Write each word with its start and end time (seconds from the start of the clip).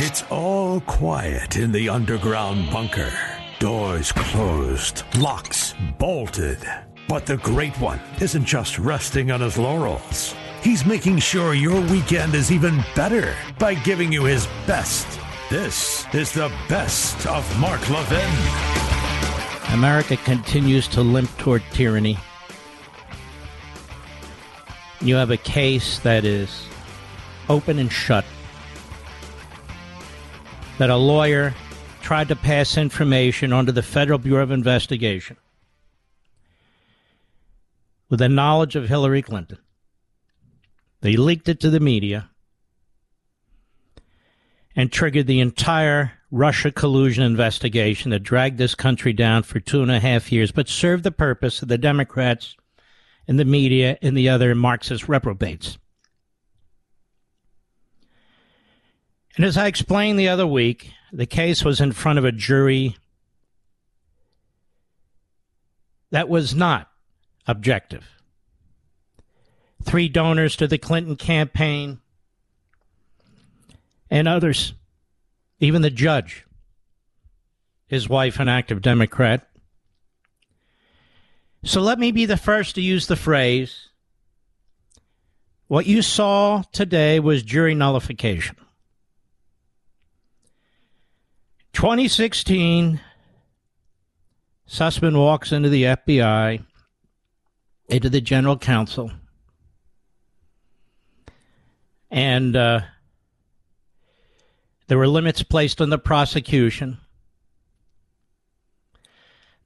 It's 0.00 0.22
all 0.30 0.80
quiet 0.82 1.56
in 1.56 1.72
the 1.72 1.88
underground 1.88 2.70
bunker. 2.70 3.12
Doors 3.58 4.12
closed, 4.12 5.02
locks 5.18 5.74
bolted. 5.98 6.58
But 7.08 7.26
the 7.26 7.38
Great 7.38 7.74
One 7.80 8.00
isn't 8.20 8.44
just 8.44 8.78
resting 8.78 9.32
on 9.32 9.40
his 9.40 9.58
laurels. 9.58 10.36
He's 10.62 10.86
making 10.86 11.18
sure 11.18 11.52
your 11.52 11.80
weekend 11.80 12.36
is 12.36 12.52
even 12.52 12.80
better 12.94 13.34
by 13.58 13.74
giving 13.74 14.12
you 14.12 14.22
his 14.22 14.46
best. 14.68 15.18
This 15.50 16.06
is 16.14 16.30
the 16.30 16.52
best 16.68 17.26
of 17.26 17.58
Mark 17.58 17.80
Levin. 17.90 18.30
America 19.74 20.16
continues 20.18 20.86
to 20.88 21.00
limp 21.00 21.36
toward 21.38 21.64
tyranny. 21.72 22.16
You 25.00 25.16
have 25.16 25.32
a 25.32 25.36
case 25.36 25.98
that 25.98 26.24
is 26.24 26.68
open 27.48 27.80
and 27.80 27.90
shut. 27.90 28.24
That 30.78 30.90
a 30.90 30.96
lawyer 30.96 31.54
tried 32.02 32.28
to 32.28 32.36
pass 32.36 32.76
information 32.76 33.52
onto 33.52 33.72
the 33.72 33.82
Federal 33.82 34.18
Bureau 34.18 34.44
of 34.44 34.52
Investigation 34.52 35.36
with 38.08 38.20
the 38.20 38.28
knowledge 38.28 38.76
of 38.76 38.88
Hillary 38.88 39.22
Clinton. 39.22 39.58
They 41.00 41.16
leaked 41.16 41.48
it 41.48 41.58
to 41.60 41.70
the 41.70 41.80
media 41.80 42.30
and 44.76 44.92
triggered 44.92 45.26
the 45.26 45.40
entire 45.40 46.12
Russia 46.30 46.70
collusion 46.70 47.24
investigation 47.24 48.12
that 48.12 48.22
dragged 48.22 48.58
this 48.58 48.76
country 48.76 49.12
down 49.12 49.42
for 49.42 49.58
two 49.58 49.82
and 49.82 49.90
a 49.90 49.98
half 49.98 50.30
years, 50.30 50.52
but 50.52 50.68
served 50.68 51.02
the 51.02 51.10
purpose 51.10 51.60
of 51.60 51.68
the 51.68 51.78
Democrats 51.78 52.56
and 53.26 53.38
the 53.38 53.44
media 53.44 53.98
and 54.00 54.16
the 54.16 54.28
other 54.28 54.54
Marxist 54.54 55.08
reprobates. 55.08 55.76
And 59.38 59.44
as 59.44 59.56
I 59.56 59.68
explained 59.68 60.18
the 60.18 60.28
other 60.28 60.48
week, 60.48 60.90
the 61.12 61.24
case 61.24 61.64
was 61.64 61.80
in 61.80 61.92
front 61.92 62.18
of 62.18 62.24
a 62.24 62.32
jury 62.32 62.96
that 66.10 66.28
was 66.28 66.56
not 66.56 66.90
objective. 67.46 68.04
Three 69.84 70.08
donors 70.08 70.56
to 70.56 70.66
the 70.66 70.76
Clinton 70.76 71.14
campaign 71.14 72.00
and 74.10 74.26
others, 74.26 74.72
even 75.60 75.82
the 75.82 75.90
judge, 75.90 76.44
his 77.86 78.08
wife, 78.08 78.40
an 78.40 78.48
active 78.48 78.82
Democrat. 78.82 79.48
So 81.62 81.80
let 81.80 82.00
me 82.00 82.10
be 82.10 82.26
the 82.26 82.36
first 82.36 82.74
to 82.74 82.82
use 82.82 83.06
the 83.06 83.14
phrase 83.14 83.90
what 85.68 85.86
you 85.86 86.02
saw 86.02 86.64
today 86.72 87.20
was 87.20 87.44
jury 87.44 87.76
nullification. 87.76 88.56
2016, 91.78 93.00
Sussmann 94.68 95.16
walks 95.16 95.52
into 95.52 95.68
the 95.68 95.84
FBI 95.84 96.64
into 97.88 98.10
the 98.10 98.20
general 98.20 98.58
counsel. 98.58 99.12
And 102.10 102.56
uh, 102.56 102.80
there 104.88 104.98
were 104.98 105.06
limits 105.06 105.44
placed 105.44 105.80
on 105.80 105.90
the 105.90 106.00
prosecution. 106.00 106.98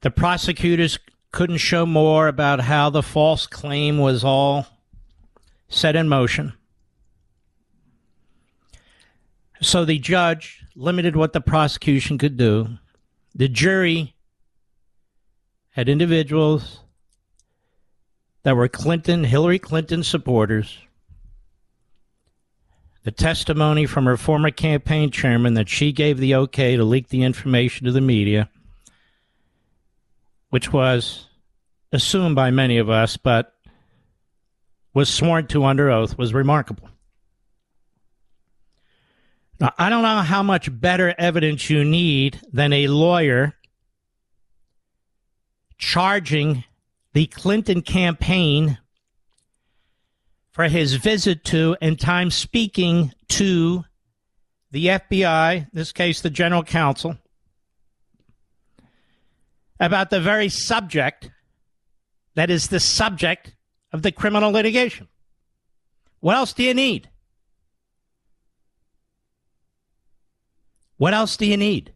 The 0.01 0.11
prosecutors 0.11 0.99
couldn't 1.31 1.57
show 1.57 1.87
more 1.87 2.27
about 2.27 2.59
how 2.59 2.91
the 2.91 3.01
false 3.01 3.47
claim 3.47 3.97
was 3.97 4.23
all 4.23 4.67
set 5.67 5.95
in 5.95 6.07
motion. 6.07 6.53
So 9.63 9.85
the 9.85 9.97
judge 9.97 10.61
limited 10.75 11.15
what 11.15 11.31
the 11.31 11.39
prosecution 11.39 12.17
could 12.17 12.35
do. 12.35 12.77
The 13.33 13.47
jury 13.47 14.13
had 15.69 15.87
individuals 15.87 16.81
that 18.43 18.57
were 18.57 18.67
Clinton, 18.67 19.23
Hillary 19.23 19.59
Clinton 19.59 20.03
supporters. 20.03 20.77
The 23.03 23.11
testimony 23.11 23.85
from 23.85 24.05
her 24.05 24.17
former 24.17 24.51
campaign 24.51 25.11
chairman 25.11 25.53
that 25.53 25.69
she 25.69 25.93
gave 25.93 26.17
the 26.17 26.35
okay 26.35 26.75
to 26.75 26.83
leak 26.83 27.07
the 27.07 27.23
information 27.23 27.85
to 27.85 27.91
the 27.93 28.01
media, 28.01 28.49
which 30.49 30.73
was 30.73 31.27
assumed 31.93 32.35
by 32.35 32.51
many 32.51 32.77
of 32.77 32.89
us, 32.89 33.15
but 33.15 33.55
was 34.93 35.09
sworn 35.09 35.47
to 35.47 35.63
under 35.63 35.89
oath, 35.89 36.17
was 36.17 36.33
remarkable. 36.33 36.89
Now, 39.63 39.73
I 39.77 39.89
don't 39.89 40.01
know 40.01 40.19
how 40.19 40.43
much 40.43 40.67
better 40.77 41.15
evidence 41.17 41.69
you 41.69 41.85
need 41.85 42.41
than 42.51 42.73
a 42.73 42.87
lawyer 42.87 43.53
charging 45.77 46.65
the 47.13 47.27
Clinton 47.27 47.81
campaign 47.81 48.77
for 50.51 50.65
his 50.67 50.95
visit 50.95 51.45
to 51.45 51.77
and 51.81 51.97
time 51.97 52.29
speaking 52.29 53.13
to 53.29 53.85
the 54.71 54.87
FBI, 54.87 55.55
in 55.55 55.67
this 55.71 55.93
case 55.93 56.19
the 56.19 56.29
general 56.29 56.63
counsel, 56.63 57.17
about 59.79 60.09
the 60.09 60.19
very 60.19 60.49
subject 60.49 61.31
that 62.35 62.49
is 62.49 62.67
the 62.67 62.81
subject 62.81 63.55
of 63.93 64.01
the 64.01 64.11
criminal 64.11 64.51
litigation. 64.51 65.07
What 66.19 66.35
else 66.35 66.51
do 66.51 66.63
you 66.63 66.73
need? 66.73 67.07
What 71.03 71.13
else 71.13 71.35
do 71.35 71.45
you 71.45 71.57
need? 71.57 71.91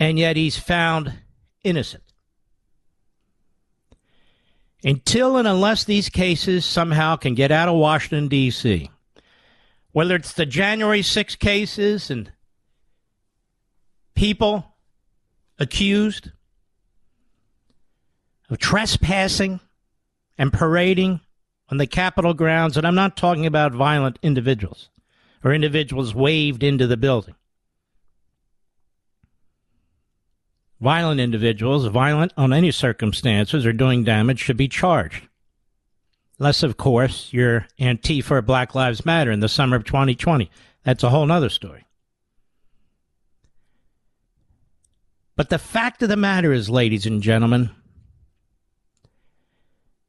And 0.00 0.18
yet 0.18 0.34
he's 0.34 0.56
found 0.56 1.12
innocent. 1.62 2.04
Until 4.82 5.36
and 5.36 5.46
unless 5.46 5.84
these 5.84 6.08
cases 6.08 6.64
somehow 6.64 7.16
can 7.16 7.34
get 7.34 7.52
out 7.52 7.68
of 7.68 7.74
Washington, 7.74 8.28
D.C., 8.28 8.90
whether 9.92 10.14
it's 10.14 10.32
the 10.32 10.46
January 10.46 11.02
6 11.02 11.36
cases 11.36 12.10
and 12.10 12.32
people 14.14 14.74
accused 15.58 16.30
of 18.48 18.56
trespassing 18.56 19.60
and 20.38 20.50
parading 20.50 21.20
on 21.68 21.76
the 21.76 21.86
Capitol 21.86 22.32
grounds, 22.32 22.78
and 22.78 22.86
I'm 22.86 22.94
not 22.94 23.18
talking 23.18 23.44
about 23.44 23.74
violent 23.74 24.18
individuals 24.22 24.88
or 25.44 25.52
individuals 25.52 26.14
waved 26.14 26.62
into 26.62 26.86
the 26.86 26.96
building. 26.96 27.34
Violent 30.80 31.20
individuals, 31.20 31.86
violent 31.86 32.32
on 32.36 32.52
any 32.52 32.70
circumstances 32.70 33.66
or 33.66 33.72
doing 33.72 34.04
damage, 34.04 34.38
should 34.38 34.56
be 34.56 34.68
charged. 34.68 35.28
Unless, 36.38 36.62
of 36.62 36.76
course, 36.76 37.32
you're 37.32 37.66
Antifa 37.80 38.30
or 38.30 38.42
Black 38.42 38.74
Lives 38.74 39.04
Matter 39.04 39.32
in 39.32 39.40
the 39.40 39.48
summer 39.48 39.76
of 39.76 39.84
2020. 39.84 40.50
That's 40.84 41.02
a 41.02 41.10
whole 41.10 41.30
other 41.30 41.48
story. 41.48 41.84
But 45.34 45.50
the 45.50 45.58
fact 45.58 46.02
of 46.02 46.08
the 46.08 46.16
matter 46.16 46.52
is, 46.52 46.70
ladies 46.70 47.06
and 47.06 47.22
gentlemen, 47.22 47.70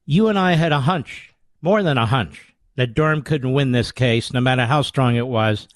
you 0.05 0.27
and 0.27 0.39
I 0.39 0.53
had 0.53 0.71
a 0.71 0.81
hunch, 0.81 1.35
more 1.61 1.83
than 1.83 1.97
a 1.97 2.05
hunch, 2.05 2.48
that 2.79 2.93
Durham 2.93 3.23
couldn't 3.23 3.51
win 3.51 3.73
this 3.73 3.91
case, 3.91 4.31
no 4.31 4.39
matter 4.39 4.65
how 4.65 4.81
strong 4.81 5.17
it 5.17 5.27
was, 5.27 5.67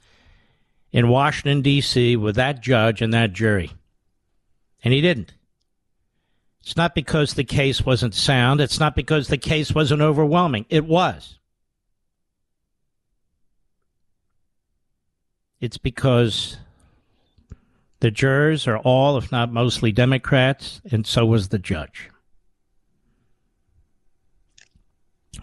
in 0.94 1.10
Washington, 1.10 1.62
D.C., 1.62 2.16
with 2.16 2.36
that 2.36 2.62
judge 2.62 3.02
and 3.02 3.14
that 3.14 3.34
jury. 3.34 3.72
And 4.84 4.94
he 4.94 5.02
didn't. 5.02 5.34
It's 6.62 6.78
not 6.78 6.96
because 6.96 7.34
the 7.34 7.44
case 7.44 7.86
wasn't 7.86 8.14
sound. 8.14 8.62
It's 8.62 8.80
not 8.80 8.96
because 8.96 9.28
the 9.28 9.38
case 9.38 9.76
wasn't 9.76 10.02
overwhelming. 10.02 10.66
It 10.70 10.86
was. 10.86 11.40
It's 15.60 15.78
because 15.78 16.56
the 18.00 18.12
jurors 18.12 18.66
are 18.66 18.78
all, 18.78 19.18
if 19.18 19.30
not 19.30 19.52
mostly, 19.52 19.92
Democrats, 19.92 20.82
and 20.90 21.06
so 21.06 21.26
was 21.26 21.50
the 21.50 21.60
judge. 21.60 22.10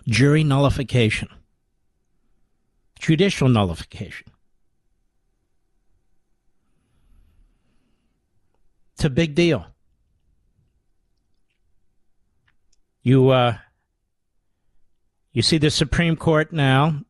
Jury 0.07 0.43
nullification, 0.43 1.29
judicial 3.01 3.49
nullification. 3.49 4.29
It's 8.95 9.05
a 9.05 9.11
big 9.11 9.35
deal. 9.35 9.67
You 13.03 13.31
uh, 13.31 13.57
you 15.33 15.43
see 15.43 15.57
the 15.57 15.71
Supreme 15.71 16.17
Court 16.17 16.53
now. 16.53 17.01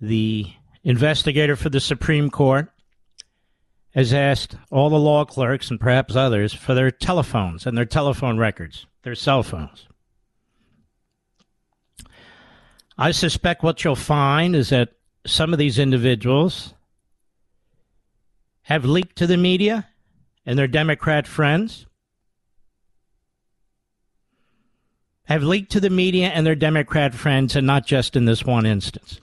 The 0.00 0.46
investigator 0.82 1.56
for 1.56 1.68
the 1.68 1.80
Supreme 1.80 2.30
Court 2.30 2.72
has 3.90 4.14
asked 4.14 4.56
all 4.70 4.88
the 4.88 4.98
law 4.98 5.26
clerks 5.26 5.70
and 5.70 5.78
perhaps 5.78 6.16
others 6.16 6.54
for 6.54 6.72
their 6.72 6.90
telephones 6.90 7.66
and 7.66 7.76
their 7.76 7.84
telephone 7.84 8.38
records, 8.38 8.86
their 9.02 9.14
cell 9.14 9.42
phones. 9.42 9.89
I 13.00 13.12
suspect 13.12 13.62
what 13.62 13.82
you'll 13.82 13.96
find 13.96 14.54
is 14.54 14.68
that 14.68 14.90
some 15.26 15.54
of 15.54 15.58
these 15.58 15.78
individuals 15.78 16.74
have 18.64 18.84
leaked 18.84 19.16
to 19.16 19.26
the 19.26 19.38
media 19.38 19.88
and 20.44 20.58
their 20.58 20.66
Democrat 20.66 21.26
friends, 21.26 21.86
have 25.24 25.42
leaked 25.42 25.72
to 25.72 25.80
the 25.80 25.88
media 25.88 26.28
and 26.28 26.46
their 26.46 26.54
Democrat 26.54 27.14
friends, 27.14 27.56
and 27.56 27.66
not 27.66 27.86
just 27.86 28.16
in 28.16 28.26
this 28.26 28.44
one 28.44 28.66
instance. 28.66 29.18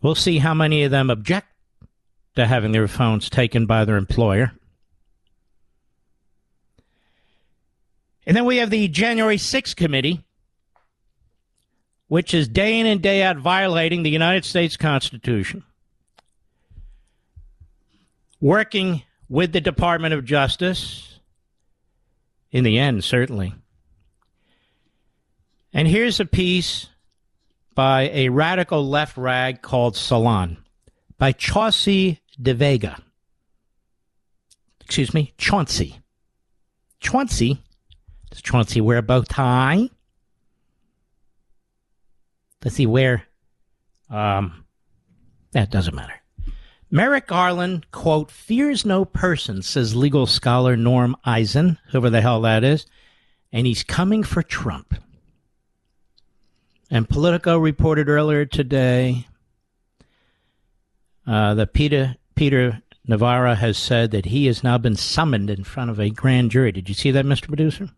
We'll 0.00 0.14
see 0.14 0.38
how 0.38 0.54
many 0.54 0.84
of 0.84 0.90
them 0.90 1.10
object 1.10 1.48
to 2.36 2.46
having 2.46 2.72
their 2.72 2.88
phones 2.88 3.28
taken 3.28 3.66
by 3.66 3.84
their 3.84 3.98
employer. 3.98 4.52
And 8.24 8.34
then 8.34 8.46
we 8.46 8.56
have 8.56 8.70
the 8.70 8.88
January 8.88 9.36
6th 9.36 9.76
committee, 9.76 10.24
which 12.10 12.34
is 12.34 12.48
day 12.48 12.80
in 12.80 12.86
and 12.86 13.00
day 13.00 13.22
out 13.22 13.36
violating 13.36 14.02
the 14.02 14.10
United 14.10 14.44
States 14.44 14.76
Constitution, 14.76 15.62
working 18.40 19.04
with 19.28 19.52
the 19.52 19.60
Department 19.60 20.12
of 20.12 20.24
Justice, 20.24 21.20
in 22.50 22.64
the 22.64 22.80
end, 22.80 23.04
certainly. 23.04 23.54
And 25.72 25.86
here's 25.86 26.18
a 26.18 26.24
piece 26.24 26.88
by 27.76 28.10
a 28.12 28.28
radical 28.28 28.88
left 28.88 29.16
rag 29.16 29.62
called 29.62 29.96
Salon 29.96 30.56
by 31.16 31.30
Chauncey 31.30 32.18
DeVega. 32.42 33.00
Excuse 34.80 35.14
me, 35.14 35.32
Chauncey. 35.38 36.00
Chauncey? 36.98 37.62
Does 38.30 38.42
Chauncey 38.42 38.80
wear 38.80 38.98
a 38.98 39.02
bow 39.02 39.22
tie? 39.22 39.90
Does 42.60 42.76
he 42.76 42.86
wear. 42.86 43.24
Um, 44.08 44.64
that 45.52 45.70
doesn't 45.70 45.94
matter. 45.94 46.14
Merrick 46.90 47.28
Garland, 47.28 47.90
quote, 47.92 48.30
fears 48.30 48.84
no 48.84 49.04
person, 49.04 49.62
says 49.62 49.94
legal 49.94 50.26
scholar 50.26 50.76
Norm 50.76 51.16
Eisen, 51.24 51.78
whoever 51.90 52.10
the 52.10 52.20
hell 52.20 52.40
that 52.40 52.64
is, 52.64 52.84
and 53.52 53.66
he's 53.66 53.84
coming 53.84 54.24
for 54.24 54.42
Trump. 54.42 54.94
And 56.90 57.08
Politico 57.08 57.56
reported 57.58 58.08
earlier 58.08 58.44
today 58.44 59.28
uh, 61.26 61.54
that 61.54 61.72
Peter 61.72 62.16
Peter 62.34 62.82
Navarro 63.06 63.54
has 63.54 63.78
said 63.78 64.10
that 64.10 64.26
he 64.26 64.46
has 64.46 64.64
now 64.64 64.76
been 64.76 64.96
summoned 64.96 65.50
in 65.50 65.62
front 65.62 65.90
of 65.90 66.00
a 66.00 66.10
grand 66.10 66.50
jury. 66.50 66.72
Did 66.72 66.88
you 66.88 66.94
see 66.94 67.12
that, 67.12 67.24
Mr. 67.24 67.46
Producer? 67.46 67.90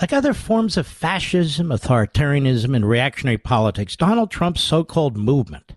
Like 0.00 0.12
other 0.12 0.34
forms 0.34 0.76
of 0.76 0.86
fascism, 0.86 1.68
authoritarianism, 1.68 2.76
and 2.76 2.88
reactionary 2.88 3.38
politics, 3.38 3.96
Donald 3.96 4.30
Trump's 4.30 4.60
so 4.60 4.84
called 4.84 5.16
movement 5.16 5.74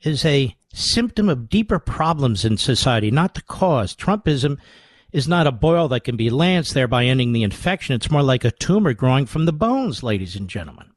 is 0.00 0.24
a 0.24 0.56
symptom 0.72 1.28
of 1.28 1.50
deeper 1.50 1.78
problems 1.78 2.44
in 2.44 2.56
society, 2.56 3.10
not 3.10 3.34
the 3.34 3.42
cause. 3.42 3.94
Trumpism 3.94 4.58
is 5.12 5.28
not 5.28 5.46
a 5.46 5.52
boil 5.52 5.88
that 5.88 6.04
can 6.04 6.16
be 6.16 6.30
lanced, 6.30 6.72
thereby 6.72 7.04
ending 7.04 7.32
the 7.32 7.42
infection. 7.42 7.94
It's 7.94 8.10
more 8.10 8.22
like 8.22 8.44
a 8.44 8.50
tumor 8.50 8.94
growing 8.94 9.26
from 9.26 9.44
the 9.44 9.52
bones, 9.52 10.02
ladies 10.02 10.34
and 10.34 10.48
gentlemen. 10.48 10.90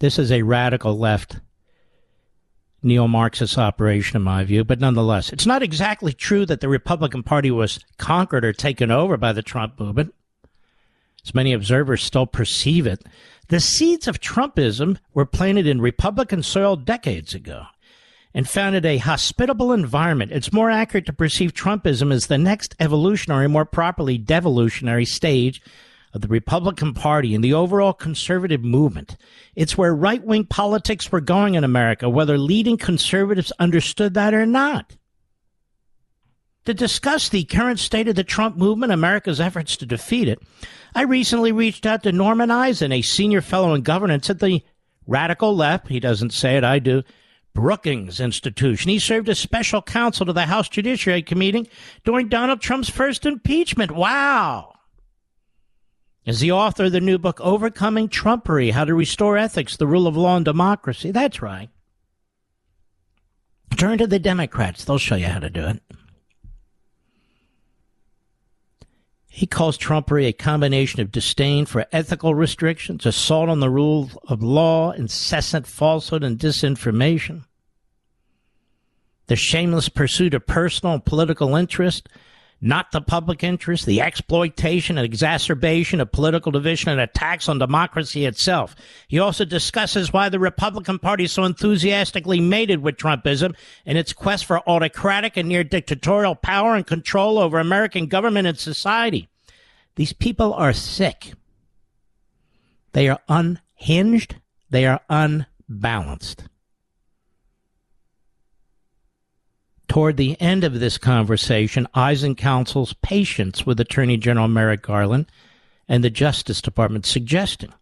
This 0.00 0.18
is 0.18 0.30
a 0.30 0.42
radical 0.42 0.98
left 0.98 1.40
neo 2.82 3.08
Marxist 3.08 3.58
operation, 3.58 4.16
in 4.16 4.22
my 4.22 4.44
view, 4.44 4.62
but 4.62 4.78
nonetheless, 4.78 5.32
it's 5.32 5.46
not 5.46 5.62
exactly 5.62 6.12
true 6.12 6.46
that 6.46 6.60
the 6.60 6.68
Republican 6.68 7.22
Party 7.22 7.50
was 7.50 7.80
conquered 7.96 8.44
or 8.44 8.52
taken 8.52 8.90
over 8.90 9.16
by 9.16 9.32
the 9.32 9.42
Trump 9.42 9.80
movement, 9.80 10.14
as 11.28 11.34
many 11.34 11.52
observers 11.52 12.02
still 12.02 12.26
perceive 12.26 12.86
it. 12.86 13.04
The 13.48 13.60
seeds 13.60 14.08
of 14.08 14.20
Trumpism 14.20 14.98
were 15.14 15.26
planted 15.26 15.66
in 15.66 15.80
Republican 15.80 16.42
soil 16.42 16.76
decades 16.76 17.34
ago 17.34 17.64
and 18.34 18.48
founded 18.48 18.84
a 18.84 18.98
hospitable 18.98 19.72
environment. 19.72 20.32
It's 20.32 20.52
more 20.52 20.70
accurate 20.70 21.06
to 21.06 21.12
perceive 21.12 21.54
Trumpism 21.54 22.12
as 22.12 22.26
the 22.26 22.38
next 22.38 22.74
evolutionary, 22.78 23.48
more 23.48 23.64
properly 23.64 24.18
devolutionary 24.18 25.04
stage 25.04 25.62
of 26.14 26.20
the 26.20 26.28
Republican 26.28 26.94
Party 26.94 27.34
and 27.34 27.44
the 27.44 27.54
overall 27.54 27.92
conservative 27.92 28.62
movement. 28.62 29.16
It's 29.54 29.76
where 29.76 29.94
right 29.94 30.22
wing 30.22 30.44
politics 30.44 31.12
were 31.12 31.20
going 31.20 31.54
in 31.54 31.64
America, 31.64 32.08
whether 32.08 32.38
leading 32.38 32.76
conservatives 32.76 33.52
understood 33.58 34.14
that 34.14 34.34
or 34.34 34.46
not. 34.46 34.96
To 36.68 36.74
discuss 36.74 37.30
the 37.30 37.44
current 37.44 37.78
state 37.78 38.08
of 38.08 38.14
the 38.14 38.22
Trump 38.22 38.58
movement, 38.58 38.92
America's 38.92 39.40
efforts 39.40 39.74
to 39.78 39.86
defeat 39.86 40.28
it, 40.28 40.38
I 40.94 41.04
recently 41.04 41.50
reached 41.50 41.86
out 41.86 42.02
to 42.02 42.12
Norman 42.12 42.50
Eisen, 42.50 42.92
a 42.92 43.00
senior 43.00 43.40
fellow 43.40 43.72
in 43.72 43.80
governance 43.80 44.28
at 44.28 44.40
the 44.40 44.62
radical 45.06 45.56
left, 45.56 45.88
he 45.88 45.98
doesn't 45.98 46.34
say 46.34 46.58
it, 46.58 46.64
I 46.64 46.78
do, 46.78 47.04
Brookings 47.54 48.20
Institution. 48.20 48.90
He 48.90 48.98
served 48.98 49.30
as 49.30 49.38
special 49.38 49.80
counsel 49.80 50.26
to 50.26 50.34
the 50.34 50.44
House 50.44 50.68
Judiciary 50.68 51.22
Committee 51.22 51.70
during 52.04 52.28
Donald 52.28 52.60
Trump's 52.60 52.90
first 52.90 53.24
impeachment. 53.24 53.92
Wow 53.92 54.74
is 56.26 56.40
the 56.40 56.52
author 56.52 56.84
of 56.84 56.92
the 56.92 57.00
new 57.00 57.16
book, 57.16 57.40
Overcoming 57.40 58.10
Trumpery 58.10 58.72
How 58.72 58.84
to 58.84 58.92
Restore 58.92 59.38
Ethics, 59.38 59.78
the 59.78 59.86
Rule 59.86 60.06
of 60.06 60.18
Law, 60.18 60.36
and 60.36 60.44
Democracy. 60.44 61.12
That's 61.12 61.40
right. 61.40 61.70
Turn 63.78 63.96
to 63.96 64.06
the 64.06 64.18
Democrats, 64.18 64.84
they'll 64.84 64.98
show 64.98 65.14
you 65.14 65.28
how 65.28 65.38
to 65.38 65.48
do 65.48 65.66
it. 65.66 65.80
He 69.38 69.46
calls 69.46 69.76
Trumpery 69.76 70.26
a 70.26 70.32
combination 70.32 71.00
of 71.00 71.12
disdain 71.12 71.64
for 71.64 71.86
ethical 71.92 72.34
restrictions, 72.34 73.06
assault 73.06 73.48
on 73.48 73.60
the 73.60 73.70
rule 73.70 74.10
of 74.26 74.42
law, 74.42 74.90
incessant 74.90 75.64
falsehood 75.64 76.24
and 76.24 76.36
disinformation, 76.36 77.44
the 79.28 79.36
shameless 79.36 79.88
pursuit 79.88 80.34
of 80.34 80.48
personal 80.48 80.94
and 80.94 81.04
political 81.04 81.54
interest, 81.54 82.08
not 82.60 82.90
the 82.90 83.00
public 83.00 83.44
interest, 83.44 83.86
the 83.86 84.00
exploitation 84.00 84.98
and 84.98 85.04
exacerbation 85.04 86.00
of 86.00 86.10
political 86.10 86.50
division 86.50 86.90
and 86.90 87.00
attacks 87.00 87.48
on 87.48 87.58
democracy 87.58 88.24
itself. 88.26 88.74
He 89.06 89.18
also 89.18 89.44
discusses 89.44 90.12
why 90.12 90.28
the 90.28 90.40
Republican 90.40 90.98
Party 90.98 91.26
so 91.28 91.44
enthusiastically 91.44 92.40
mated 92.40 92.82
with 92.82 92.96
Trumpism 92.96 93.54
in 93.84 93.96
its 93.96 94.12
quest 94.12 94.44
for 94.44 94.68
autocratic 94.68 95.36
and 95.36 95.48
near 95.48 95.62
dictatorial 95.62 96.34
power 96.34 96.74
and 96.74 96.86
control 96.86 97.38
over 97.38 97.58
American 97.58 98.06
government 98.06 98.48
and 98.48 98.58
society. 98.58 99.28
These 99.94 100.12
people 100.12 100.52
are 100.54 100.72
sick. 100.72 101.32
They 102.92 103.08
are 103.08 103.20
unhinged. 103.28 104.36
They 104.70 104.86
are 104.86 105.00
unbalanced. 105.08 106.47
Toward 109.88 110.18
the 110.18 110.38
end 110.40 110.64
of 110.64 110.78
this 110.78 110.98
conversation, 110.98 111.88
Eisen 111.94 112.34
counsels 112.34 112.94
patience 113.02 113.64
with 113.64 113.80
Attorney 113.80 114.18
General 114.18 114.46
Merrick 114.46 114.82
Garland 114.82 115.26
and 115.88 116.04
the 116.04 116.10
Justice 116.10 116.60
Department, 116.60 117.06
suggesting 117.06 117.72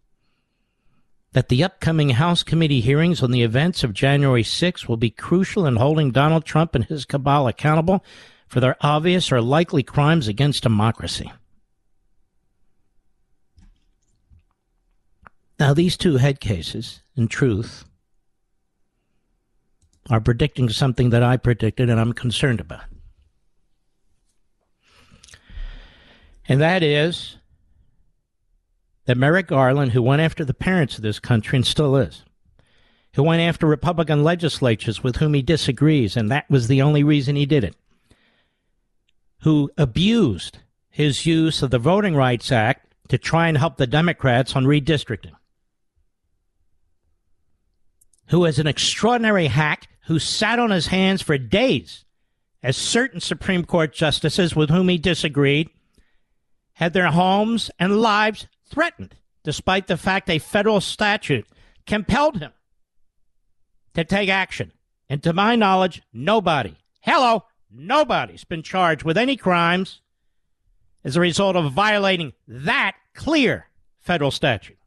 that 1.33 1.49
the 1.49 1.65
upcoming 1.65 2.11
House 2.11 2.45
committee 2.45 2.81
hearings 2.81 3.23
on 3.23 3.33
the 3.33 3.43
events 3.43 3.83
of 3.83 3.93
January 3.93 4.45
6 4.45 4.89
will 4.89 4.97
be 4.97 5.11
crucial 5.11 5.67
in 5.67 5.77
holding 5.77 6.13
Donald 6.13 6.45
Trump 6.45 6.75
and 6.77 6.85
his 6.85 7.05
cabal 7.05 7.49
accountable 7.49 8.05
for 8.47 8.61
their 8.61 8.77
obvious 8.81 9.33
or 9.33 9.41
likely 9.43 9.83
crimes 9.83 10.29
against 10.29 10.63
democracy. 10.63 11.31
Now, 15.59 15.75
these 15.75 15.97
two 15.97 16.19
head 16.19 16.39
cases, 16.39 17.03
in 17.17 17.29
truth, 17.29 17.85
are 20.11 20.21
predicting 20.21 20.69
something 20.69 21.11
that 21.11 21.23
I 21.23 21.37
predicted 21.37 21.91
and 21.91 22.01
I'm 22.01 22.13
concerned 22.13 22.61
about. 22.61 22.85
And 26.49 26.61
that 26.61 26.83
is 26.83 27.39
that 29.07 29.17
Merrick 29.17 29.49
Garland, 29.49 29.93
who 29.93 30.03
went 30.03 30.23
after 30.23 30.45
the 30.45 30.55
parents 30.55 30.97
of 30.97 31.03
this 31.03 31.19
country 31.19 31.57
and 31.57 31.67
still 31.67 31.97
is, 31.97 32.25
who 33.15 33.23
went 33.23 33.41
after 33.41 33.67
Republican 33.67 34.23
legislatures 34.23 35.03
with 35.03 35.17
whom 35.17 35.35
he 35.35 35.43
disagrees, 35.43 36.17
and 36.17 36.31
that 36.31 36.49
was 36.51 36.69
the 36.69 36.83
only 36.83 37.03
reason 37.03 37.35
he 37.35 37.47
did 37.47 37.65
it, 37.65 37.75
who 39.41 39.71
abused 39.79 40.59
his 40.91 41.27
use 41.27 41.63
of 41.63 41.71
the 41.71 41.79
Voting 41.79 42.15
Rights 42.15 42.53
Act 42.53 42.93
to 43.09 43.19
try 43.19 43.49
and 43.49 43.57
help 43.57 43.77
the 43.77 43.87
Democrats 43.87 44.55
on 44.55 44.65
redistricting, 44.65 45.33
who 48.29 48.45
is 48.45 48.59
an 48.59 48.67
extraordinary 48.67 49.47
hack 49.47 49.89
who 50.07 50.19
sat 50.19 50.59
on 50.59 50.71
his 50.71 50.89
hands 50.89 51.21
for 51.21 51.37
days 51.37 52.05
as 52.63 52.77
certain 52.77 53.21
Supreme 53.21 53.65
Court 53.65 53.93
justices 53.93 54.55
with 54.55 54.71
whom 54.71 54.89
he 54.89 54.99
disagreed 54.99 55.69
had 56.75 56.93
their 56.93 57.11
homes 57.11 57.71
and 57.79 58.01
lives 58.01 58.47
threatened, 58.69 59.17
despite 59.43 59.87
the 59.87 59.97
fact 59.97 60.31
a 60.31 60.39
federal 60.39 60.81
statute 60.81 61.47
compelled 61.87 62.39
him 62.39 62.53
to 63.95 64.05
take 64.05 64.29
action. 64.29 64.73
And 65.09 65.23
to 65.23 65.33
my 65.33 65.57
knowledge, 65.57 66.03
nobody, 66.13 66.77
hello, 67.01 67.45
nobody's 67.71 68.45
been 68.45 68.63
charged 68.63 69.05
with 69.05 69.17
any 69.17 69.37
crimes 69.37 70.01
as 71.05 71.17
a 71.17 71.21
result 71.21 71.57
of 71.57 71.73
violating 71.73 72.33
that 72.47 72.97
clear 73.15 73.67
federal 74.01 74.31
statute. 74.31 74.79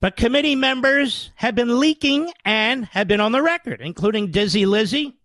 But 0.00 0.16
committee 0.16 0.54
members 0.54 1.30
have 1.36 1.54
been 1.54 1.80
leaking 1.80 2.32
and 2.44 2.84
have 2.86 3.08
been 3.08 3.20
on 3.20 3.32
the 3.32 3.42
record, 3.42 3.80
including 3.80 4.30
Dizzy 4.30 4.64
Lizzie, 4.64 5.16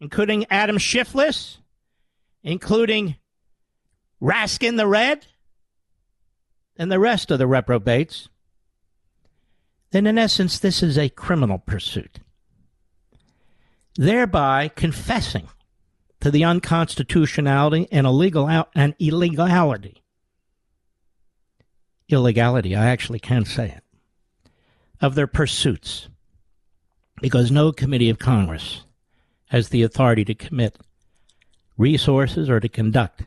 including 0.00 0.46
Adam 0.50 0.78
Shifless, 0.78 1.58
including 2.42 3.16
Raskin 4.22 4.78
the 4.78 4.86
Red, 4.86 5.26
and 6.76 6.90
the 6.90 6.98
rest 6.98 7.30
of 7.30 7.38
the 7.38 7.46
reprobates. 7.46 8.30
Then, 9.90 10.06
in 10.06 10.16
essence, 10.16 10.58
this 10.58 10.82
is 10.82 10.96
a 10.96 11.10
criminal 11.10 11.58
pursuit, 11.58 12.20
thereby 13.96 14.68
confessing 14.68 15.48
to 16.20 16.30
the 16.30 16.44
unconstitutionality 16.44 17.88
and 17.90 18.06
illegal 18.06 18.48
and 18.74 18.94
illegality. 18.98 19.99
Illegality, 22.12 22.74
I 22.74 22.86
actually 22.86 23.18
can't 23.18 23.46
say 23.46 23.68
it, 23.76 23.84
of 25.00 25.14
their 25.14 25.26
pursuits, 25.26 26.08
because 27.20 27.50
no 27.50 27.72
committee 27.72 28.10
of 28.10 28.18
Congress 28.18 28.84
has 29.48 29.68
the 29.68 29.82
authority 29.82 30.24
to 30.24 30.34
commit 30.34 30.78
resources 31.76 32.48
or 32.48 32.60
to 32.60 32.68
conduct 32.68 33.22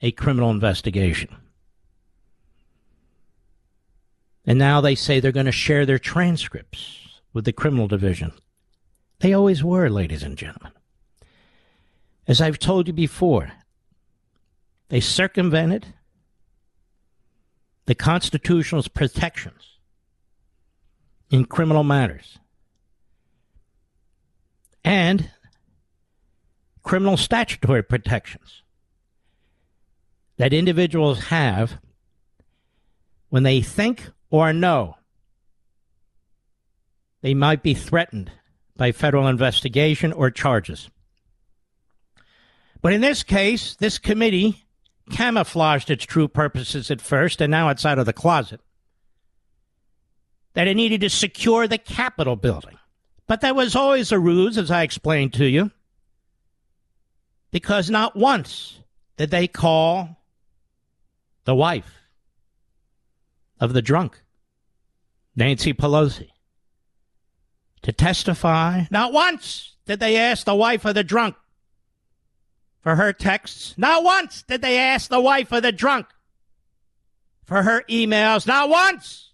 a 0.00 0.10
criminal 0.12 0.50
investigation. 0.50 1.34
And 4.46 4.58
now 4.58 4.80
they 4.80 4.94
say 4.94 5.18
they're 5.18 5.32
going 5.32 5.46
to 5.46 5.52
share 5.52 5.84
their 5.84 5.98
transcripts 5.98 7.20
with 7.32 7.44
the 7.44 7.52
criminal 7.52 7.88
division. 7.88 8.32
They 9.18 9.32
always 9.32 9.64
were, 9.64 9.90
ladies 9.90 10.22
and 10.22 10.36
gentlemen. 10.36 10.72
As 12.28 12.40
I've 12.40 12.58
told 12.58 12.86
you 12.86 12.92
before, 12.92 13.52
they 14.88 15.00
circumvented 15.00 15.86
the 17.86 17.94
constitutional 17.94 18.82
protections 18.94 19.78
in 21.30 21.44
criminal 21.44 21.84
matters 21.84 22.38
and 24.84 25.30
criminal 26.82 27.16
statutory 27.16 27.82
protections 27.82 28.62
that 30.36 30.52
individuals 30.52 31.24
have 31.26 31.78
when 33.28 33.42
they 33.42 33.60
think 33.60 34.10
or 34.30 34.52
know 34.52 34.96
they 37.22 37.34
might 37.34 37.62
be 37.62 37.74
threatened 37.74 38.30
by 38.76 38.92
federal 38.92 39.26
investigation 39.26 40.12
or 40.12 40.30
charges. 40.30 40.90
But 42.82 42.92
in 42.92 43.00
this 43.00 43.22
case, 43.22 43.74
this 43.74 43.98
committee 43.98 44.65
camouflaged 45.10 45.90
its 45.90 46.04
true 46.04 46.28
purposes 46.28 46.90
at 46.90 47.00
first, 47.00 47.40
and 47.40 47.50
now 47.50 47.68
it's 47.68 47.86
out 47.86 47.98
of 47.98 48.06
the 48.06 48.12
closet. 48.12 48.60
That 50.54 50.68
it 50.68 50.74
needed 50.74 51.02
to 51.02 51.10
secure 51.10 51.68
the 51.68 51.78
Capitol 51.78 52.36
building. 52.36 52.78
But 53.26 53.40
that 53.40 53.56
was 53.56 53.76
always 53.76 54.12
a 54.12 54.18
ruse, 54.18 54.56
as 54.56 54.70
I 54.70 54.82
explained 54.82 55.32
to 55.34 55.44
you, 55.44 55.70
because 57.50 57.90
not 57.90 58.16
once 58.16 58.80
did 59.16 59.30
they 59.30 59.48
call 59.48 60.16
the 61.44 61.54
wife 61.54 61.92
of 63.60 63.72
the 63.72 63.82
drunk, 63.82 64.22
Nancy 65.34 65.72
Pelosi, 65.72 66.30
to 67.82 67.92
testify. 67.92 68.84
Not 68.90 69.12
once 69.12 69.74
did 69.86 70.00
they 70.00 70.16
ask 70.16 70.44
the 70.44 70.54
wife 70.54 70.84
of 70.84 70.94
the 70.94 71.04
drunk 71.04 71.36
for 72.86 72.94
her 72.94 73.12
texts. 73.12 73.74
Not 73.76 74.04
once 74.04 74.42
did 74.42 74.62
they 74.62 74.78
ask 74.78 75.10
the 75.10 75.20
wife 75.20 75.50
of 75.50 75.64
the 75.64 75.72
drunk 75.72 76.06
for 77.42 77.64
her 77.64 77.82
emails. 77.90 78.46
Not 78.46 78.68
once 78.68 79.32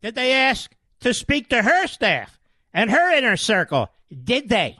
did 0.00 0.14
they 0.14 0.32
ask 0.32 0.74
to 1.00 1.12
speak 1.12 1.50
to 1.50 1.60
her 1.60 1.86
staff 1.86 2.40
and 2.72 2.90
her 2.90 3.12
inner 3.12 3.36
circle. 3.36 3.90
Did 4.24 4.48
they? 4.48 4.78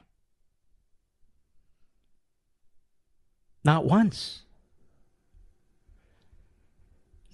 Not 3.62 3.84
once. 3.84 4.40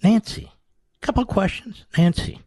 Nancy, 0.03 0.51
a 1.01 1.05
couple 1.05 1.23
questions. 1.23 1.85
Nancy, 1.97 2.41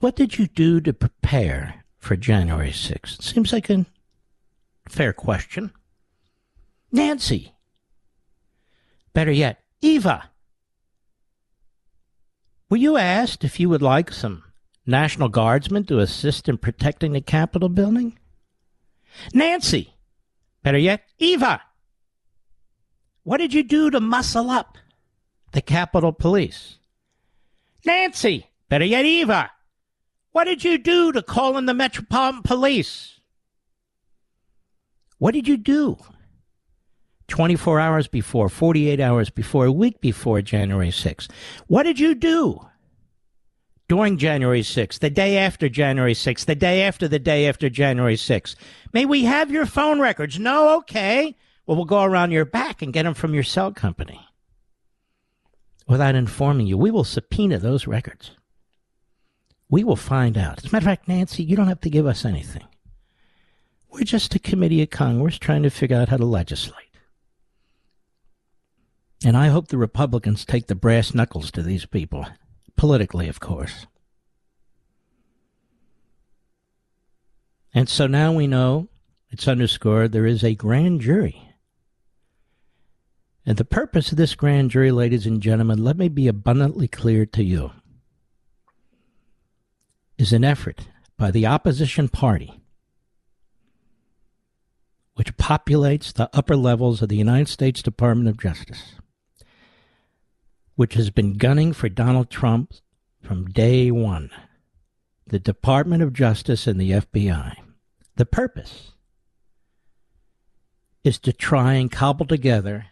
what 0.00 0.16
did 0.16 0.38
you 0.38 0.48
do 0.48 0.80
to 0.80 0.92
prepare 0.92 1.84
for 2.00 2.16
January 2.16 2.72
6th? 2.72 3.22
Seems 3.22 3.52
like 3.52 3.70
an 3.70 3.86
Fair 4.90 5.12
question. 5.12 5.70
Nancy. 6.90 7.54
Better 9.12 9.30
yet, 9.30 9.60
Eva. 9.80 10.30
Were 12.68 12.76
you 12.76 12.96
asked 12.96 13.44
if 13.44 13.60
you 13.60 13.68
would 13.68 13.82
like 13.82 14.12
some 14.12 14.42
National 14.84 15.28
Guardsmen 15.28 15.84
to 15.84 16.00
assist 16.00 16.48
in 16.48 16.58
protecting 16.58 17.12
the 17.12 17.20
Capitol 17.20 17.68
building? 17.68 18.18
Nancy. 19.32 19.94
Better 20.64 20.78
yet, 20.78 21.02
Eva. 21.20 21.62
What 23.22 23.38
did 23.38 23.54
you 23.54 23.62
do 23.62 23.90
to 23.90 24.00
muscle 24.00 24.50
up 24.50 24.76
the 25.52 25.62
Capitol 25.62 26.12
Police? 26.12 26.78
Nancy. 27.86 28.48
Better 28.68 28.84
yet, 28.84 29.04
Eva. 29.04 29.52
What 30.32 30.44
did 30.44 30.64
you 30.64 30.78
do 30.78 31.12
to 31.12 31.22
call 31.22 31.56
in 31.58 31.66
the 31.66 31.74
Metropolitan 31.74 32.42
Police? 32.42 33.19
What 35.20 35.34
did 35.34 35.46
you 35.46 35.58
do? 35.58 35.98
24 37.28 37.78
hours 37.78 38.08
before, 38.08 38.48
48 38.48 38.98
hours 39.00 39.28
before, 39.28 39.66
a 39.66 39.72
week 39.72 40.00
before 40.00 40.40
January 40.40 40.88
6th. 40.88 41.30
What 41.66 41.82
did 41.82 42.00
you 42.00 42.14
do 42.14 42.66
during 43.86 44.16
January 44.16 44.62
6th, 44.62 44.98
the 44.98 45.10
day 45.10 45.36
after 45.36 45.68
January 45.68 46.14
6th, 46.14 46.46
the 46.46 46.54
day 46.54 46.82
after 46.82 47.06
the 47.06 47.18
day 47.18 47.46
after 47.46 47.68
January 47.68 48.16
6th? 48.16 48.56
May 48.94 49.04
we 49.04 49.24
have 49.24 49.50
your 49.50 49.66
phone 49.66 50.00
records? 50.00 50.38
No, 50.38 50.78
okay. 50.78 51.36
Well, 51.66 51.76
we'll 51.76 51.84
go 51.84 52.02
around 52.02 52.30
your 52.30 52.46
back 52.46 52.80
and 52.80 52.90
get 52.90 53.02
them 53.02 53.14
from 53.14 53.34
your 53.34 53.44
cell 53.44 53.72
company 53.72 54.26
without 55.86 56.14
informing 56.14 56.66
you. 56.66 56.78
We 56.78 56.90
will 56.90 57.04
subpoena 57.04 57.58
those 57.58 57.86
records. 57.86 58.30
We 59.68 59.84
will 59.84 59.96
find 59.96 60.38
out. 60.38 60.64
As 60.64 60.72
a 60.72 60.74
matter 60.74 60.84
of 60.84 60.84
fact, 60.84 61.08
Nancy, 61.08 61.42
you 61.42 61.56
don't 61.56 61.68
have 61.68 61.82
to 61.82 61.90
give 61.90 62.06
us 62.06 62.24
anything. 62.24 62.64
We're 64.00 64.04
just 64.04 64.34
a 64.34 64.38
committee 64.38 64.80
of 64.80 64.88
Congress 64.88 65.38
trying 65.38 65.62
to 65.62 65.68
figure 65.68 65.98
out 65.98 66.08
how 66.08 66.16
to 66.16 66.24
legislate. 66.24 66.88
And 69.22 69.36
I 69.36 69.48
hope 69.48 69.68
the 69.68 69.76
Republicans 69.76 70.46
take 70.46 70.68
the 70.68 70.74
brass 70.74 71.12
knuckles 71.12 71.50
to 71.50 71.62
these 71.62 71.84
people, 71.84 72.24
politically, 72.78 73.28
of 73.28 73.40
course. 73.40 73.86
And 77.74 77.90
so 77.90 78.06
now 78.06 78.32
we 78.32 78.46
know, 78.46 78.88
it's 79.28 79.46
underscored, 79.46 80.12
there 80.12 80.24
is 80.24 80.42
a 80.42 80.54
grand 80.54 81.02
jury. 81.02 81.52
And 83.44 83.58
the 83.58 83.66
purpose 83.66 84.12
of 84.12 84.16
this 84.16 84.34
grand 84.34 84.70
jury, 84.70 84.92
ladies 84.92 85.26
and 85.26 85.42
gentlemen, 85.42 85.84
let 85.84 85.98
me 85.98 86.08
be 86.08 86.26
abundantly 86.26 86.88
clear 86.88 87.26
to 87.26 87.44
you, 87.44 87.72
is 90.16 90.32
an 90.32 90.42
effort 90.42 90.88
by 91.18 91.30
the 91.30 91.44
opposition 91.46 92.08
party 92.08 92.59
which 95.20 95.36
populates 95.36 96.14
the 96.14 96.30
upper 96.32 96.56
levels 96.56 97.02
of 97.02 97.10
the 97.10 97.16
United 97.18 97.46
States 97.46 97.82
Department 97.82 98.26
of 98.26 98.40
Justice, 98.40 98.94
which 100.76 100.94
has 100.94 101.10
been 101.10 101.34
gunning 101.34 101.74
for 101.74 101.90
Donald 101.90 102.30
Trump 102.30 102.72
from 103.22 103.44
day 103.44 103.90
one. 103.90 104.30
The 105.26 105.38
Department 105.38 106.02
of 106.02 106.14
Justice 106.14 106.66
and 106.66 106.80
the 106.80 106.92
FBI. 106.92 107.54
The 108.16 108.24
purpose 108.24 108.92
is 111.04 111.18
to 111.18 111.34
try 111.34 111.74
and 111.74 111.92
cobble 111.92 112.24
together 112.24 112.86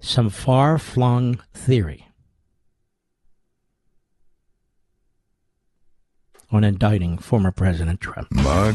some 0.00 0.30
far 0.30 0.78
flung 0.78 1.40
theory 1.54 2.08
on 6.50 6.64
indicting 6.64 7.18
former 7.18 7.52
President 7.52 8.00
Trump. 8.00 8.32
Mark 8.32 8.74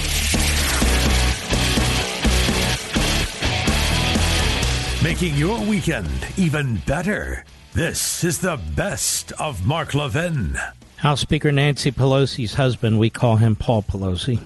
Making 5.03 5.33
your 5.33 5.59
weekend 5.65 6.27
even 6.37 6.75
better. 6.85 7.43
This 7.73 8.23
is 8.23 8.39
the 8.39 8.59
best 8.75 9.31
of 9.33 9.65
Mark 9.65 9.95
Levin. 9.95 10.55
House 10.97 11.21
Speaker 11.21 11.51
Nancy 11.51 11.91
Pelosi's 11.91 12.53
husband, 12.53 12.99
we 12.99 13.09
call 13.09 13.37
him 13.37 13.55
Paul 13.55 13.81
Pelosi, 13.81 14.39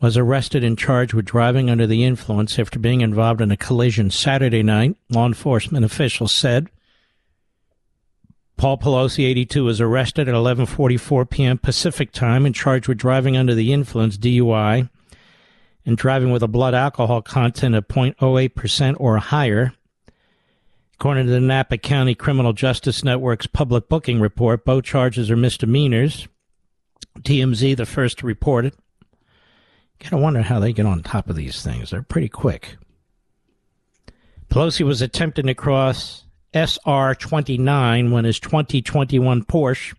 was 0.00 0.16
arrested 0.16 0.64
and 0.64 0.78
charged 0.78 1.12
with 1.12 1.26
driving 1.26 1.68
under 1.68 1.86
the 1.86 2.04
influence 2.04 2.58
after 2.58 2.78
being 2.78 3.02
involved 3.02 3.42
in 3.42 3.50
a 3.50 3.56
collision 3.56 4.10
Saturday 4.10 4.62
night, 4.62 4.96
law 5.10 5.26
enforcement 5.26 5.84
officials 5.84 6.34
said. 6.34 6.68
Paul 8.56 8.78
Pelosi, 8.78 9.26
82, 9.26 9.62
was 9.64 9.78
arrested 9.78 10.26
at 10.26 10.34
11:44 10.34 11.28
p.m. 11.28 11.58
Pacific 11.58 12.12
time 12.12 12.46
and 12.46 12.54
charged 12.54 12.88
with 12.88 12.96
driving 12.96 13.36
under 13.36 13.54
the 13.54 13.74
influence 13.74 14.16
DUI 14.16 14.88
and 15.86 15.96
driving 15.96 16.32
with 16.32 16.42
a 16.42 16.48
blood 16.48 16.74
alcohol 16.74 17.22
content 17.22 17.76
of 17.76 17.86
0.08% 17.88 18.96
or 18.98 19.16
higher. 19.18 19.72
According 20.94 21.26
to 21.26 21.32
the 21.32 21.40
Napa 21.40 21.78
County 21.78 22.14
Criminal 22.14 22.52
Justice 22.52 23.04
Network's 23.04 23.46
public 23.46 23.88
booking 23.88 24.20
report, 24.20 24.64
both 24.64 24.84
charges 24.84 25.30
are 25.30 25.36
misdemeanors. 25.36 26.26
TMZ, 27.20 27.76
the 27.76 27.86
first 27.86 28.18
to 28.18 28.26
report 28.26 28.66
it. 28.66 28.74
Gotta 30.00 30.16
wonder 30.18 30.42
how 30.42 30.58
they 30.58 30.72
get 30.72 30.86
on 30.86 31.02
top 31.02 31.30
of 31.30 31.36
these 31.36 31.62
things. 31.62 31.90
They're 31.90 32.02
pretty 32.02 32.28
quick. 32.28 32.76
Pelosi 34.50 34.84
was 34.84 35.02
attempting 35.02 35.46
to 35.46 35.54
cross 35.54 36.24
SR 36.52 37.14
29 37.14 38.10
when 38.10 38.24
his 38.24 38.40
2021 38.40 39.44
Porsche 39.44 39.94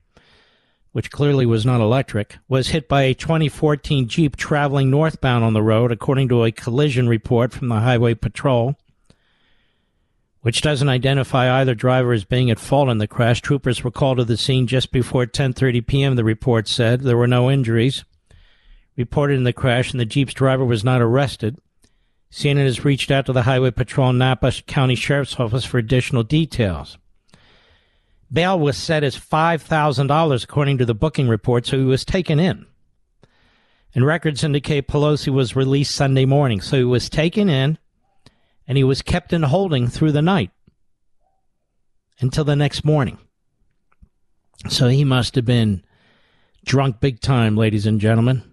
which 0.97 1.11
clearly 1.11 1.45
was 1.45 1.63
not 1.63 1.79
electric, 1.79 2.39
was 2.47 2.69
hit 2.69 2.89
by 2.89 3.03
a 3.03 3.13
2014 3.13 4.07
Jeep 4.07 4.35
traveling 4.35 4.89
northbound 4.89 5.43
on 5.43 5.53
the 5.53 5.61
road, 5.61 5.91
according 5.91 6.27
to 6.27 6.43
a 6.43 6.51
collision 6.51 7.07
report 7.07 7.53
from 7.53 7.67
the 7.67 7.81
Highway 7.81 8.15
Patrol, 8.15 8.75
which 10.41 10.61
doesn't 10.61 10.89
identify 10.89 11.61
either 11.61 11.75
driver 11.75 12.13
as 12.13 12.25
being 12.25 12.49
at 12.49 12.57
fault 12.57 12.89
in 12.89 12.97
the 12.97 13.05
crash. 13.05 13.41
Troopers 13.41 13.83
were 13.83 13.91
called 13.91 14.17
to 14.17 14.23
the 14.23 14.37
scene 14.37 14.65
just 14.65 14.91
before 14.91 15.27
10:30 15.27 15.85
p.m. 15.85 16.15
The 16.15 16.23
report 16.23 16.67
said 16.67 17.01
there 17.01 17.15
were 17.15 17.27
no 17.27 17.51
injuries 17.51 18.03
reported 18.95 19.35
in 19.35 19.43
the 19.43 19.53
crash, 19.53 19.91
and 19.91 19.99
the 19.99 20.03
Jeep's 20.05 20.33
driver 20.33 20.65
was 20.65 20.83
not 20.83 20.99
arrested. 20.99 21.59
CNN 22.31 22.65
has 22.65 22.83
reached 22.83 23.11
out 23.11 23.27
to 23.27 23.33
the 23.33 23.43
Highway 23.43 23.69
Patrol 23.69 24.13
Napa 24.13 24.51
County 24.65 24.95
Sheriff's 24.95 25.39
Office 25.39 25.63
for 25.63 25.77
additional 25.77 26.23
details. 26.23 26.97
Bail 28.31 28.59
was 28.59 28.77
set 28.77 29.03
as 29.03 29.17
$5,000 29.17 30.43
according 30.43 30.77
to 30.79 30.85
the 30.85 30.93
booking 30.93 31.27
report, 31.27 31.65
so 31.65 31.77
he 31.77 31.85
was 31.85 32.03
taken 32.03 32.39
in. 32.39 32.65
And 33.95 34.05
records 34.05 34.43
indicate 34.43 34.87
Pelosi 34.87 35.29
was 35.29 35.55
released 35.55 35.95
Sunday 35.95 36.25
morning, 36.25 36.61
so 36.61 36.77
he 36.77 36.83
was 36.83 37.09
taken 37.09 37.49
in 37.49 37.77
and 38.67 38.77
he 38.77 38.83
was 38.83 39.01
kept 39.01 39.31
in 39.31 39.43
holding 39.43 39.87
through 39.87 40.11
the 40.11 40.21
night 40.21 40.51
until 42.19 42.43
the 42.43 42.55
next 42.55 42.83
morning. 42.83 43.17
So 44.69 44.87
he 44.87 45.03
must 45.03 45.35
have 45.35 45.45
been 45.45 45.83
drunk 46.65 46.99
big 46.99 47.21
time, 47.21 47.55
ladies 47.55 47.85
and 47.85 48.01
gentlemen. 48.01 48.43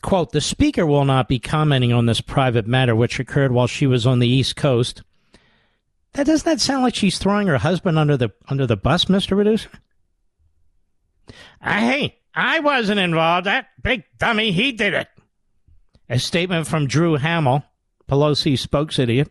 Quote, 0.00 0.30
the 0.30 0.40
speaker 0.40 0.86
will 0.86 1.04
not 1.04 1.26
be 1.26 1.40
commenting 1.40 1.92
on 1.92 2.06
this 2.06 2.20
private 2.20 2.68
matter 2.68 2.94
which 2.94 3.18
occurred 3.18 3.50
while 3.50 3.66
she 3.66 3.86
was 3.86 4.06
on 4.06 4.20
the 4.20 4.28
East 4.28 4.54
Coast 4.54 5.02
that 6.14 6.26
doesn't 6.26 6.44
that 6.44 6.60
sound 6.60 6.82
like 6.82 6.94
she's 6.94 7.18
throwing 7.18 7.46
her 7.46 7.58
husband 7.58 7.98
under 7.98 8.16
the 8.16 8.30
under 8.48 8.66
the 8.66 8.76
bus, 8.76 9.08
Mister 9.08 9.36
Reducer? 9.36 9.70
Uh, 11.60 11.78
hey, 11.78 12.18
I 12.34 12.60
wasn't 12.60 13.00
involved. 13.00 13.46
That 13.46 13.68
big 13.82 14.04
dummy, 14.18 14.52
he 14.52 14.72
did 14.72 14.94
it. 14.94 15.08
A 16.08 16.18
statement 16.18 16.66
from 16.66 16.86
Drew 16.86 17.16
Hamill, 17.16 17.64
Pelosi 18.08 18.58
spokesidiot. 18.58 19.30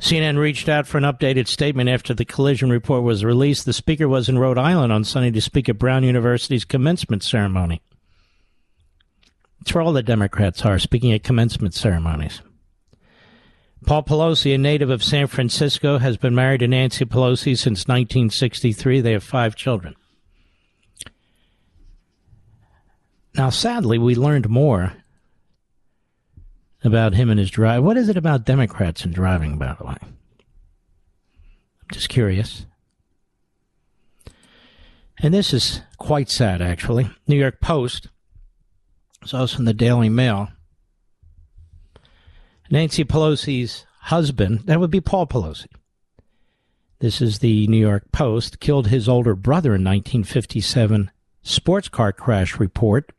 CNN 0.00 0.38
reached 0.38 0.68
out 0.68 0.86
for 0.86 0.98
an 0.98 1.04
updated 1.04 1.46
statement 1.46 1.88
after 1.88 2.14
the 2.14 2.24
collision 2.24 2.70
report 2.70 3.04
was 3.04 3.24
released. 3.24 3.64
The 3.64 3.72
speaker 3.72 4.08
was 4.08 4.28
in 4.28 4.38
Rhode 4.38 4.58
Island 4.58 4.92
on 4.92 5.04
Sunday 5.04 5.30
to 5.30 5.40
speak 5.40 5.68
at 5.68 5.78
Brown 5.78 6.02
University's 6.02 6.64
commencement 6.64 7.22
ceremony. 7.22 7.80
It's 9.60 9.72
where 9.72 9.82
all 9.82 9.92
the 9.92 10.02
Democrats 10.02 10.62
are, 10.62 10.78
speaking 10.78 11.12
at 11.12 11.22
commencement 11.22 11.74
ceremonies. 11.74 12.42
Paul 13.84 14.02
Pelosi, 14.02 14.54
a 14.54 14.58
native 14.58 14.90
of 14.90 15.04
San 15.04 15.26
Francisco, 15.26 15.98
has 15.98 16.16
been 16.16 16.34
married 16.34 16.60
to 16.60 16.68
Nancy 16.68 17.04
Pelosi 17.04 17.56
since 17.56 17.86
1963. 17.86 19.00
They 19.00 19.12
have 19.12 19.22
five 19.22 19.54
children. 19.56 19.94
Now, 23.36 23.50
sadly, 23.50 23.98
we 23.98 24.14
learned 24.14 24.48
more 24.48 24.94
about 26.84 27.14
him 27.14 27.30
and 27.30 27.40
his 27.40 27.50
drive. 27.50 27.82
What 27.82 27.96
is 27.96 28.08
it 28.08 28.16
about 28.16 28.44
Democrats 28.44 29.04
and 29.04 29.14
driving, 29.14 29.58
by 29.58 29.74
the 29.78 29.84
way? 29.84 29.96
I'm 30.00 31.90
just 31.92 32.08
curious. 32.08 32.66
And 35.18 35.32
this 35.32 35.52
is 35.52 35.80
quite 35.98 36.30
sad, 36.30 36.60
actually. 36.60 37.10
New 37.26 37.36
York 37.36 37.60
Post, 37.60 38.08
it's 39.22 39.34
also 39.34 39.58
in 39.58 39.64
the 39.64 39.74
Daily 39.74 40.08
Mail, 40.08 40.48
Nancy 42.74 43.04
Pelosi's 43.04 43.86
husband, 44.00 44.62
that 44.64 44.80
would 44.80 44.90
be 44.90 45.00
Paul 45.00 45.28
Pelosi. 45.28 45.68
This 46.98 47.22
is 47.22 47.38
the 47.38 47.68
New 47.68 47.78
York 47.78 48.10
Post, 48.10 48.58
killed 48.58 48.88
his 48.88 49.08
older 49.08 49.36
brother 49.36 49.76
in 49.76 49.84
1957 49.84 51.12
sports 51.40 51.88
car 51.88 52.12
crash 52.12 52.58
report. 52.58 53.12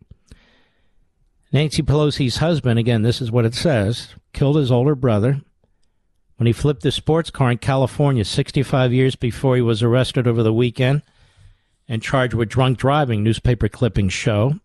Nancy 1.53 1.81
Pelosi's 1.81 2.35
husband, 2.37 2.79
again, 2.79 3.03
this 3.03 3.21
is 3.21 3.31
what 3.31 3.45
it 3.45 3.55
says, 3.55 4.15
killed 4.33 4.57
his 4.57 4.73
older 4.73 4.93
brother 4.93 5.39
when 6.35 6.47
he 6.47 6.51
flipped 6.51 6.83
his 6.83 6.95
sports 6.95 7.29
car 7.29 7.51
in 7.51 7.57
California 7.57 8.25
65 8.25 8.91
years 8.91 9.15
before 9.15 9.55
he 9.55 9.61
was 9.61 9.81
arrested 9.81 10.27
over 10.27 10.43
the 10.43 10.51
weekend 10.51 11.01
and 11.87 12.03
charged 12.03 12.33
with 12.33 12.49
drunk 12.49 12.77
driving, 12.77 13.23
newspaper 13.23 13.69
clippings 13.69 14.11
show. 14.11 14.59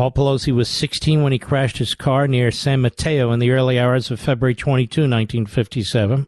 Paul 0.00 0.12
Pelosi 0.12 0.50
was 0.50 0.70
16 0.70 1.22
when 1.22 1.30
he 1.30 1.38
crashed 1.38 1.76
his 1.76 1.94
car 1.94 2.26
near 2.26 2.50
San 2.50 2.80
Mateo 2.80 3.32
in 3.32 3.38
the 3.38 3.50
early 3.50 3.78
hours 3.78 4.10
of 4.10 4.18
February 4.18 4.54
22, 4.54 5.02
1957. 5.02 6.26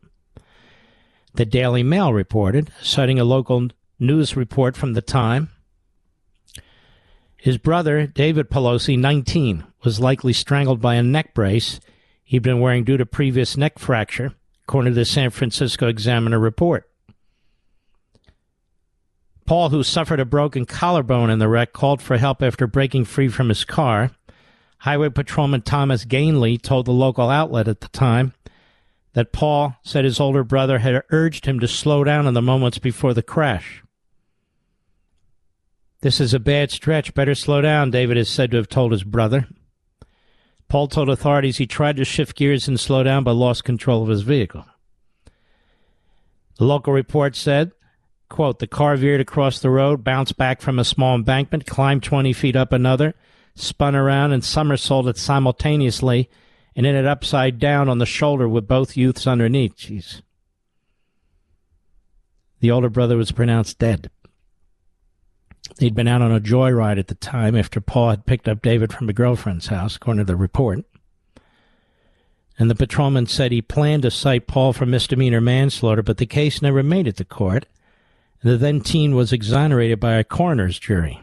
The 1.33 1.47
Daily 1.47 1.83
Mail 1.83 2.13
reported, 2.13 2.71
citing 2.83 3.19
a 3.19 3.25
local 3.25 3.69
news 3.99 4.37
report 4.37 4.77
from 4.77 4.93
the 4.93 5.01
time. 5.01 5.49
His 7.39 7.57
brother, 7.57 8.07
David 8.07 8.51
Pelosi, 8.51 8.99
19, 8.99 9.65
was 9.83 9.99
likely 9.99 10.35
strangled 10.35 10.83
by 10.83 10.97
a 10.97 11.03
neck 11.03 11.33
brace 11.33 11.81
he'd 12.25 12.43
been 12.43 12.61
wearing 12.61 12.85
due 12.85 12.99
to 12.99 13.07
previous 13.07 13.57
neck 13.57 13.79
fracture, 13.79 14.35
according 14.65 14.93
to 14.93 14.97
the 14.97 15.07
San 15.07 15.31
Francisco 15.31 15.89
Examiner 15.89 16.39
report. 16.39 16.91
Paul, 19.53 19.69
who 19.69 19.83
suffered 19.83 20.19
a 20.19 20.25
broken 20.25 20.65
collarbone 20.65 21.29
in 21.29 21.38
the 21.38 21.47
wreck, 21.47 21.75
called 21.75 22.01
for 22.01 22.17
help 22.17 22.43
after 22.43 22.67
breaking 22.67 23.05
free 23.05 23.29
from 23.29 23.51
his 23.51 23.67
car. 23.67 24.11
Highway 24.79 25.11
Patrolman 25.11 25.61
Thomas 25.61 26.07
Gainley 26.07 26.57
told 26.57 26.87
the 26.87 26.93
local 26.93 27.29
outlet 27.29 27.69
at 27.69 27.83
the 27.83 27.88
time 27.88 28.33
that 29.12 29.31
Paul 29.31 29.77
said 29.83 30.07
his 30.07 30.19
older 30.19 30.43
brother 30.43 30.79
had 30.79 31.03
urged 31.11 31.45
him 31.45 31.61
to 31.61 31.69
slow 31.69 32.03
down 32.03 32.27
in 32.27 32.33
the 32.33 32.41
moments 32.41 32.79
before 32.79 33.12
the 33.12 33.23
crash. 33.23 33.85
This 36.01 36.19
is 36.19 36.33
a 36.33 36.41
bad 36.41 36.71
stretch. 36.71 37.12
Better 37.12 37.35
slow 37.35 37.61
down, 37.61 37.91
David 37.91 38.17
is 38.17 38.31
said 38.31 38.53
to 38.53 38.57
have 38.57 38.71
told 38.71 38.91
his 38.93 39.05
brother. 39.05 39.49
Paul 40.69 40.88
told 40.88 41.11
authorities 41.11 41.59
he 41.59 41.67
tried 41.67 41.97
to 41.97 42.07
shift 42.07 42.38
gears 42.38 42.69
and 42.69 42.81
slow 42.81 43.03
down 43.03 43.23
but 43.23 43.35
lost 43.35 43.65
control 43.65 44.03
of 44.03 44.09
his 44.09 44.23
vehicle. 44.23 44.65
The 46.57 46.65
local 46.65 46.95
report 46.95 47.37
said 47.37 47.73
Quote, 48.33 48.61
the 48.61 48.66
car 48.66 48.97
veered 48.97 49.21
across 49.21 49.59
the 49.59 49.68
road, 49.68 50.03
bounced 50.03 50.38
back 50.38 50.62
from 50.62 50.79
a 50.79 50.87
small 50.87 51.14
embankment, 51.14 51.66
climbed 51.66 52.03
20 52.03 52.33
feet 52.33 52.57
up 52.57 52.73
another, 52.73 53.12
spun 53.55 53.95
around, 53.95 54.33
and 54.33 54.42
somersaulted 54.42 55.18
simultaneously 55.18 56.31
and 56.75 56.87
ended 56.87 57.05
upside 57.05 57.59
down 57.59 57.90
on 57.90 57.99
the 57.99 58.07
shoulder 58.07 58.49
with 58.49 58.66
both 58.66 58.97
youths 58.97 59.27
underneath. 59.27 59.77
Jeez. 59.77 60.23
The 62.61 62.71
older 62.71 62.88
brother 62.88 63.18
was 63.18 63.33
pronounced 63.33 63.79
dead. 63.79 64.09
He'd 65.79 65.95
been 65.95 66.09
out 66.09 66.23
on 66.23 66.33
a 66.33 66.40
joyride 66.40 66.99
at 66.99 67.09
the 67.09 67.14
time 67.14 67.55
after 67.55 67.83
Paul 67.83 68.09
had 68.09 68.25
picked 68.25 68.49
up 68.49 68.62
David 68.62 68.95
from 68.95 69.11
a 69.11 69.12
girlfriend's 69.12 69.66
house, 69.66 69.97
according 69.97 70.25
to 70.25 70.33
the 70.33 70.37
report. 70.37 70.87
And 72.59 72.71
the 72.71 72.75
patrolman 72.75 73.27
said 73.27 73.53
he 73.53 73.61
planned 73.61 74.05
to 74.05 74.11
cite 74.11 74.47
Paul 74.47 74.73
for 74.73 74.87
misdemeanor 74.87 75.42
manslaughter, 75.42 76.03
but 76.03 76.16
the 76.16 76.25
case 76.25 76.62
never 76.62 76.83
made 76.83 77.07
it 77.07 77.18
to 77.18 77.27
court. 77.27 77.66
The 78.42 78.57
then 78.57 78.81
teen 78.81 79.14
was 79.14 79.33
exonerated 79.33 80.00
by 80.00 80.14
a 80.14 80.24
coroner's 80.24 80.78
jury. 80.78 81.20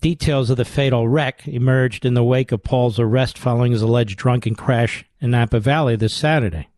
Details 0.00 0.50
of 0.50 0.56
the 0.56 0.64
fatal 0.64 1.08
wreck 1.08 1.48
emerged 1.48 2.04
in 2.04 2.14
the 2.14 2.22
wake 2.22 2.52
of 2.52 2.62
Paul's 2.62 3.00
arrest 3.00 3.36
following 3.36 3.72
his 3.72 3.82
alleged 3.82 4.16
drunken 4.16 4.54
crash 4.54 5.04
in 5.20 5.32
Napa 5.32 5.58
Valley 5.58 5.96
this 5.96 6.14
Saturday. 6.14 6.68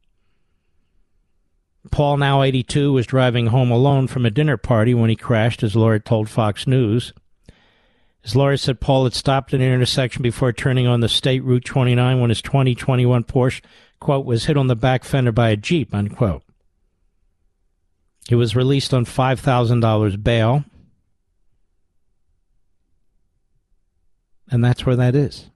Paul, 1.91 2.17
now 2.17 2.43
82, 2.43 2.93
was 2.93 3.07
driving 3.07 3.49
home 3.49 3.71
alone 3.71 4.07
from 4.07 4.25
a 4.25 4.31
dinner 4.31 4.57
party 4.57 4.95
when 4.95 5.11
he 5.11 5.17
crashed, 5.17 5.61
his 5.61 5.77
lawyer 5.77 5.99
told 5.99 6.31
Fox 6.31 6.67
News. 6.67 7.13
His 8.23 8.35
lawyer 8.37 8.57
said 8.57 8.81
Paul 8.81 9.05
had 9.05 9.15
stopped 9.15 9.53
at 9.53 9.61
an 9.61 9.73
intersection 9.73 10.23
before 10.23 10.53
turning 10.53 10.87
on 10.87 11.01
the 11.01 11.09
state 11.09 11.43
Route 11.45 11.65
29 11.65 12.21
when 12.21 12.31
his 12.31 12.43
2021 12.43 13.25
Porsche, 13.25 13.63
quote, 14.01 14.25
was 14.25 14.47
hit 14.47 14.57
on 14.57 14.67
the 14.67 14.77
back 14.77 15.05
fender 15.05 15.33
by 15.33 15.51
a 15.51 15.57
Jeep, 15.57 15.95
unquote. 15.95 16.43
He 18.29 18.35
was 18.35 18.55
released 18.55 18.93
on 18.93 19.07
$5,000 19.07 20.23
bail. 20.23 20.65
And 24.51 24.63
that's 24.63 24.85
where 24.85 24.97
that 24.97 25.15
is. 25.15 25.49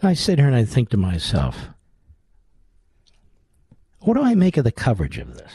I 0.00 0.14
sit 0.14 0.38
here 0.38 0.46
and 0.46 0.54
I 0.54 0.64
think 0.64 0.90
to 0.90 0.96
myself, 0.96 1.70
what 4.00 4.14
do 4.14 4.22
I 4.22 4.36
make 4.36 4.56
of 4.56 4.64
the 4.64 4.70
coverage 4.70 5.18
of 5.18 5.34
this? 5.34 5.52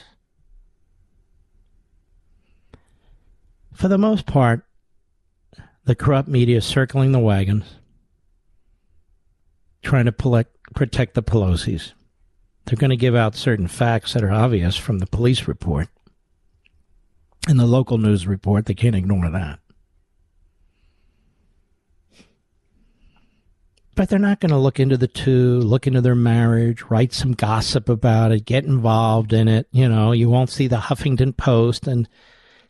For 3.72 3.88
the 3.88 3.98
most 3.98 4.26
part, 4.26 4.66
the 5.86 5.96
corrupt 5.96 6.28
media 6.28 6.60
circling 6.60 7.14
the 7.14 7.20
wagons, 7.20 7.79
trying 9.82 10.06
to 10.06 10.12
protect 10.12 11.14
the 11.14 11.24
Pelosi's. 11.24 11.94
They're 12.66 12.78
going 12.78 12.90
to 12.92 12.98
give 12.98 13.16
out 13.16 13.36
certain 13.36 13.68
facts 13.68 14.14
that 14.14 14.24
are 14.24 14.32
obvious 14.32 14.78
from 14.78 15.00
the 15.00 15.08
police 15.08 15.48
report 15.48 15.88
and 17.48 17.60
the 17.60 17.66
local 17.66 17.98
news 17.98 18.28
report. 18.28 18.66
They 18.66 18.74
can't 18.76 18.96
ignore 18.96 19.30
that. 19.30 19.60
But 23.96 24.08
they're 24.08 24.20
not 24.20 24.40
going 24.40 24.52
to 24.52 24.58
look 24.58 24.80
into 24.80 24.96
the 24.96 25.08
two, 25.08 25.60
look 25.60 25.86
into 25.86 26.00
their 26.00 26.16
marriage, 26.16 26.84
write 26.84 27.12
some 27.12 27.34
gossip 27.34 27.90
about 27.90 28.32
it, 28.32 28.46
get 28.46 28.64
involved 28.64 29.34
in 29.34 29.50
it. 29.50 29.68
You 29.72 29.90
know, 29.90 30.14
you 30.14 30.30
won't 30.30 30.50
see 30.50 30.68
the 30.68 30.78
Huffington 30.78 31.36
Post 31.36 31.86
and 31.86 32.08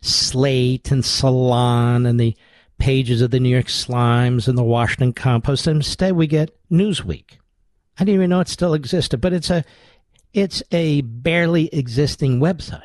Slate 0.02 0.90
and 0.92 1.06
Salon 1.06 2.08
and 2.08 2.20
the 2.20 2.36
pages 2.80 3.22
of 3.22 3.32
the 3.32 3.40
New 3.40 3.50
York 3.50 3.68
Slimes 3.68 4.48
and 4.48 4.58
the 4.58 4.64
Washington 4.64 5.14
Compost. 5.14 5.68
Instead, 5.68 6.14
we 6.14 6.26
get 6.26 6.58
Newsweek. 6.72 7.38
I 7.98 8.06
didn't 8.06 8.16
even 8.16 8.30
know 8.30 8.40
it 8.40 8.48
still 8.48 8.74
existed, 8.74 9.20
but 9.20 9.34
it's 9.34 9.50
a 9.50 9.64
it's 10.34 10.64
a 10.72 11.02
barely 11.02 11.68
existing 11.74 12.40
website. 12.40 12.84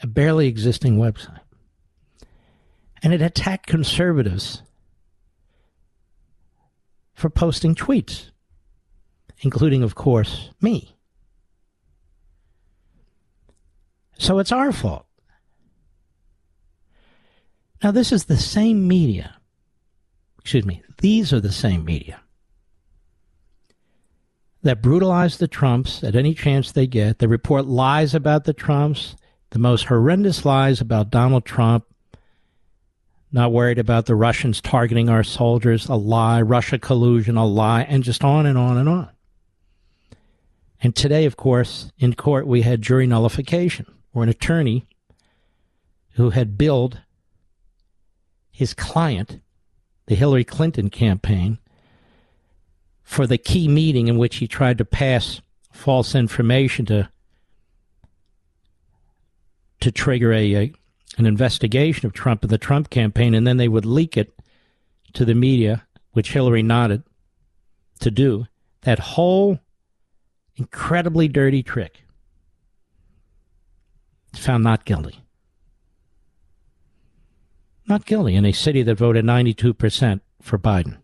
A 0.00 0.06
barely 0.06 0.48
existing 0.48 0.96
website. 0.98 1.40
And 3.02 3.12
it 3.12 3.20
attacked 3.20 3.66
conservatives 3.66 4.62
for 7.14 7.28
posting 7.28 7.74
tweets, 7.74 8.30
including, 9.40 9.82
of 9.82 9.94
course, 9.94 10.50
me. 10.60 10.96
So 14.18 14.38
it's 14.38 14.52
our 14.52 14.72
fault. 14.72 15.03
Now, 17.84 17.90
this 17.90 18.12
is 18.12 18.24
the 18.24 18.38
same 18.38 18.88
media. 18.88 19.36
Excuse 20.40 20.64
me, 20.64 20.82
these 21.02 21.34
are 21.34 21.40
the 21.40 21.52
same 21.52 21.84
media 21.84 22.22
that 24.62 24.80
brutalize 24.80 25.36
the 25.36 25.48
Trumps 25.48 26.02
at 26.02 26.16
any 26.16 26.32
chance 26.32 26.72
they 26.72 26.86
get. 26.86 27.18
They 27.18 27.26
report 27.26 27.66
lies 27.66 28.14
about 28.14 28.44
the 28.44 28.54
Trumps, 28.54 29.16
the 29.50 29.58
most 29.58 29.84
horrendous 29.84 30.46
lies 30.46 30.80
about 30.80 31.10
Donald 31.10 31.44
Trump, 31.44 31.84
not 33.30 33.52
worried 33.52 33.78
about 33.78 34.06
the 34.06 34.14
Russians 34.14 34.62
targeting 34.62 35.10
our 35.10 35.22
soldiers, 35.22 35.86
a 35.86 35.94
lie, 35.94 36.40
Russia 36.40 36.78
collusion, 36.78 37.36
a 37.36 37.44
lie, 37.44 37.82
and 37.82 38.02
just 38.02 38.24
on 38.24 38.46
and 38.46 38.56
on 38.56 38.78
and 38.78 38.88
on. 38.88 39.10
And 40.80 40.96
today, 40.96 41.26
of 41.26 41.36
course, 41.36 41.92
in 41.98 42.14
court, 42.14 42.46
we 42.46 42.62
had 42.62 42.80
jury 42.80 43.06
nullification, 43.06 43.84
where 44.12 44.22
an 44.22 44.30
attorney 44.30 44.86
who 46.12 46.30
had 46.30 46.56
billed 46.56 47.00
his 48.54 48.72
client, 48.72 49.40
the 50.06 50.14
Hillary 50.14 50.44
Clinton 50.44 50.88
campaign, 50.88 51.58
for 53.02 53.26
the 53.26 53.36
key 53.36 53.66
meeting 53.66 54.06
in 54.06 54.16
which 54.16 54.36
he 54.36 54.46
tried 54.46 54.78
to 54.78 54.84
pass 54.84 55.40
false 55.72 56.14
information 56.14 56.86
to 56.86 57.10
to 59.80 59.90
trigger 59.90 60.32
a, 60.32 60.54
a 60.54 60.72
an 61.18 61.26
investigation 61.26 62.06
of 62.06 62.12
Trump 62.12 62.42
and 62.42 62.50
the 62.50 62.56
Trump 62.56 62.90
campaign, 62.90 63.34
and 63.34 63.44
then 63.44 63.56
they 63.56 63.68
would 63.68 63.84
leak 63.84 64.16
it 64.16 64.38
to 65.14 65.24
the 65.24 65.34
media, 65.34 65.84
which 66.12 66.30
Hillary 66.30 66.62
nodded 66.62 67.02
to 67.98 68.10
do. 68.10 68.46
That 68.82 69.00
whole 69.00 69.58
incredibly 70.54 71.26
dirty 71.26 71.64
trick 71.64 72.04
found 74.32 74.62
not 74.62 74.84
guilty. 74.84 75.23
Not 77.86 78.06
guilty 78.06 78.34
in 78.34 78.46
a 78.46 78.52
city 78.52 78.82
that 78.82 78.94
voted 78.96 79.24
92% 79.24 80.20
for 80.40 80.58
Biden. 80.58 80.98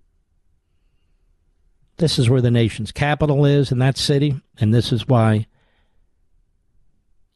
This 1.99 2.19
is 2.19 2.31
where 2.31 2.41
the 2.41 2.51
nation's 2.51 2.93
capital 2.93 3.45
is 3.45 3.71
in 3.71 3.79
that 3.79 3.99
city, 3.99 4.41
and 4.59 4.73
this 4.73 4.91
is 4.91 5.07
why 5.07 5.47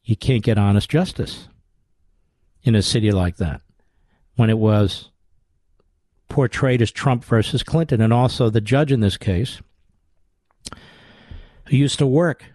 you 0.03 0.15
can't 0.15 0.43
get 0.43 0.57
honest 0.57 0.89
justice 0.89 1.47
in 2.63 2.73
a 2.73 2.81
city 2.81 3.11
like 3.11 3.37
that 3.37 3.61
when 4.35 4.49
it 4.49 4.57
was 4.57 5.11
portrayed 6.29 6.81
as 6.81 6.91
Trump 6.91 7.23
versus 7.23 7.61
Clinton. 7.61 8.01
And 8.01 8.11
also, 8.11 8.49
the 8.49 8.61
judge 8.61 8.91
in 8.91 9.01
this 9.01 9.17
case, 9.17 9.61
who 11.67 11.77
used 11.77 11.99
to 11.99 12.07
work 12.07 12.45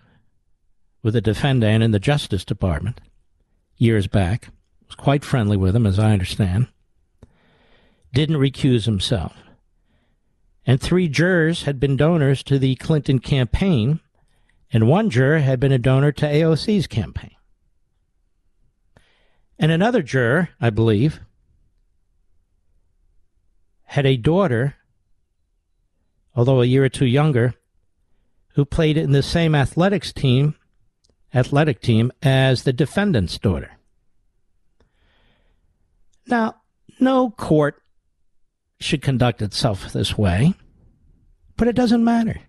with 1.03 1.14
the 1.14 1.20
defendant 1.20 1.83
in 1.83 1.92
the 1.92 2.00
Justice 2.00 2.44
Department 2.44 3.00
years 3.76 4.09
back, 4.09 4.48
was 4.87 4.96
quite 4.96 5.24
friendly 5.24 5.57
with 5.57 5.74
him, 5.74 5.87
as 5.87 5.98
I 5.98 6.12
understand, 6.12 6.66
didn't 8.12 8.36
recuse 8.36 8.84
himself 8.84 9.34
and 10.66 10.80
three 10.80 11.08
jurors 11.08 11.62
had 11.62 11.80
been 11.80 11.96
donors 11.96 12.42
to 12.44 12.58
the 12.58 12.76
Clinton 12.76 13.18
campaign, 13.18 14.00
and 14.72 14.86
one 14.86 15.10
juror 15.10 15.38
had 15.38 15.58
been 15.58 15.72
a 15.72 15.78
donor 15.78 16.12
to 16.12 16.26
AOC's 16.26 16.86
campaign. 16.86 17.34
And 19.58 19.72
another 19.72 20.02
juror, 20.02 20.50
I 20.60 20.70
believe, 20.70 21.20
had 23.84 24.06
a 24.06 24.16
daughter, 24.16 24.76
although 26.36 26.62
a 26.62 26.66
year 26.66 26.84
or 26.84 26.88
two 26.88 27.06
younger, 27.06 27.54
who 28.54 28.64
played 28.64 28.96
in 28.96 29.12
the 29.12 29.22
same 29.22 29.54
athletics 29.54 30.12
team, 30.12 30.54
athletic 31.34 31.80
team 31.80 32.12
as 32.22 32.62
the 32.62 32.72
defendant's 32.72 33.38
daughter. 33.38 33.72
Now, 36.26 36.56
no 37.00 37.30
court 37.30 37.82
should 38.80 39.02
conduct 39.02 39.42
itself 39.42 39.92
this 39.92 40.16
way, 40.16 40.54
but 41.56 41.68
it 41.68 41.76
doesn't 41.76 42.02
matter. 42.02 42.40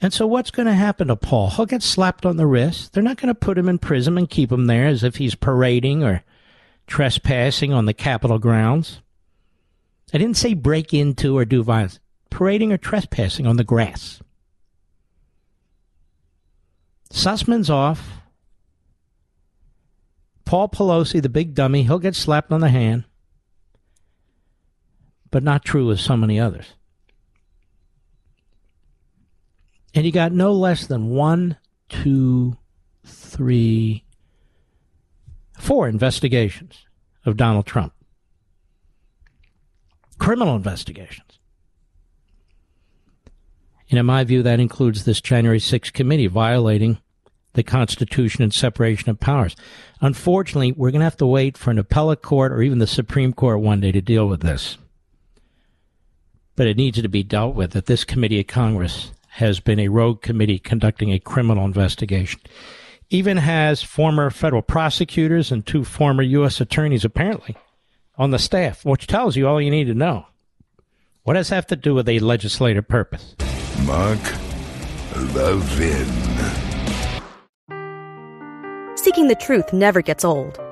And 0.00 0.12
so, 0.12 0.26
what's 0.26 0.50
going 0.50 0.66
to 0.66 0.74
happen 0.74 1.08
to 1.08 1.16
Paul? 1.16 1.50
He'll 1.50 1.66
get 1.66 1.82
slapped 1.82 2.24
on 2.24 2.36
the 2.36 2.46
wrist. 2.46 2.92
They're 2.92 3.02
not 3.02 3.16
going 3.16 3.34
to 3.34 3.34
put 3.34 3.58
him 3.58 3.68
in 3.68 3.78
prison 3.78 4.16
and 4.16 4.30
keep 4.30 4.52
him 4.52 4.66
there 4.66 4.86
as 4.86 5.02
if 5.02 5.16
he's 5.16 5.34
parading 5.34 6.04
or 6.04 6.22
trespassing 6.86 7.72
on 7.72 7.86
the 7.86 7.94
Capitol 7.94 8.38
grounds. 8.38 9.00
I 10.12 10.18
didn't 10.18 10.36
say 10.36 10.54
break 10.54 10.94
into 10.94 11.36
or 11.36 11.44
do 11.44 11.62
violence. 11.62 11.98
Parading 12.30 12.72
or 12.72 12.78
trespassing 12.78 13.46
on 13.46 13.56
the 13.56 13.64
grass. 13.64 14.22
Sussmann's 17.10 17.70
off. 17.70 18.20
Paul 20.44 20.68
Pelosi, 20.68 21.20
the 21.20 21.28
big 21.28 21.54
dummy, 21.54 21.82
he'll 21.82 21.98
get 21.98 22.14
slapped 22.14 22.52
on 22.52 22.60
the 22.60 22.70
hand 22.70 23.04
but 25.30 25.42
not 25.42 25.64
true 25.64 25.86
with 25.86 26.00
so 26.00 26.16
many 26.16 26.38
others. 26.38 26.66
And 29.94 30.04
you 30.04 30.12
got 30.12 30.32
no 30.32 30.52
less 30.52 30.86
than 30.86 31.10
one 31.10 31.56
two, 31.88 32.56
three, 33.04 34.04
four 35.58 35.88
investigations 35.88 36.86
of 37.24 37.36
Donald 37.36 37.66
Trump. 37.66 37.92
Criminal 40.18 40.56
investigations. 40.56 41.38
And 43.90 43.98
in 43.98 44.06
my 44.06 44.24
view, 44.24 44.42
that 44.42 44.60
includes 44.60 45.04
this 45.04 45.20
January 45.20 45.60
6th 45.60 45.92
committee 45.92 46.26
violating 46.26 46.98
the 47.54 47.62
Constitution 47.62 48.42
and 48.42 48.52
separation 48.52 49.08
of 49.08 49.18
powers. 49.18 49.56
Unfortunately, 50.00 50.72
we're 50.72 50.90
going 50.90 51.00
to 51.00 51.04
have 51.04 51.16
to 51.16 51.26
wait 51.26 51.56
for 51.56 51.70
an 51.70 51.78
appellate 51.78 52.20
court 52.20 52.52
or 52.52 52.60
even 52.60 52.78
the 52.78 52.86
Supreme 52.86 53.32
Court 53.32 53.60
one 53.60 53.80
day 53.80 53.90
to 53.92 54.02
deal 54.02 54.28
with 54.28 54.42
this. 54.42 54.76
But 56.58 56.66
it 56.66 56.76
needs 56.76 57.00
to 57.00 57.08
be 57.08 57.22
dealt 57.22 57.54
with 57.54 57.70
that 57.70 57.86
this 57.86 58.02
committee 58.02 58.40
of 58.40 58.48
Congress 58.48 59.12
has 59.28 59.60
been 59.60 59.78
a 59.78 59.86
rogue 59.86 60.22
committee 60.22 60.58
conducting 60.58 61.12
a 61.12 61.20
criminal 61.20 61.64
investigation. 61.64 62.40
Even 63.10 63.36
has 63.36 63.80
former 63.80 64.28
federal 64.28 64.62
prosecutors 64.62 65.52
and 65.52 65.64
two 65.64 65.84
former 65.84 66.24
U.S. 66.24 66.60
attorneys, 66.60 67.04
apparently, 67.04 67.54
on 68.16 68.32
the 68.32 68.40
staff, 68.40 68.84
which 68.84 69.06
tells 69.06 69.36
you 69.36 69.46
all 69.46 69.62
you 69.62 69.70
need 69.70 69.84
to 69.84 69.94
know. 69.94 70.26
What 71.22 71.34
does 71.34 71.50
that 71.50 71.54
have 71.54 71.66
to 71.68 71.76
do 71.76 71.94
with 71.94 72.08
a 72.08 72.18
legislative 72.18 72.88
purpose? 72.88 73.36
Mark 73.86 74.18
Levin. 75.32 76.08
Seeking 78.96 79.28
the 79.28 79.38
truth 79.38 79.72
never 79.72 80.02
gets 80.02 80.24
old. 80.24 80.58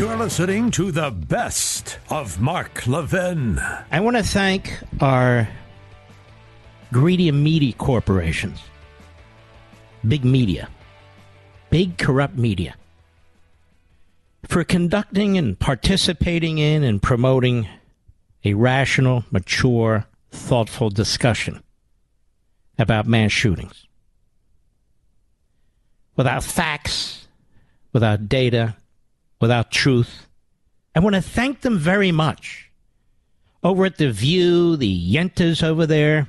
You're 0.00 0.16
listening 0.16 0.70
to 0.70 0.90
the 0.90 1.10
best 1.10 1.98
of 2.08 2.40
Mark 2.40 2.86
Levin. 2.86 3.58
I 3.92 4.00
want 4.00 4.16
to 4.16 4.22
thank 4.22 4.82
our 4.98 5.46
greedy 6.90 7.30
media 7.30 7.74
corporations, 7.74 8.62
big 10.08 10.24
media, 10.24 10.70
big 11.68 11.98
corrupt 11.98 12.34
media, 12.34 12.76
for 14.48 14.64
conducting 14.64 15.36
and 15.36 15.58
participating 15.58 16.56
in 16.56 16.82
and 16.82 17.02
promoting 17.02 17.68
a 18.42 18.54
rational, 18.54 19.26
mature, 19.30 20.06
thoughtful 20.30 20.88
discussion 20.88 21.62
about 22.78 23.06
mass 23.06 23.32
shootings. 23.32 23.86
Without 26.16 26.42
facts, 26.42 27.28
without 27.92 28.30
data, 28.30 28.76
without 29.40 29.70
truth. 29.70 30.26
I 30.94 31.00
want 31.00 31.14
to 31.14 31.22
thank 31.22 31.60
them 31.60 31.78
very 31.78 32.12
much. 32.12 32.70
Over 33.62 33.86
at 33.86 33.98
The 33.98 34.10
View, 34.10 34.76
the 34.76 35.14
Yentas 35.14 35.62
over 35.62 35.86
there, 35.86 36.28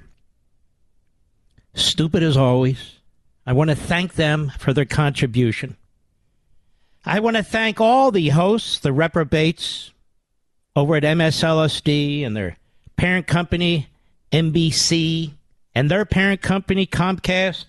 stupid 1.73 2.23
as 2.23 2.37
always. 2.37 2.97
I 3.45 3.53
want 3.53 3.69
to 3.69 3.75
thank 3.75 4.13
them 4.13 4.51
for 4.59 4.73
their 4.73 4.85
contribution. 4.85 5.77
I 7.05 7.19
want 7.19 7.37
to 7.37 7.43
thank 7.43 7.81
all 7.81 8.11
the 8.11 8.29
hosts, 8.29 8.79
the 8.79 8.93
reprobates 8.93 9.91
over 10.75 10.95
at 10.95 11.03
MSLSD 11.03 12.25
and 12.25 12.35
their 12.35 12.57
parent 12.95 13.27
company, 13.27 13.87
NBC, 14.31 15.31
and 15.73 15.89
their 15.89 16.05
parent 16.05 16.41
company, 16.41 16.85
Comcast. 16.85 17.65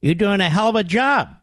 You're 0.00 0.14
doing 0.14 0.40
a 0.40 0.48
hell 0.48 0.68
of 0.68 0.76
a 0.76 0.84
job. 0.84 1.36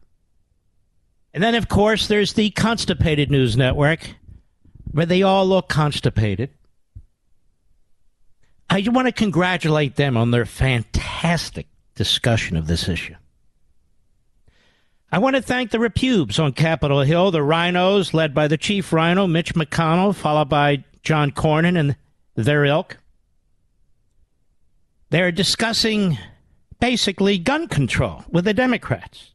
And 1.33 1.43
then, 1.43 1.55
of 1.55 1.69
course, 1.69 2.07
there's 2.07 2.33
the 2.33 2.49
Constipated 2.51 3.29
News 3.29 3.55
Network, 3.55 4.15
where 4.91 5.05
they 5.05 5.21
all 5.21 5.45
look 5.47 5.69
constipated. 5.69 6.49
I 8.69 8.83
want 8.87 9.07
to 9.07 9.11
congratulate 9.11 9.95
them 9.95 10.17
on 10.17 10.31
their 10.31 10.45
fantastic 10.45 11.67
discussion 11.95 12.55
of 12.57 12.67
this 12.67 12.87
issue. 12.87 13.15
I 15.11 15.17
want 15.17 15.35
to 15.35 15.41
thank 15.41 15.71
the 15.71 15.79
Repubes 15.79 16.37
on 16.37 16.53
Capitol 16.53 17.01
Hill, 17.01 17.31
the 17.31 17.39
RINOs, 17.39 18.13
led 18.13 18.35
by 18.35 18.47
the 18.47 18.57
Chief 18.57 18.93
RINO, 18.93 19.25
Mitch 19.25 19.55
McConnell, 19.55 20.13
followed 20.13 20.49
by 20.49 20.83
John 21.01 21.31
Cornyn 21.31 21.79
and 21.79 21.95
their 22.35 22.63
ilk. 22.65 22.97
They're 25.09 25.31
discussing 25.31 26.19
basically 26.79 27.39
gun 27.39 27.67
control 27.67 28.23
with 28.29 28.45
the 28.45 28.53
Democrats. 28.53 29.31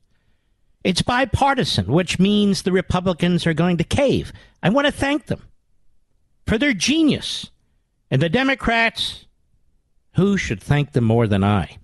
It's 0.85 1.03
bipartisan, 1.03 1.87
which 1.87 2.19
means 2.19 2.63
the 2.63 2.73
Republicans 2.73 3.47
are 3.47 3.55
going 3.55 3.79
to 3.79 3.85
cave. 3.85 4.33
I 4.63 4.69
want 4.69 4.87
to 4.87 4.93
thank 4.93 5.27
them 5.27 5.43
for 6.47 6.59
their 6.59 6.75
genius. 6.75 7.51
And 8.11 8.21
the 8.21 8.29
Democrats, 8.29 9.27
who 10.15 10.37
should 10.37 10.63
thank 10.63 10.93
them 10.93 11.05
more 11.05 11.27
than 11.27 11.43
I? 11.43 11.79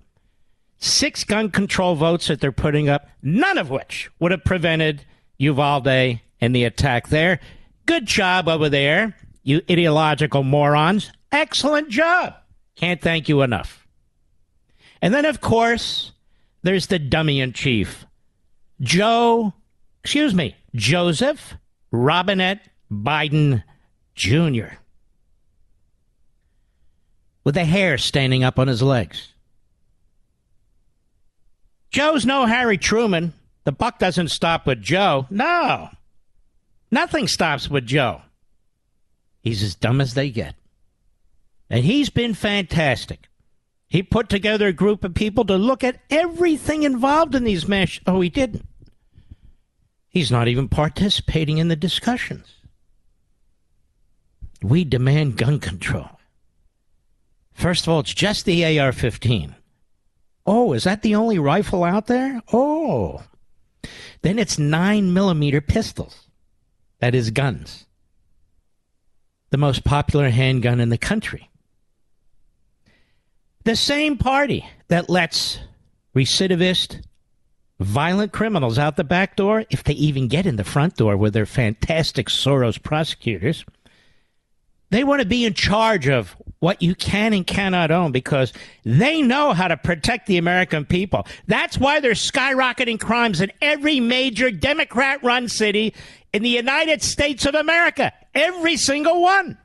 Six 0.77 1.23
gun 1.23 1.49
control 1.49 1.95
votes 1.95 2.27
that 2.27 2.41
they're 2.41 2.51
putting 2.51 2.89
up, 2.89 3.09
none 3.21 3.57
of 3.57 3.69
which 3.69 4.09
would 4.19 4.31
have 4.31 4.43
prevented 4.43 5.03
Uvalde 5.39 6.19
and 6.39 6.55
the 6.55 6.63
attack 6.63 7.09
there. 7.09 7.39
Good 7.87 8.05
job 8.05 8.47
over 8.47 8.69
there, 8.69 9.15
you 9.43 9.61
ideological 9.69 10.43
morons. 10.43 11.11
Excellent 11.31 11.89
job. 11.89 12.35
Can't 12.75 13.01
thank 13.01 13.27
you 13.27 13.41
enough. 13.41 13.87
And 15.01 15.13
then, 15.13 15.25
of 15.25 15.41
course, 15.41 16.11
there's 16.61 16.87
the 16.87 16.99
dummy 16.99 17.41
in 17.41 17.53
chief, 17.53 18.05
Joe, 18.81 19.53
excuse 20.03 20.33
me, 20.33 20.55
Joseph 20.73 21.55
Robinette 21.91 22.67
Biden 22.91 23.63
Jr. 24.15 24.75
With 27.43 27.55
the 27.55 27.65
hair 27.65 27.97
standing 27.97 28.43
up 28.43 28.59
on 28.59 28.67
his 28.67 28.81
legs. 28.81 29.33
Joe's 31.91 32.25
no 32.25 32.45
Harry 32.45 32.77
Truman. 32.77 33.33
The 33.63 33.71
buck 33.71 33.99
doesn't 33.99 34.29
stop 34.29 34.65
with 34.65 34.81
Joe. 34.81 35.27
No. 35.29 35.89
Nothing 36.89 37.27
stops 37.27 37.69
with 37.69 37.85
Joe. 37.85 38.21
He's 39.41 39.61
as 39.63 39.75
dumb 39.75 40.01
as 40.01 40.13
they 40.13 40.29
get. 40.29 40.55
And 41.69 41.83
he's 41.83 42.09
been 42.09 42.33
fantastic. 42.33 43.27
He 43.87 44.03
put 44.03 44.29
together 44.29 44.67
a 44.67 44.73
group 44.73 45.03
of 45.03 45.13
people 45.13 45.45
to 45.45 45.57
look 45.57 45.83
at 45.83 45.99
everything 46.09 46.83
involved 46.83 47.35
in 47.35 47.43
these 47.43 47.67
mass. 47.67 47.99
Oh, 48.07 48.21
he 48.21 48.29
didn't. 48.29 48.65
He's 50.11 50.29
not 50.29 50.49
even 50.49 50.67
participating 50.67 51.57
in 51.57 51.69
the 51.69 51.75
discussions. 51.77 52.45
We 54.61 54.83
demand 54.83 55.37
gun 55.37 55.59
control. 55.59 56.19
First 57.53 57.87
of 57.87 57.93
all, 57.93 58.01
it's 58.01 58.13
just 58.13 58.43
the 58.43 58.77
AR 58.77 58.91
15. 58.91 59.55
Oh, 60.45 60.73
is 60.73 60.83
that 60.83 61.01
the 61.01 61.15
only 61.15 61.39
rifle 61.39 61.85
out 61.85 62.07
there? 62.07 62.41
Oh. 62.51 63.23
Then 64.21 64.37
it's 64.37 64.59
9 64.59 65.13
millimeter 65.13 65.61
pistols. 65.61 66.27
That 66.99 67.15
is 67.15 67.31
guns. 67.31 67.85
The 69.51 69.57
most 69.57 69.85
popular 69.85 70.29
handgun 70.29 70.81
in 70.81 70.89
the 70.89 70.97
country. 70.97 71.49
The 73.63 73.77
same 73.77 74.17
party 74.17 74.67
that 74.89 75.09
lets 75.09 75.59
recidivist 76.13 77.01
violent 77.83 78.31
criminals 78.31 78.77
out 78.77 78.95
the 78.95 79.03
back 79.03 79.35
door, 79.35 79.65
if 79.69 79.83
they 79.83 79.93
even 79.93 80.27
get 80.27 80.45
in 80.45 80.55
the 80.55 80.63
front 80.63 80.95
door 80.95 81.17
with 81.17 81.33
their 81.33 81.45
fantastic 81.45 82.27
Soros 82.27 82.81
prosecutors. 82.81 83.65
They 84.89 85.03
want 85.03 85.21
to 85.21 85.27
be 85.27 85.45
in 85.45 85.53
charge 85.53 86.09
of 86.09 86.35
what 86.59 86.81
you 86.81 86.93
can 86.93 87.33
and 87.33 87.47
cannot 87.47 87.91
own 87.91 88.11
because 88.11 88.53
they 88.83 89.21
know 89.21 89.53
how 89.53 89.67
to 89.67 89.77
protect 89.77 90.27
the 90.27 90.37
American 90.37 90.85
people. 90.85 91.25
That's 91.47 91.77
why 91.77 91.99
they're 91.99 92.11
skyrocketing 92.11 92.99
crimes 92.99 93.41
in 93.41 93.51
every 93.61 93.99
major 93.99 94.51
Democrat 94.51 95.23
run 95.23 95.47
city 95.47 95.95
in 96.33 96.43
the 96.43 96.49
United 96.49 97.01
States 97.01 97.45
of 97.45 97.55
America. 97.55 98.11
Every 98.35 98.77
single 98.77 99.21
one. 99.21 99.57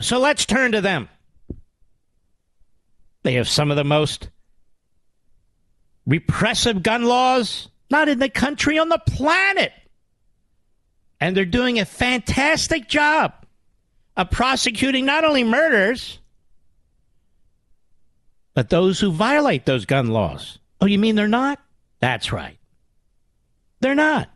So 0.00 0.18
let's 0.18 0.44
turn 0.44 0.72
to 0.72 0.80
them. 0.80 1.08
They 3.22 3.34
have 3.34 3.48
some 3.48 3.70
of 3.70 3.76
the 3.76 3.84
most 3.84 4.28
repressive 6.06 6.82
gun 6.82 7.04
laws, 7.04 7.68
not 7.90 8.08
in 8.08 8.18
the 8.18 8.28
country, 8.28 8.78
on 8.78 8.88
the 8.88 8.98
planet. 8.98 9.72
And 11.20 11.36
they're 11.36 11.44
doing 11.44 11.78
a 11.78 11.84
fantastic 11.84 12.88
job 12.88 13.32
of 14.16 14.30
prosecuting 14.30 15.04
not 15.04 15.24
only 15.24 15.44
murders, 15.44 16.18
but 18.54 18.70
those 18.70 19.00
who 19.00 19.12
violate 19.12 19.66
those 19.66 19.84
gun 19.84 20.08
laws. 20.08 20.58
Oh, 20.80 20.86
you 20.86 20.98
mean 20.98 21.16
they're 21.16 21.28
not? 21.28 21.60
That's 22.00 22.32
right. 22.32 22.58
They're 23.80 23.94
not. 23.94 24.28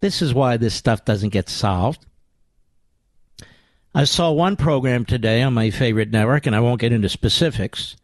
This 0.00 0.22
is 0.22 0.34
why 0.34 0.56
this 0.56 0.74
stuff 0.74 1.04
doesn't 1.04 1.30
get 1.30 1.48
solved. 1.48 2.04
I 3.94 4.04
saw 4.04 4.30
one 4.30 4.56
program 4.56 5.04
today 5.04 5.42
on 5.42 5.54
my 5.54 5.70
favorite 5.70 6.10
network, 6.10 6.46
and 6.46 6.54
I 6.54 6.60
won't 6.60 6.80
get 6.80 6.92
into 6.92 7.08
specifics, 7.08 7.96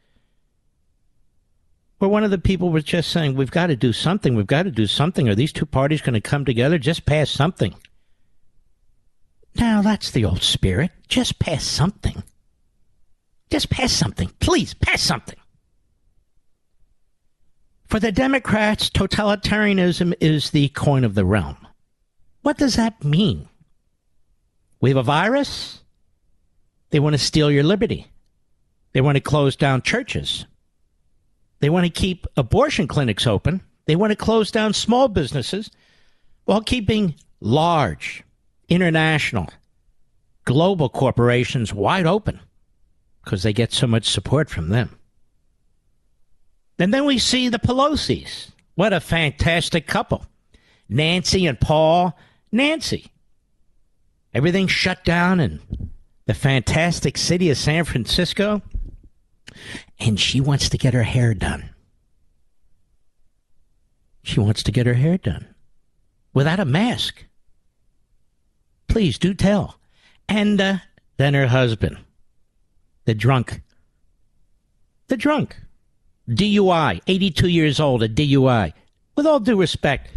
where 2.03 2.09
one 2.09 2.25
of 2.25 2.33
the 2.33 2.39
people 2.39 2.71
was 2.71 2.83
just 2.83 3.13
saying, 3.13 3.37
We've 3.37 3.53
got 3.53 3.69
to 3.69 3.77
do 3.77 3.93
something. 3.93 4.35
We've 4.35 4.45
got 4.45 4.65
to 4.65 4.73
do 4.73 4.89
something. 4.89 5.29
Are 5.29 5.37
these 5.37 5.53
two 5.53 5.65
parties 5.65 6.01
going 6.01 6.15
to 6.15 6.21
come 6.21 6.45
together? 6.45 6.77
Just 6.77 7.07
pass 7.07 7.31
something. 7.31 7.77
Now, 9.55 9.83
that's 9.83 10.11
the 10.11 10.25
old 10.25 10.43
spirit. 10.43 10.91
Just 11.07 11.39
pass 11.39 11.63
something. 11.63 12.25
Just 13.53 13.71
pass 13.71 13.93
something. 13.93 14.33
Please, 14.41 14.75
pass 14.75 15.01
something. 15.01 15.39
For 17.87 18.01
the 18.01 18.11
Democrats, 18.11 18.91
totalitarianism 18.91 20.13
is 20.21 20.51
the 20.51 20.71
coin 20.71 21.05
of 21.05 21.15
the 21.15 21.25
realm. 21.25 21.69
What 22.41 22.59
does 22.59 22.75
that 22.75 23.05
mean? 23.05 23.49
We 24.81 24.91
have 24.91 24.97
a 24.97 25.05
virus. 25.05 25.85
They 26.91 26.99
want 26.99 27.15
to 27.15 27.19
steal 27.19 27.49
your 27.49 27.63
liberty. 27.63 28.09
They 28.93 29.01
want 29.01 29.15
to 29.15 29.21
close 29.21 29.55
down 29.55 29.83
churches. 29.83 30.47
They 31.63 31.71
want 31.71 31.87
to 31.87 31.91
keep 31.91 32.27
abortion 32.37 32.89
clinics 32.89 33.25
open. 33.25 33.63
They 33.87 33.95
want 33.95 34.11
to 34.11 34.17
close 34.17 34.51
down 34.51 34.75
small 34.75 35.07
businesses 35.07 35.71
while 36.45 36.61
keeping 36.61 37.15
large, 37.39 38.25
international, 38.69 39.49
global 40.45 40.89
corporations 40.89 41.73
wide 41.73 42.05
open 42.05 42.41
because 43.23 43.45
they 43.45 43.53
get 43.53 43.73
so 43.73 43.87
much 43.87 44.11
support 44.11 44.51
from 44.51 44.71
them. 44.71 44.99
And 46.81 46.93
then 46.93 47.05
we 47.05 47.17
see 47.17 47.49
the 47.49 47.61
Pelosi's. 47.61 48.51
What 48.75 48.93
a 48.93 48.99
fantastic 48.99 49.87
couple. 49.87 50.27
Nancy 50.89 51.47
and 51.47 51.61
Paul. 51.61 52.19
Nancy. 52.51 53.07
Everything 54.35 54.67
shut 54.67 55.05
down 55.05 55.39
in 55.39 55.61
the 56.27 56.35
fantastic 56.35 57.17
city 57.17 57.51
of 57.51 57.57
San 57.57 57.85
Francisco. 57.85 58.63
And 59.99 60.19
she 60.19 60.41
wants 60.41 60.69
to 60.69 60.79
get 60.79 60.95
her 60.95 61.03
hair 61.03 61.35
done. 61.35 61.71
She 64.23 64.41
wants 64.41 64.63
to 64.63 64.73
get 64.73 64.87
her 64.87 64.95
hair 64.95 65.19
done 65.19 65.47
without 66.33 66.61
a 66.61 66.65
mask. 66.65 67.25
Please 68.89 69.19
do 69.19 69.35
tell. 69.35 69.79
And 70.29 70.61
uh, 70.61 70.79
then 71.17 71.35
her 71.35 71.49
husband, 71.49 71.99
the 73.05 73.15
drunk. 73.15 73.63
The 75.09 75.17
drunk. 75.17 75.57
DUI, 76.29 77.01
82 77.07 77.49
years 77.49 77.81
old, 77.81 78.03
a 78.03 78.09
DUI. 78.09 78.73
With 79.17 79.27
all 79.27 79.41
due 79.41 79.59
respect, 79.59 80.09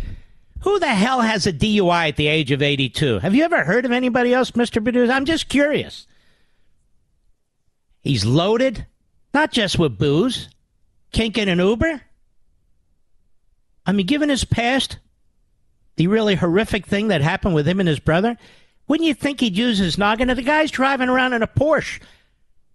who 0.61 0.79
the 0.79 0.87
hell 0.87 1.21
has 1.21 1.45
a 1.45 1.53
DUI 1.53 2.09
at 2.09 2.15
the 2.15 2.27
age 2.27 2.51
of 2.51 2.61
82? 2.61 3.19
Have 3.19 3.35
you 3.35 3.43
ever 3.43 3.63
heard 3.63 3.85
of 3.85 3.91
anybody 3.91 4.33
else, 4.33 4.51
Mr. 4.51 4.83
Producer? 4.83 5.11
I'm 5.11 5.25
just 5.25 5.49
curious. 5.49 6.07
He's 8.01 8.25
loaded, 8.25 8.85
not 9.35 9.51
just 9.51 9.77
with 9.77 9.97
booze. 9.97 10.47
Can't 11.11 11.33
get 11.33 11.49
an 11.49 11.59
Uber. 11.59 12.01
I 13.85 13.91
mean, 13.91 14.05
given 14.05 14.29
his 14.29 14.45
past, 14.45 14.97
the 15.97 16.07
really 16.07 16.35
horrific 16.35 16.85
thing 16.85 17.09
that 17.09 17.21
happened 17.21 17.53
with 17.53 17.67
him 17.67 17.81
and 17.81 17.89
his 17.89 17.99
brother, 17.99 18.37
wouldn't 18.87 19.05
you 19.05 19.13
think 19.13 19.41
he'd 19.41 19.57
use 19.57 19.77
his 19.77 19.97
noggin? 19.97 20.29
The 20.29 20.41
guy's 20.41 20.71
driving 20.71 21.09
around 21.09 21.33
in 21.33 21.43
a 21.43 21.47
Porsche, 21.47 22.01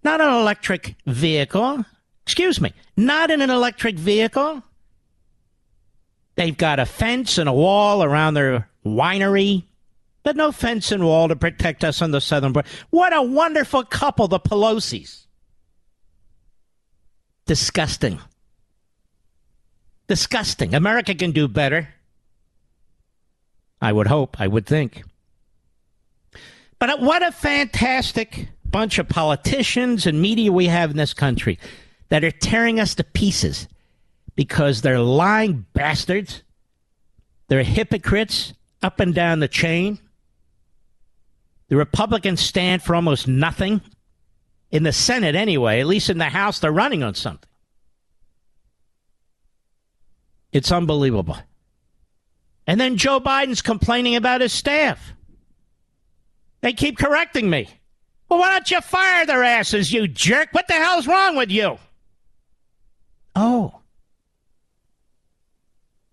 not 0.05 0.21
an 0.21 0.33
electric 0.33 0.97
vehicle. 1.07 1.87
Excuse 2.27 2.61
me, 2.61 2.75
not 2.95 3.31
in 3.31 3.41
an 3.41 3.51
electric 3.51 3.97
vehicle. 3.97 4.63
They've 6.37 6.57
got 6.57 6.79
a 6.79 6.85
fence 6.85 7.39
and 7.39 7.49
a 7.49 7.55
wall 7.55 8.05
around 8.05 8.35
their 8.35 8.69
winery, 8.85 9.65
but 10.23 10.37
no 10.37 10.53
fence 10.53 10.93
and 10.93 11.05
wall 11.05 11.29
to 11.29 11.37
protect 11.37 11.85
us 11.85 12.03
on 12.03 12.11
the 12.11 12.21
southern 12.21 12.53
border. 12.53 12.69
What 12.91 13.17
a 13.17 13.23
wonderful 13.23 13.83
couple, 13.85 14.29
the 14.29 14.39
Pelosi's. 14.39 15.27
Disgusting. 17.51 18.21
Disgusting. 20.07 20.73
America 20.73 21.17
can 21.17 21.33
do 21.33 21.49
better. 21.49 21.89
I 23.83 23.91
would 23.91 24.07
hope, 24.07 24.41
I 24.41 24.47
would 24.47 24.67
think. 24.67 25.03
But 26.79 27.01
what 27.01 27.25
a 27.25 27.33
fantastic 27.33 28.51
bunch 28.65 29.01
of 29.01 29.09
politicians 29.09 30.07
and 30.07 30.23
media 30.23 30.53
we 30.53 30.67
have 30.67 30.93
in 30.93 30.97
this 30.97 31.13
country 31.13 31.59
that 32.11 32.23
are 32.23 32.31
tearing 32.31 32.79
us 32.79 32.95
to 32.95 33.03
pieces 33.03 33.67
because 34.37 34.83
they're 34.83 35.01
lying 35.01 35.67
bastards. 35.73 36.45
They're 37.49 37.65
hypocrites 37.65 38.55
up 38.81 39.01
and 39.01 39.13
down 39.13 39.41
the 39.41 39.49
chain. 39.49 39.99
The 41.67 41.75
Republicans 41.75 42.39
stand 42.39 42.85
for 42.85 42.95
almost 42.95 43.27
nothing. 43.27 43.81
In 44.71 44.85
the 44.85 44.93
Senate, 44.93 45.35
anyway, 45.35 45.81
at 45.81 45.87
least 45.87 46.11
in 46.11 46.19
the 46.19 46.27
House, 46.27 46.61
they're 46.61 46.71
running 46.71 47.03
on 47.03 47.15
something. 47.15 47.49
It's 50.53 50.71
unbelievable. 50.71 51.39
And 52.67 52.81
then 52.81 52.97
Joe 52.97 53.21
Biden's 53.21 53.63
complaining 53.63 54.17
about 54.17 54.41
his 54.41 54.53
staff. 54.53 55.13
They 56.61 56.73
keep 56.73 56.99
correcting 56.99 57.51
me. 57.51 57.69
Well, 58.29 58.39
why 58.39 58.53
don't 58.53 58.71
you 58.71 58.81
fire 58.81 59.27
their 59.27 59.43
asses, 59.43 59.93
you 59.93 60.07
jerk? 60.07 60.51
What 60.53 60.69
the 60.69 60.75
hell's 60.75 61.07
wrong 61.07 61.37
with 61.37 61.51
you? 61.51 61.79
Oh. 63.35 63.81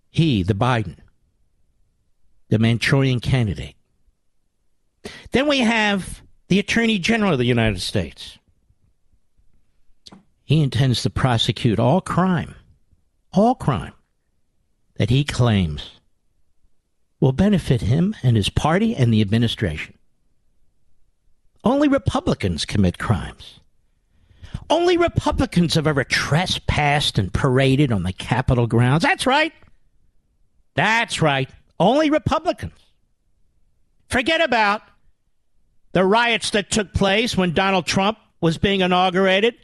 He, 0.10 0.42
the 0.42 0.56
Biden, 0.56 0.98
the 2.50 2.58
Manchurian 2.58 3.20
candidate. 3.20 3.76
Then 5.32 5.48
we 5.48 5.60
have 5.60 6.24
the 6.48 6.58
Attorney 6.58 6.98
General 6.98 7.34
of 7.34 7.38
the 7.38 7.46
United 7.46 7.82
States. 7.82 8.40
He 10.48 10.64
intends 10.64 11.02
to 11.02 11.10
prosecute 11.10 11.78
all 11.78 12.00
crime, 12.00 12.56
all 13.34 13.54
crime 13.54 13.92
that 14.96 15.10
he 15.10 15.26
claims 15.26 16.00
will 17.20 17.34
benefit 17.34 17.82
him 17.82 18.16
and 18.24 18.38
his 18.38 18.48
party 18.48 18.96
and 18.96 19.14
the 19.14 19.20
administration. 19.20 19.98
Only 21.66 21.90
Republicans 21.90 22.64
commit 22.64 22.98
crimes. 22.98 23.60
Only 24.70 24.96
Republicans 24.96 25.74
have 25.74 25.86
ever 25.86 26.06
trespassed 26.06 27.20
and 27.20 27.34
paraded 27.34 27.92
on 27.92 28.04
the 28.04 28.14
Capitol 28.14 28.68
grounds. 28.68 29.04
That's 29.04 29.26
right. 29.26 29.52
That's 30.76 31.22
right. 31.22 31.50
Only 31.78 32.10
Republicans. 32.10 32.80
Forget 34.08 34.40
about 34.40 34.82
the 35.92 36.06
riots 36.06 36.52
that 36.52 36.72
took 36.72 36.94
place 36.94 37.36
when 37.36 37.52
Donald 37.54 37.86
Trump 37.86 38.18
was 38.40 38.58
being 38.58 38.80
inaugurated. 38.80 39.56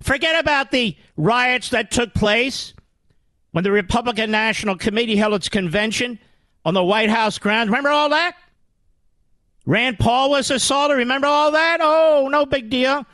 Forget 0.00 0.38
about 0.38 0.70
the 0.70 0.96
riots 1.16 1.70
that 1.70 1.90
took 1.90 2.14
place 2.14 2.74
when 3.50 3.64
the 3.64 3.72
Republican 3.72 4.30
National 4.30 4.76
Committee 4.76 5.16
held 5.16 5.34
its 5.34 5.48
convention 5.48 6.18
on 6.64 6.74
the 6.74 6.84
White 6.84 7.10
House 7.10 7.38
grounds. 7.38 7.68
Remember 7.68 7.90
all 7.90 8.10
that? 8.10 8.36
Rand 9.66 9.98
Paul 9.98 10.30
was 10.30 10.50
assaulted. 10.50 10.98
Remember 10.98 11.26
all 11.26 11.50
that? 11.52 11.80
Oh, 11.82 12.28
no 12.30 12.46
big 12.46 12.70
deal. 12.70 13.04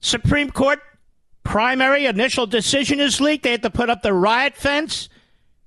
Supreme 0.00 0.50
Court 0.50 0.80
primary 1.44 2.06
initial 2.06 2.46
decision 2.46 3.00
is 3.00 3.20
leaked. 3.20 3.44
They 3.44 3.52
had 3.52 3.62
to 3.62 3.70
put 3.70 3.90
up 3.90 4.02
the 4.02 4.14
riot 4.14 4.56
fence 4.56 5.08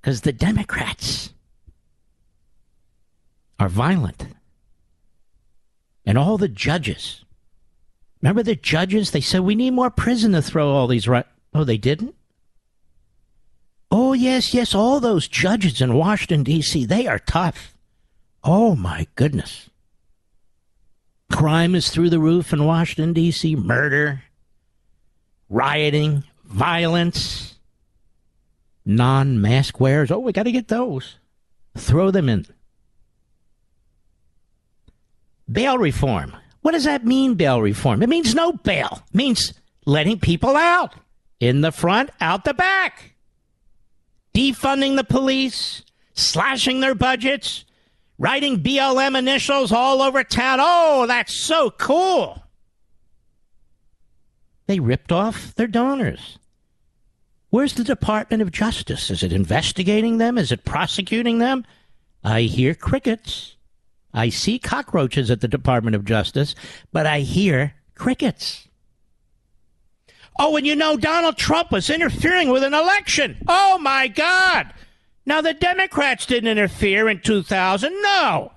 because 0.00 0.22
the 0.22 0.32
Democrats 0.32 1.32
are 3.58 3.68
violent. 3.68 4.26
And 6.06 6.18
all 6.18 6.36
the 6.36 6.48
judges. 6.48 7.23
Remember 8.24 8.42
the 8.42 8.56
judges? 8.56 9.10
They 9.10 9.20
said 9.20 9.42
we 9.42 9.54
need 9.54 9.72
more 9.74 9.90
prison 9.90 10.32
to 10.32 10.40
throw 10.40 10.70
all 10.70 10.86
these 10.86 11.06
right. 11.06 11.26
Oh, 11.52 11.62
they 11.62 11.76
didn't? 11.76 12.14
Oh, 13.90 14.14
yes, 14.14 14.54
yes, 14.54 14.74
all 14.74 14.98
those 14.98 15.28
judges 15.28 15.82
in 15.82 15.92
Washington, 15.92 16.42
D.C., 16.42 16.86
they 16.86 17.06
are 17.06 17.18
tough. 17.18 17.76
Oh, 18.42 18.74
my 18.76 19.06
goodness. 19.14 19.68
Crime 21.30 21.74
is 21.74 21.90
through 21.90 22.08
the 22.08 22.18
roof 22.18 22.54
in 22.54 22.64
Washington, 22.64 23.12
D.C. 23.12 23.56
Murder, 23.56 24.22
rioting, 25.50 26.24
violence, 26.44 27.56
non 28.86 29.38
mask 29.38 29.78
wearers. 29.80 30.10
Oh, 30.10 30.20
we 30.20 30.32
got 30.32 30.44
to 30.44 30.52
get 30.52 30.68
those. 30.68 31.18
Throw 31.76 32.10
them 32.10 32.30
in. 32.30 32.46
Bail 35.52 35.76
reform. 35.76 36.34
What 36.64 36.72
does 36.72 36.84
that 36.84 37.04
mean, 37.04 37.34
bail 37.34 37.60
reform? 37.60 38.02
It 38.02 38.08
means 38.08 38.34
no 38.34 38.52
bail. 38.52 39.02
It 39.10 39.14
means 39.14 39.52
letting 39.84 40.18
people 40.18 40.56
out 40.56 40.94
in 41.38 41.60
the 41.60 41.70
front, 41.70 42.08
out 42.22 42.44
the 42.44 42.54
back. 42.54 43.16
Defunding 44.32 44.96
the 44.96 45.04
police, 45.04 45.82
slashing 46.14 46.80
their 46.80 46.94
budgets, 46.94 47.66
writing 48.18 48.62
BLM 48.62 49.14
initials 49.14 49.72
all 49.72 50.00
over 50.00 50.24
town. 50.24 50.58
Oh, 50.62 51.04
that's 51.06 51.34
so 51.34 51.68
cool. 51.68 52.42
They 54.66 54.80
ripped 54.80 55.12
off 55.12 55.54
their 55.56 55.66
donors. 55.66 56.38
Where's 57.50 57.74
the 57.74 57.84
Department 57.84 58.40
of 58.40 58.52
Justice? 58.52 59.10
Is 59.10 59.22
it 59.22 59.34
investigating 59.34 60.16
them? 60.16 60.38
Is 60.38 60.50
it 60.50 60.64
prosecuting 60.64 61.40
them? 61.40 61.66
I 62.24 62.40
hear 62.42 62.74
crickets. 62.74 63.53
I 64.14 64.28
see 64.28 64.60
cockroaches 64.60 65.30
at 65.30 65.40
the 65.40 65.48
Department 65.48 65.96
of 65.96 66.04
Justice, 66.04 66.54
but 66.92 67.04
I 67.04 67.20
hear 67.20 67.74
crickets. 67.96 68.68
Oh, 70.38 70.56
and 70.56 70.66
you 70.66 70.76
know, 70.76 70.96
Donald 70.96 71.36
Trump 71.36 71.70
was 71.70 71.90
interfering 71.90 72.48
with 72.48 72.62
an 72.62 72.74
election. 72.74 73.36
Oh, 73.48 73.78
my 73.78 74.08
God. 74.08 74.72
Now, 75.26 75.40
the 75.40 75.54
Democrats 75.54 76.26
didn't 76.26 76.48
interfere 76.48 77.08
in 77.08 77.20
2000. 77.20 77.92
No. 78.02 78.52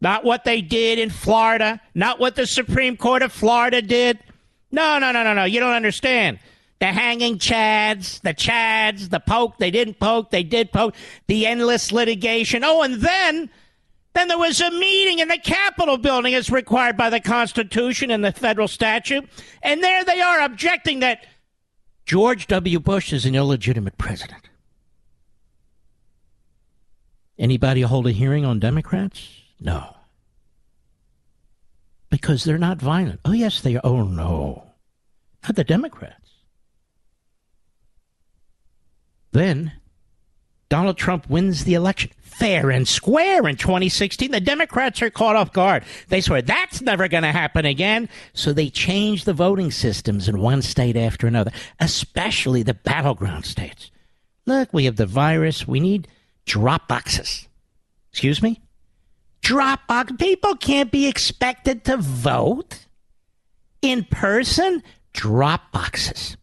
Not 0.00 0.24
what 0.24 0.44
they 0.44 0.60
did 0.60 0.98
in 0.98 1.10
Florida. 1.10 1.80
Not 1.94 2.18
what 2.18 2.34
the 2.34 2.46
Supreme 2.46 2.96
Court 2.96 3.22
of 3.22 3.32
Florida 3.32 3.82
did. 3.82 4.18
No, 4.72 4.98
no, 4.98 5.12
no, 5.12 5.22
no, 5.22 5.34
no. 5.34 5.44
You 5.44 5.60
don't 5.60 5.74
understand. 5.74 6.38
The 6.80 6.86
hanging 6.86 7.38
chads, 7.38 8.20
the 8.22 8.34
chads, 8.34 9.10
the 9.10 9.20
poke, 9.20 9.58
they 9.58 9.70
didn't 9.70 10.00
poke, 10.00 10.30
they 10.30 10.42
did 10.42 10.72
poke, 10.72 10.96
the 11.28 11.46
endless 11.46 11.92
litigation. 11.92 12.64
Oh, 12.64 12.82
and 12.82 12.94
then 12.94 13.50
then 14.14 14.28
there 14.28 14.38
was 14.38 14.60
a 14.60 14.70
meeting 14.70 15.20
in 15.20 15.28
the 15.28 15.38
Capitol 15.38 15.96
building 15.96 16.34
as 16.34 16.50
required 16.50 16.96
by 16.96 17.08
the 17.10 17.20
Constitution 17.20 18.10
and 18.10 18.24
the 18.24 18.32
federal 18.32 18.68
statute. 18.68 19.28
And 19.62 19.82
there 19.82 20.04
they 20.04 20.20
are 20.20 20.40
objecting 20.40 21.00
that 21.00 21.24
George 22.04 22.46
W. 22.48 22.78
Bush 22.78 23.12
is 23.12 23.24
an 23.24 23.34
illegitimate 23.34 23.96
president. 23.96 24.48
Anybody 27.38 27.80
hold 27.80 28.06
a 28.06 28.12
hearing 28.12 28.44
on 28.44 28.60
Democrats? 28.60 29.28
No. 29.58 29.96
Because 32.10 32.44
they're 32.44 32.58
not 32.58 32.78
violent. 32.78 33.20
Oh, 33.24 33.32
yes, 33.32 33.62
they 33.62 33.76
are. 33.76 33.80
Oh, 33.82 34.02
no. 34.02 34.64
Not 35.42 35.56
the 35.56 35.64
Democrats. 35.64 36.30
Then 39.32 39.72
Donald 40.72 40.96
Trump 40.96 41.28
wins 41.28 41.64
the 41.64 41.74
election 41.74 42.10
fair 42.22 42.70
and 42.70 42.88
square 42.88 43.46
in 43.46 43.56
2016. 43.56 44.30
The 44.30 44.40
Democrats 44.40 45.02
are 45.02 45.10
caught 45.10 45.36
off 45.36 45.52
guard. 45.52 45.84
They 46.08 46.22
swear 46.22 46.40
that's 46.40 46.80
never 46.80 47.08
going 47.08 47.24
to 47.24 47.30
happen 47.30 47.66
again. 47.66 48.08
So 48.32 48.54
they 48.54 48.70
change 48.70 49.24
the 49.24 49.34
voting 49.34 49.70
systems 49.70 50.30
in 50.30 50.40
one 50.40 50.62
state 50.62 50.96
after 50.96 51.26
another, 51.26 51.50
especially 51.78 52.62
the 52.62 52.72
battleground 52.72 53.44
states. 53.44 53.90
Look, 54.46 54.70
we 54.72 54.86
have 54.86 54.96
the 54.96 55.04
virus. 55.04 55.68
We 55.68 55.78
need 55.78 56.08
drop 56.46 56.88
boxes. 56.88 57.48
Excuse 58.10 58.42
me? 58.42 58.58
Drop 59.42 59.86
box. 59.86 60.12
People 60.18 60.56
can't 60.56 60.90
be 60.90 61.06
expected 61.06 61.84
to 61.84 61.98
vote 61.98 62.86
in 63.82 64.04
person. 64.04 64.82
Drop 65.12 65.70
boxes. 65.70 66.38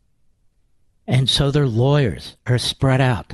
And 1.08 1.28
so 1.28 1.50
their 1.50 1.66
lawyers 1.66 2.38
are 2.46 2.60
spread 2.60 3.02
out 3.02 3.34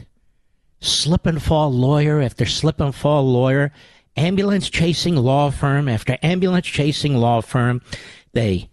slip 0.85 1.25
and 1.25 1.41
fall 1.41 1.71
lawyer 1.71 2.21
after 2.21 2.45
slip 2.45 2.79
and 2.79 2.93
fall 2.93 3.23
lawyer, 3.23 3.71
ambulance 4.15 4.69
chasing 4.69 5.15
law 5.15 5.51
firm 5.51 5.89
after 5.89 6.17
ambulance 6.21 6.67
chasing 6.67 7.15
law 7.15 7.41
firm. 7.41 7.81
They 8.33 8.69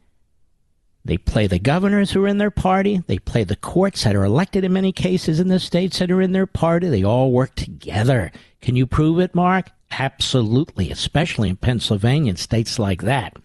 they 1.04 1.18
play 1.18 1.48
the 1.48 1.58
governors 1.58 2.12
who 2.12 2.24
are 2.24 2.28
in 2.28 2.38
their 2.38 2.52
party. 2.52 3.02
They 3.06 3.18
play 3.18 3.42
the 3.42 3.56
courts 3.56 4.04
that 4.04 4.14
are 4.14 4.24
elected 4.24 4.62
in 4.62 4.72
many 4.72 4.92
cases 4.92 5.40
in 5.40 5.48
the 5.48 5.58
states 5.58 5.98
that 5.98 6.12
are 6.12 6.22
in 6.22 6.32
their 6.32 6.46
party. 6.46 6.88
They 6.88 7.02
all 7.02 7.32
work 7.32 7.56
together. 7.56 8.30
Can 8.60 8.76
you 8.76 8.86
prove 8.86 9.18
it, 9.18 9.34
Mark? 9.34 9.70
Absolutely, 9.90 10.90
especially 10.90 11.48
in 11.48 11.56
Pennsylvania 11.56 12.30
and 12.30 12.38
states 12.38 12.78
like 12.78 13.02
that. 13.02 13.36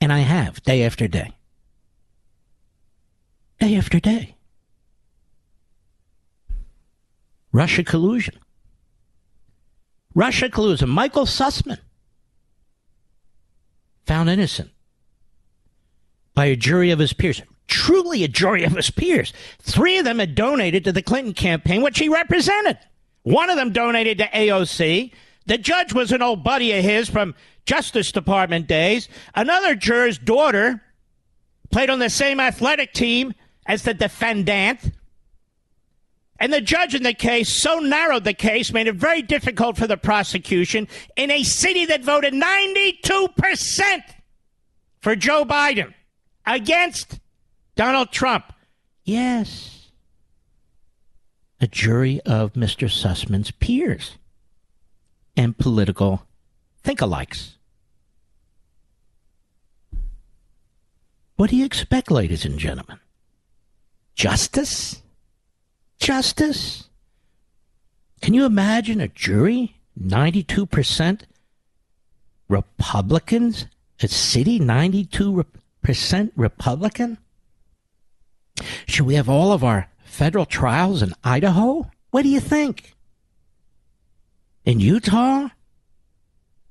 And 0.00 0.12
I 0.12 0.20
have 0.20 0.62
day 0.62 0.84
after 0.84 1.08
day. 1.08 1.32
Day 3.58 3.76
after 3.76 3.98
day. 3.98 4.36
Russia 7.52 7.84
collusion. 7.84 8.34
Russia 10.14 10.48
collusion. 10.48 10.88
Michael 10.88 11.26
Sussmann 11.26 11.78
found 14.06 14.28
innocent 14.28 14.70
by 16.34 16.46
a 16.46 16.56
jury 16.56 16.90
of 16.90 16.98
his 16.98 17.12
peers. 17.12 17.42
Truly 17.68 18.24
a 18.24 18.28
jury 18.28 18.64
of 18.64 18.72
his 18.72 18.90
peers. 18.90 19.32
Three 19.60 19.98
of 19.98 20.04
them 20.04 20.18
had 20.18 20.34
donated 20.34 20.84
to 20.84 20.92
the 20.92 21.02
Clinton 21.02 21.34
campaign, 21.34 21.82
which 21.82 21.98
he 21.98 22.08
represented. 22.08 22.78
One 23.22 23.50
of 23.50 23.56
them 23.56 23.72
donated 23.72 24.18
to 24.18 24.26
AOC. 24.26 25.12
The 25.46 25.58
judge 25.58 25.92
was 25.92 26.12
an 26.12 26.22
old 26.22 26.44
buddy 26.44 26.72
of 26.72 26.84
his 26.84 27.08
from 27.08 27.34
Justice 27.64 28.12
Department 28.12 28.66
days. 28.66 29.08
Another 29.34 29.74
juror's 29.74 30.18
daughter 30.18 30.82
played 31.70 31.90
on 31.90 31.98
the 31.98 32.10
same 32.10 32.40
athletic 32.40 32.92
team 32.92 33.34
as 33.66 33.82
the 33.82 33.94
defendant. 33.94 34.90
And 36.42 36.52
the 36.52 36.60
judge 36.60 36.92
in 36.96 37.04
the 37.04 37.14
case 37.14 37.48
so 37.48 37.78
narrowed 37.78 38.24
the 38.24 38.34
case, 38.34 38.72
made 38.72 38.88
it 38.88 38.96
very 38.96 39.22
difficult 39.22 39.76
for 39.76 39.86
the 39.86 39.96
prosecution 39.96 40.88
in 41.14 41.30
a 41.30 41.44
city 41.44 41.86
that 41.86 42.02
voted 42.02 42.34
92% 42.34 44.02
for 44.98 45.14
Joe 45.14 45.44
Biden 45.44 45.94
against 46.44 47.20
Donald 47.76 48.10
Trump. 48.10 48.52
Yes. 49.04 49.92
A 51.60 51.68
jury 51.68 52.20
of 52.22 52.54
Mr. 52.54 52.90
Sussmann's 52.90 53.52
peers 53.52 54.18
and 55.36 55.56
political 55.56 56.26
think-alikes. 56.82 57.52
What 61.36 61.50
do 61.50 61.56
you 61.56 61.64
expect, 61.64 62.10
ladies 62.10 62.44
and 62.44 62.58
gentlemen? 62.58 62.98
Justice? 64.16 65.01
Justice? 66.02 66.88
Can 68.20 68.34
you 68.34 68.44
imagine 68.44 69.00
a 69.00 69.08
jury? 69.08 69.76
92% 69.98 71.22
Republicans? 72.48 73.66
A 74.00 74.08
city? 74.08 74.58
92% 74.58 75.46
Republican? 76.36 77.18
Should 78.86 79.06
we 79.06 79.14
have 79.14 79.28
all 79.28 79.52
of 79.52 79.62
our 79.62 79.88
federal 80.04 80.44
trials 80.44 81.02
in 81.02 81.14
Idaho? 81.24 81.90
What 82.10 82.22
do 82.22 82.28
you 82.28 82.40
think? 82.40 82.94
In 84.64 84.80
Utah? 84.80 85.48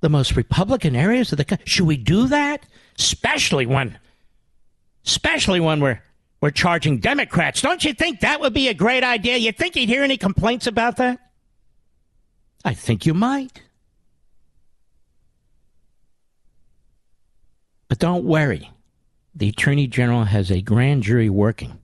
The 0.01 0.09
most 0.09 0.35
Republican 0.35 0.95
areas 0.95 1.31
of 1.31 1.37
the 1.37 1.45
country? 1.45 1.65
Should 1.67 1.87
we 1.87 1.97
do 1.97 2.27
that? 2.27 2.65
Especially 2.99 3.65
when, 3.65 3.97
especially 5.05 5.59
when 5.59 5.79
we're 5.79 6.01
we're 6.41 6.49
charging 6.49 6.97
Democrats. 6.97 7.61
Don't 7.61 7.85
you 7.85 7.93
think 7.93 8.19
that 8.19 8.41
would 8.41 8.53
be 8.53 8.67
a 8.67 8.73
great 8.73 9.03
idea? 9.03 9.37
You 9.37 9.51
think 9.51 9.75
you'd 9.75 9.87
hear 9.87 10.03
any 10.03 10.17
complaints 10.17 10.65
about 10.65 10.97
that? 10.97 11.19
I 12.65 12.73
think 12.73 13.05
you 13.05 13.13
might. 13.13 13.61
But 17.87 17.99
don't 17.99 18.25
worry. 18.25 18.71
The 19.35 19.49
Attorney 19.49 19.85
General 19.85 20.23
has 20.25 20.49
a 20.49 20.61
grand 20.61 21.03
jury 21.03 21.29
working 21.29 21.77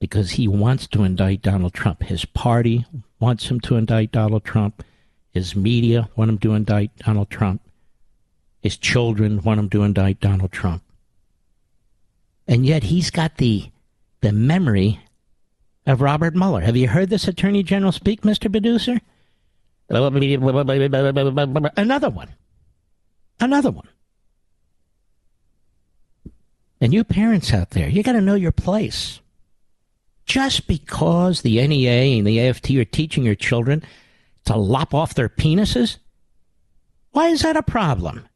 because 0.00 0.32
he 0.32 0.48
wants 0.48 0.86
to 0.88 1.04
indict 1.04 1.42
Donald 1.42 1.74
Trump. 1.74 2.02
His 2.02 2.24
party 2.24 2.86
wants 3.20 3.50
him 3.50 3.60
to 3.60 3.76
indict 3.76 4.12
Donald 4.12 4.44
Trump. 4.44 4.82
His 5.30 5.54
media 5.54 6.08
want 6.16 6.30
him 6.30 6.38
to 6.38 6.54
indict 6.54 6.96
Donald 6.96 7.28
Trump. 7.28 7.60
His 8.60 8.76
children 8.76 9.42
want 9.42 9.60
him 9.60 9.70
to 9.70 9.82
indict 9.82 10.20
Donald 10.20 10.52
Trump 10.52 10.82
and 12.48 12.66
yet 12.66 12.84
he's 12.84 13.10
got 13.10 13.36
the 13.36 13.70
the 14.20 14.32
memory 14.32 14.98
of 15.86 16.00
Robert 16.00 16.34
Mueller. 16.34 16.62
Have 16.62 16.76
you 16.76 16.88
heard 16.88 17.10
this 17.10 17.28
Attorney 17.28 17.62
General 17.62 17.92
speak, 17.92 18.22
Mr. 18.22 18.50
Producer? 18.50 19.00
Another 21.76 22.10
one. 22.10 22.28
Another 23.40 23.70
one. 23.70 23.88
And 26.80 26.92
you 26.92 27.04
parents 27.04 27.52
out 27.52 27.70
there, 27.70 27.88
you 27.88 28.02
got 28.02 28.12
to 28.12 28.20
know 28.20 28.34
your 28.34 28.52
place. 28.52 29.20
Just 30.26 30.66
because 30.66 31.40
the 31.40 31.66
NEA 31.66 32.18
and 32.18 32.26
the 32.26 32.40
AFT 32.40 32.70
are 32.72 32.84
teaching 32.84 33.24
your 33.24 33.34
children 33.34 33.82
to 34.44 34.56
lop 34.56 34.94
off 34.94 35.14
their 35.14 35.28
penises, 35.28 35.96
why 37.12 37.28
is 37.28 37.42
that 37.42 37.56
a 37.56 37.62
problem? 37.62 38.28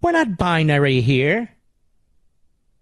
We're 0.00 0.12
not 0.12 0.38
binary 0.38 1.00
here. 1.00 1.53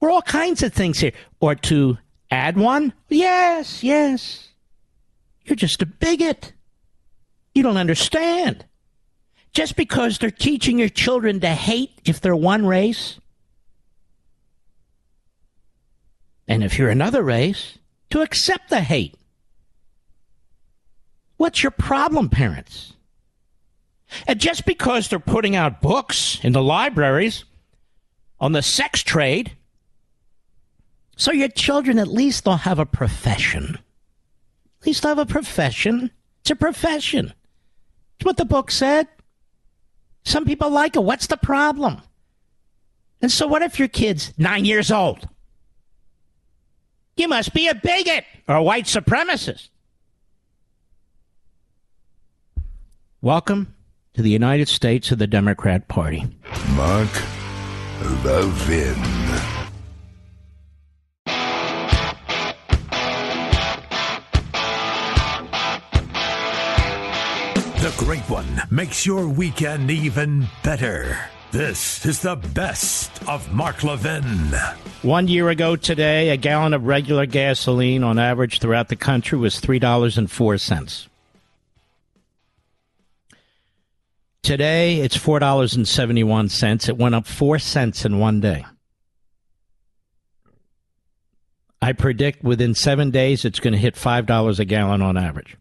We're 0.02 0.10
all 0.10 0.20
kinds 0.20 0.64
of 0.64 0.72
things 0.72 0.98
here. 0.98 1.12
Or 1.38 1.54
to 1.54 1.96
add 2.28 2.58
one? 2.58 2.92
Yes, 3.08 3.84
yes. 3.84 4.48
You're 5.44 5.54
just 5.54 5.80
a 5.80 5.86
bigot. 5.86 6.52
You 7.54 7.62
don't 7.62 7.76
understand. 7.76 8.66
Just 9.52 9.76
because 9.76 10.18
they're 10.18 10.32
teaching 10.32 10.80
your 10.80 10.88
children 10.88 11.38
to 11.38 11.50
hate 11.50 12.00
if 12.04 12.20
they're 12.20 12.34
one 12.34 12.66
race, 12.66 13.20
and 16.48 16.64
if 16.64 16.78
you're 16.78 16.90
another 16.90 17.22
race, 17.22 17.78
to 18.10 18.22
accept 18.22 18.70
the 18.70 18.80
hate. 18.80 19.14
What's 21.36 21.62
your 21.62 21.70
problem, 21.70 22.28
parents? 22.28 22.94
And 24.26 24.40
just 24.40 24.64
because 24.64 25.08
they're 25.08 25.20
putting 25.20 25.54
out 25.54 25.80
books 25.80 26.40
in 26.42 26.52
the 26.52 26.62
libraries 26.62 27.44
on 28.40 28.50
the 28.50 28.62
sex 28.62 29.04
trade. 29.04 29.52
So 31.22 31.30
your 31.30 31.50
children 31.50 32.00
at 32.00 32.08
least 32.08 32.44
they'll 32.44 32.56
have 32.56 32.80
a 32.80 32.84
profession. 32.84 33.78
At 34.80 34.86
least 34.88 35.04
have 35.04 35.20
a 35.20 35.24
profession. 35.24 36.10
It's 36.40 36.50
a 36.50 36.56
profession. 36.56 37.32
It's 38.16 38.24
what 38.24 38.38
the 38.38 38.44
book 38.44 38.72
said. 38.72 39.06
Some 40.24 40.44
people 40.44 40.68
like 40.68 40.96
it. 40.96 41.04
What's 41.04 41.28
the 41.28 41.36
problem? 41.36 42.02
And 43.20 43.30
so 43.30 43.46
what 43.46 43.62
if 43.62 43.78
your 43.78 43.86
kid's 43.86 44.36
nine 44.36 44.64
years 44.64 44.90
old? 44.90 45.28
You 47.16 47.28
must 47.28 47.54
be 47.54 47.68
a 47.68 47.74
bigot 47.76 48.24
or 48.48 48.56
a 48.56 48.62
white 48.64 48.86
supremacist. 48.86 49.68
Welcome 53.20 53.76
to 54.14 54.22
the 54.22 54.30
United 54.30 54.66
States 54.66 55.12
of 55.12 55.20
the 55.20 55.28
Democrat 55.28 55.86
Party. 55.86 56.26
Mark 56.74 57.10
Levin. 58.24 59.21
Great 67.96 68.22
One 68.28 68.62
makes 68.70 69.06
your 69.06 69.28
weekend 69.28 69.90
even 69.90 70.46
better. 70.64 71.16
This 71.52 72.04
is 72.04 72.20
the 72.20 72.36
best 72.36 73.26
of 73.28 73.52
Mark 73.52 73.84
Levin. 73.84 74.24
One 75.02 75.28
year 75.28 75.50
ago 75.50 75.76
today, 75.76 76.30
a 76.30 76.36
gallon 76.36 76.74
of 76.74 76.86
regular 76.86 77.26
gasoline 77.26 78.02
on 78.02 78.18
average 78.18 78.58
throughout 78.58 78.88
the 78.88 78.96
country 78.96 79.38
was 79.38 79.60
$3.04. 79.60 81.08
Today, 84.42 84.96
it's 85.00 85.16
$4.71. 85.16 86.88
It 86.88 86.98
went 86.98 87.14
up 87.14 87.26
4 87.26 87.58
cents 87.58 88.04
in 88.04 88.18
one 88.18 88.40
day. 88.40 88.66
I 91.80 91.92
predict 91.92 92.42
within 92.42 92.74
seven 92.74 93.10
days 93.10 93.44
it's 93.44 93.60
going 93.60 93.72
to 93.72 93.78
hit 93.78 93.94
$5 93.94 94.58
a 94.58 94.64
gallon 94.64 95.02
on 95.02 95.16
average. 95.16 95.56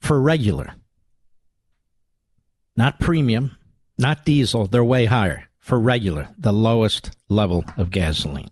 For 0.00 0.20
regular. 0.20 0.74
Not 2.76 2.98
premium, 2.98 3.56
not 3.98 4.24
diesel, 4.24 4.66
they're 4.66 4.84
way 4.84 5.04
higher. 5.06 5.48
For 5.58 5.78
regular, 5.78 6.28
the 6.38 6.52
lowest 6.52 7.10
level 7.28 7.64
of 7.76 7.90
gasoline. 7.90 8.50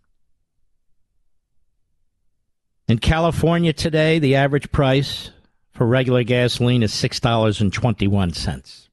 In 2.86 2.99
California 2.99 3.72
today, 3.72 4.18
the 4.18 4.34
average 4.36 4.70
price 4.70 5.30
for 5.72 5.86
regular 5.86 6.22
gasoline 6.22 6.82
is 6.82 6.92
$6.21. 6.92 8.88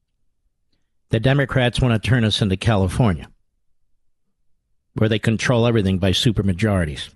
The 1.10 1.20
Democrats 1.20 1.82
want 1.82 2.02
to 2.02 2.10
turn 2.10 2.24
us 2.24 2.42
into 2.42 2.58
California, 2.58 3.28
where 4.96 5.10
they 5.10 5.20
control 5.20 5.68
everything 5.68 5.98
by 5.98 6.12
supermajorities 6.12 7.10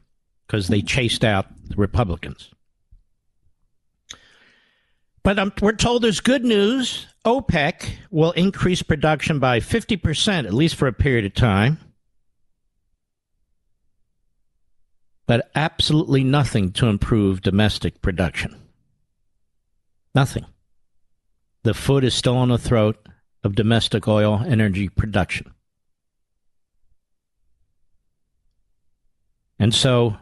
because 0.46 0.68
they 0.68 0.82
chased 0.82 1.24
out 1.24 1.48
the 1.68 1.76
Republicans. 1.76 2.52
But 5.24 5.38
um, 5.38 5.54
we're 5.62 5.74
told 5.74 6.02
there's 6.02 6.22
good 6.22 6.46
news. 6.46 7.08
OPEC 7.26 7.90
will 8.10 8.32
increase 8.32 8.82
production 8.82 9.40
by 9.40 9.60
50%, 9.60 10.46
at 10.46 10.54
least 10.54 10.76
for 10.76 10.88
a 10.88 10.94
period 10.94 11.26
of 11.26 11.34
time. 11.34 11.78
But 15.28 15.52
absolutely 15.54 16.24
nothing 16.24 16.72
to 16.74 16.88
improve 16.88 17.42
domestic 17.42 18.02
production. 18.02 18.56
Nothing. 20.16 20.46
The 21.64 21.74
foot 21.74 22.04
is 22.04 22.16
still 22.16 22.38
on 22.38 22.50
the 22.50 22.58
throat 22.58 22.98
of 23.44 23.56
domestic 23.56 24.08
oil 24.08 24.44
energy 24.46 24.90
production. 24.90 25.54
And 29.60 29.76
so 29.76 30.18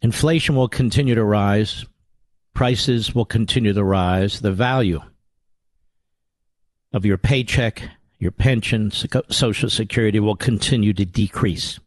inflation 0.00 0.56
will 0.56 0.68
continue 0.68 1.14
to 1.14 1.22
rise, 1.22 1.84
prices 2.54 3.14
will 3.14 3.24
continue 3.24 3.72
to 3.72 3.84
rise, 3.84 4.40
the 4.40 4.52
value 4.52 5.00
of 6.92 7.04
your 7.04 7.18
paycheck, 7.18 7.82
your 8.18 8.30
pension, 8.30 8.90
Social 9.28 9.68
Security 9.68 10.20
will 10.20 10.36
continue 10.36 10.92
to 10.94 11.04
decrease. 11.04 11.80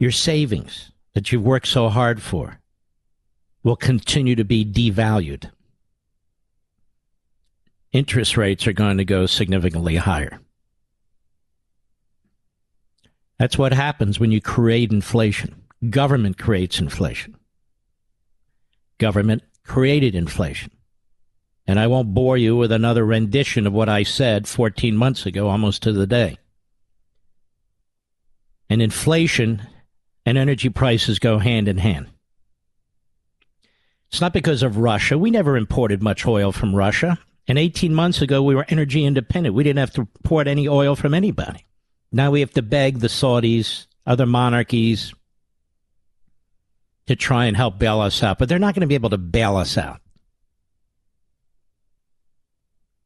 Your 0.00 0.10
savings 0.10 0.90
that 1.14 1.30
you've 1.30 1.44
worked 1.44 1.68
so 1.68 1.88
hard 1.88 2.20
for 2.20 2.60
will 3.62 3.76
continue 3.76 4.34
to 4.34 4.44
be 4.44 4.64
devalued. 4.64 5.50
Interest 7.92 8.36
rates 8.36 8.66
are 8.66 8.72
going 8.72 8.98
to 8.98 9.04
go 9.04 9.24
significantly 9.24 9.96
higher. 9.96 10.40
That's 13.38 13.56
what 13.56 13.72
happens 13.72 14.18
when 14.18 14.32
you 14.32 14.40
create 14.40 14.90
inflation. 14.90 15.62
Government 15.88 16.36
creates 16.36 16.80
inflation. 16.80 17.36
Government 19.04 19.42
created 19.64 20.14
inflation. 20.14 20.70
And 21.66 21.78
I 21.78 21.88
won't 21.88 22.14
bore 22.14 22.38
you 22.38 22.56
with 22.56 22.72
another 22.72 23.04
rendition 23.04 23.66
of 23.66 23.74
what 23.74 23.86
I 23.86 24.02
said 24.02 24.48
14 24.48 24.96
months 24.96 25.26
ago, 25.26 25.46
almost 25.46 25.82
to 25.82 25.92
the 25.92 26.06
day. 26.06 26.38
And 28.70 28.80
inflation 28.80 29.60
and 30.24 30.38
energy 30.38 30.70
prices 30.70 31.18
go 31.18 31.38
hand 31.38 31.68
in 31.68 31.76
hand. 31.76 32.06
It's 34.08 34.22
not 34.22 34.32
because 34.32 34.62
of 34.62 34.78
Russia. 34.78 35.18
We 35.18 35.30
never 35.30 35.58
imported 35.58 36.02
much 36.02 36.24
oil 36.26 36.50
from 36.50 36.74
Russia. 36.74 37.18
And 37.46 37.58
18 37.58 37.94
months 37.94 38.22
ago, 38.22 38.42
we 38.42 38.54
were 38.54 38.64
energy 38.70 39.04
independent. 39.04 39.54
We 39.54 39.64
didn't 39.64 39.80
have 39.80 39.92
to 39.92 40.00
import 40.00 40.48
any 40.48 40.66
oil 40.66 40.96
from 40.96 41.12
anybody. 41.12 41.66
Now 42.10 42.30
we 42.30 42.40
have 42.40 42.52
to 42.52 42.62
beg 42.62 43.00
the 43.00 43.08
Saudis, 43.08 43.86
other 44.06 44.24
monarchies, 44.24 45.12
to 47.06 47.16
try 47.16 47.46
and 47.46 47.56
help 47.56 47.78
bail 47.78 48.00
us 48.00 48.22
out. 48.22 48.38
But 48.38 48.48
they're 48.48 48.58
not 48.58 48.74
going 48.74 48.82
to 48.82 48.86
be 48.86 48.94
able 48.94 49.10
to 49.10 49.18
bail 49.18 49.56
us 49.56 49.76
out. 49.76 50.00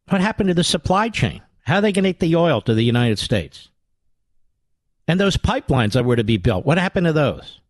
What 0.09 0.20
happened 0.20 0.49
to 0.49 0.55
the 0.55 0.64
supply 0.64 1.09
chain? 1.09 1.42
How 1.62 1.76
are 1.76 1.80
they 1.80 1.92
going 1.92 2.05
to 2.05 2.11
get 2.11 2.20
the 2.20 2.36
oil 2.36 2.61
to 2.62 2.74
the 2.74 2.82
United 2.82 3.18
States? 3.18 3.68
And 5.07 5.18
those 5.18 5.36
pipelines 5.36 5.92
that 5.92 6.05
were 6.05 6.16
to 6.16 6.24
be 6.24 6.36
built, 6.36 6.64
what 6.64 6.78
happened 6.78 7.07
to 7.07 7.12
those? 7.12 7.61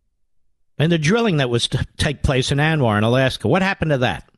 And 0.79 0.93
the 0.93 0.99
drilling 0.99 1.39
that 1.39 1.51
was 1.51 1.67
to 1.69 1.85
take 1.97 2.23
place 2.23 2.53
in 2.53 2.59
ANWR 2.59 2.99
in 2.99 3.05
Alaska, 3.05 3.49
what 3.49 3.63
happened 3.63 3.91
to 3.91 3.99
that? 3.99 4.29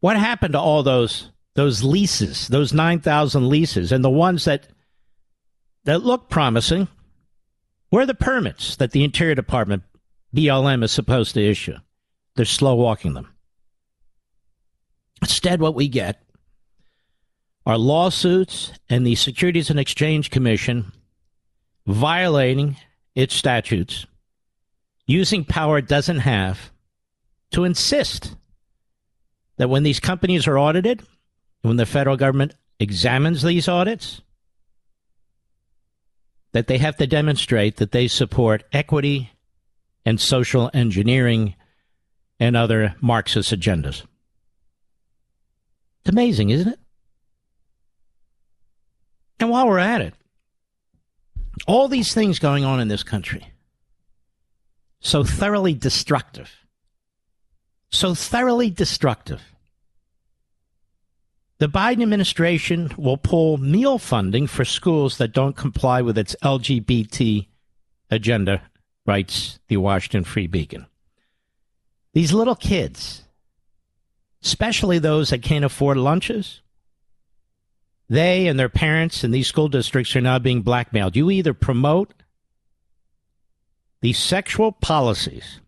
What 0.00 0.16
happened 0.16 0.52
to 0.52 0.60
all 0.60 0.82
those 0.82 1.30
those 1.54 1.82
leases, 1.82 2.48
those 2.48 2.74
9,000 2.74 3.48
leases 3.48 3.90
and 3.90 4.04
the 4.04 4.10
ones 4.10 4.44
that 4.44 4.68
that 5.84 6.02
look 6.02 6.28
promising? 6.28 6.88
Where 7.90 8.02
are 8.02 8.06
the 8.06 8.14
permits 8.14 8.76
that 8.76 8.90
the 8.90 9.04
Interior 9.04 9.34
Department 9.34 9.82
BLM 10.34 10.82
is 10.82 10.92
supposed 10.92 11.34
to 11.34 11.42
issue? 11.42 11.76
They're 12.34 12.44
slow 12.44 12.74
walking 12.74 13.14
them. 13.14 13.32
Instead, 15.22 15.60
what 15.60 15.74
we 15.74 15.88
get 15.88 16.22
are 17.64 17.78
lawsuits 17.78 18.72
and 18.88 19.06
the 19.06 19.14
Securities 19.14 19.70
and 19.70 19.80
Exchange 19.80 20.30
Commission 20.30 20.92
violating 21.86 22.76
its 23.14 23.34
statutes, 23.34 24.06
using 25.06 25.44
power 25.44 25.78
it 25.78 25.88
doesn't 25.88 26.18
have 26.18 26.70
to 27.52 27.64
insist 27.64 28.36
that 29.56 29.70
when 29.70 29.84
these 29.84 30.00
companies 30.00 30.46
are 30.46 30.58
audited, 30.58 31.02
when 31.62 31.76
the 31.76 31.86
federal 31.86 32.16
government 32.16 32.54
examines 32.78 33.42
these 33.42 33.68
audits, 33.68 34.20
that 36.56 36.68
they 36.68 36.78
have 36.78 36.96
to 36.96 37.06
demonstrate 37.06 37.76
that 37.76 37.92
they 37.92 38.08
support 38.08 38.64
equity 38.72 39.30
and 40.06 40.18
social 40.18 40.70
engineering 40.72 41.54
and 42.40 42.56
other 42.56 42.94
Marxist 43.02 43.52
agendas. 43.52 44.04
It's 46.00 46.08
amazing, 46.08 46.48
isn't 46.48 46.72
it? 46.72 46.78
And 49.38 49.50
while 49.50 49.68
we're 49.68 49.78
at 49.78 50.00
it, 50.00 50.14
all 51.66 51.88
these 51.88 52.14
things 52.14 52.38
going 52.38 52.64
on 52.64 52.80
in 52.80 52.88
this 52.88 53.02
country, 53.02 53.52
so 55.00 55.24
thoroughly 55.24 55.74
destructive, 55.74 56.50
so 57.90 58.14
thoroughly 58.14 58.70
destructive. 58.70 59.42
The 61.58 61.68
Biden 61.68 62.02
administration 62.02 62.90
will 62.98 63.16
pull 63.16 63.56
meal 63.56 63.98
funding 63.98 64.46
for 64.46 64.64
schools 64.64 65.16
that 65.18 65.32
don't 65.32 65.56
comply 65.56 66.02
with 66.02 66.18
its 66.18 66.36
LGBT 66.42 67.46
agenda, 68.10 68.62
writes 69.06 69.58
the 69.68 69.78
Washington 69.78 70.24
Free 70.24 70.46
Beacon. 70.46 70.86
These 72.12 72.32
little 72.32 72.56
kids, 72.56 73.22
especially 74.44 74.98
those 74.98 75.30
that 75.30 75.42
can't 75.42 75.64
afford 75.64 75.96
lunches, 75.96 76.60
they 78.08 78.46
and 78.46 78.58
their 78.58 78.68
parents 78.68 79.24
in 79.24 79.30
these 79.30 79.48
school 79.48 79.68
districts 79.68 80.14
are 80.14 80.20
now 80.20 80.38
being 80.38 80.62
blackmailed. 80.62 81.16
You 81.16 81.30
either 81.30 81.54
promote 81.54 82.12
these 84.02 84.18
sexual 84.18 84.72
policies 84.72 85.60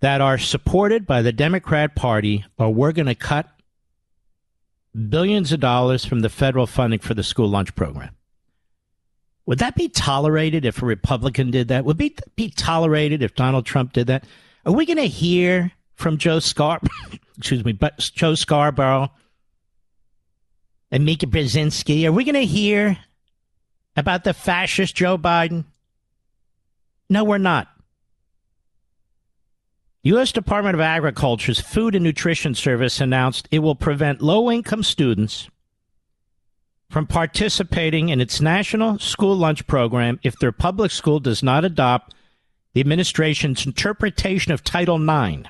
that 0.00 0.20
are 0.20 0.38
supported 0.38 1.06
by 1.06 1.22
the 1.22 1.32
Democrat 1.32 1.94
Party, 1.94 2.44
or 2.58 2.72
we're 2.72 2.92
going 2.92 3.06
to 3.06 3.14
cut 3.14 3.51
billions 5.08 5.52
of 5.52 5.60
dollars 5.60 6.04
from 6.04 6.20
the 6.20 6.28
federal 6.28 6.66
funding 6.66 7.00
for 7.00 7.14
the 7.14 7.22
school 7.22 7.48
lunch 7.48 7.74
program. 7.74 8.14
Would 9.46 9.58
that 9.58 9.74
be 9.74 9.88
tolerated 9.88 10.64
if 10.64 10.82
a 10.82 10.86
Republican 10.86 11.50
did 11.50 11.68
that? 11.68 11.84
Would 11.84 11.96
be, 11.96 12.16
be 12.36 12.50
tolerated 12.50 13.22
if 13.22 13.34
Donald 13.34 13.66
Trump 13.66 13.92
did 13.92 14.06
that? 14.06 14.24
Are 14.64 14.72
we 14.72 14.86
going 14.86 14.98
to 14.98 15.08
hear 15.08 15.72
from 15.94 16.18
Joe 16.18 16.38
Scar, 16.38 16.80
excuse 17.38 17.64
me, 17.64 17.72
but 17.72 17.98
Joe 17.98 18.34
Scarborough 18.34 19.10
and 20.90 21.04
Mika 21.04 21.26
Brzezinski? 21.26 22.06
Are 22.06 22.12
we 22.12 22.24
going 22.24 22.34
to 22.34 22.44
hear 22.44 22.98
about 23.96 24.24
the 24.24 24.34
fascist 24.34 24.94
Joe 24.94 25.18
Biden? 25.18 25.64
No, 27.10 27.24
we're 27.24 27.38
not. 27.38 27.68
U.S. 30.04 30.32
Department 30.32 30.74
of 30.74 30.80
Agriculture's 30.80 31.60
Food 31.60 31.94
and 31.94 32.02
Nutrition 32.02 32.56
Service 32.56 33.00
announced 33.00 33.46
it 33.52 33.60
will 33.60 33.76
prevent 33.76 34.20
low 34.20 34.50
income 34.50 34.82
students 34.82 35.48
from 36.90 37.06
participating 37.06 38.08
in 38.08 38.20
its 38.20 38.40
national 38.40 38.98
school 38.98 39.36
lunch 39.36 39.64
program 39.68 40.18
if 40.24 40.36
their 40.38 40.50
public 40.50 40.90
school 40.90 41.20
does 41.20 41.40
not 41.40 41.64
adopt 41.64 42.14
the 42.74 42.80
administration's 42.80 43.64
interpretation 43.64 44.50
of 44.50 44.64
Title 44.64 44.96
IX, 45.00 45.48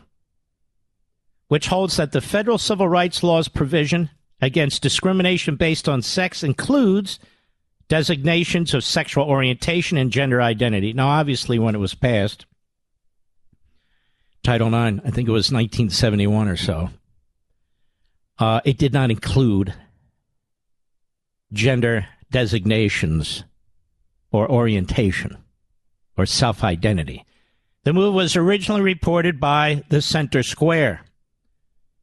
which 1.48 1.68
holds 1.68 1.96
that 1.96 2.12
the 2.12 2.20
federal 2.20 2.59
civil 2.59 2.88
rights 2.88 3.22
law's 3.22 3.48
provision 3.48 4.11
against 4.42 4.82
discrimination 4.82 5.57
based 5.57 5.88
on 5.88 6.03
sex 6.03 6.42
includes 6.42 7.18
designations 7.88 8.74
of 8.74 8.84
sexual 8.84 9.24
orientation 9.24 9.96
and 9.96 10.11
gender 10.11 10.42
identity. 10.42 10.92
Now, 10.92 11.09
obviously, 11.09 11.59
when 11.59 11.74
it 11.74 11.78
was 11.78 11.94
passed, 11.94 12.44
Title 14.43 14.68
IX, 14.68 15.01
I 15.05 15.11
think 15.11 15.28
it 15.28 15.32
was 15.32 15.53
1971 15.53 16.49
or 16.49 16.57
so, 16.57 16.90
uh, 18.38 18.61
it 18.64 18.78
did 18.78 18.93
not 18.93 19.11
include 19.11 19.74
gender 21.53 22.07
designations 22.30 23.45
or 24.32 24.51
orientation 24.51 25.36
or 26.16 26.26
self 26.26 26.64
identity. 26.64 27.24
The 27.84 27.93
move 27.93 28.14
was 28.14 28.36
originally 28.36 28.80
reported 28.80 29.40
by 29.40 29.82
the 29.88 30.03
Center 30.03 30.43
Square. 30.43 31.05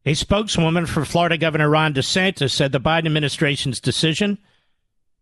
A 0.06 0.14
spokeswoman 0.14 0.86
for 0.86 1.06
Florida 1.06 1.38
Governor 1.38 1.70
Ron 1.70 1.94
DeSantis 1.94 2.52
said 2.52 2.72
the 2.72 2.80
Biden 2.80 3.06
administration's 3.06 3.80
decision 3.80 4.38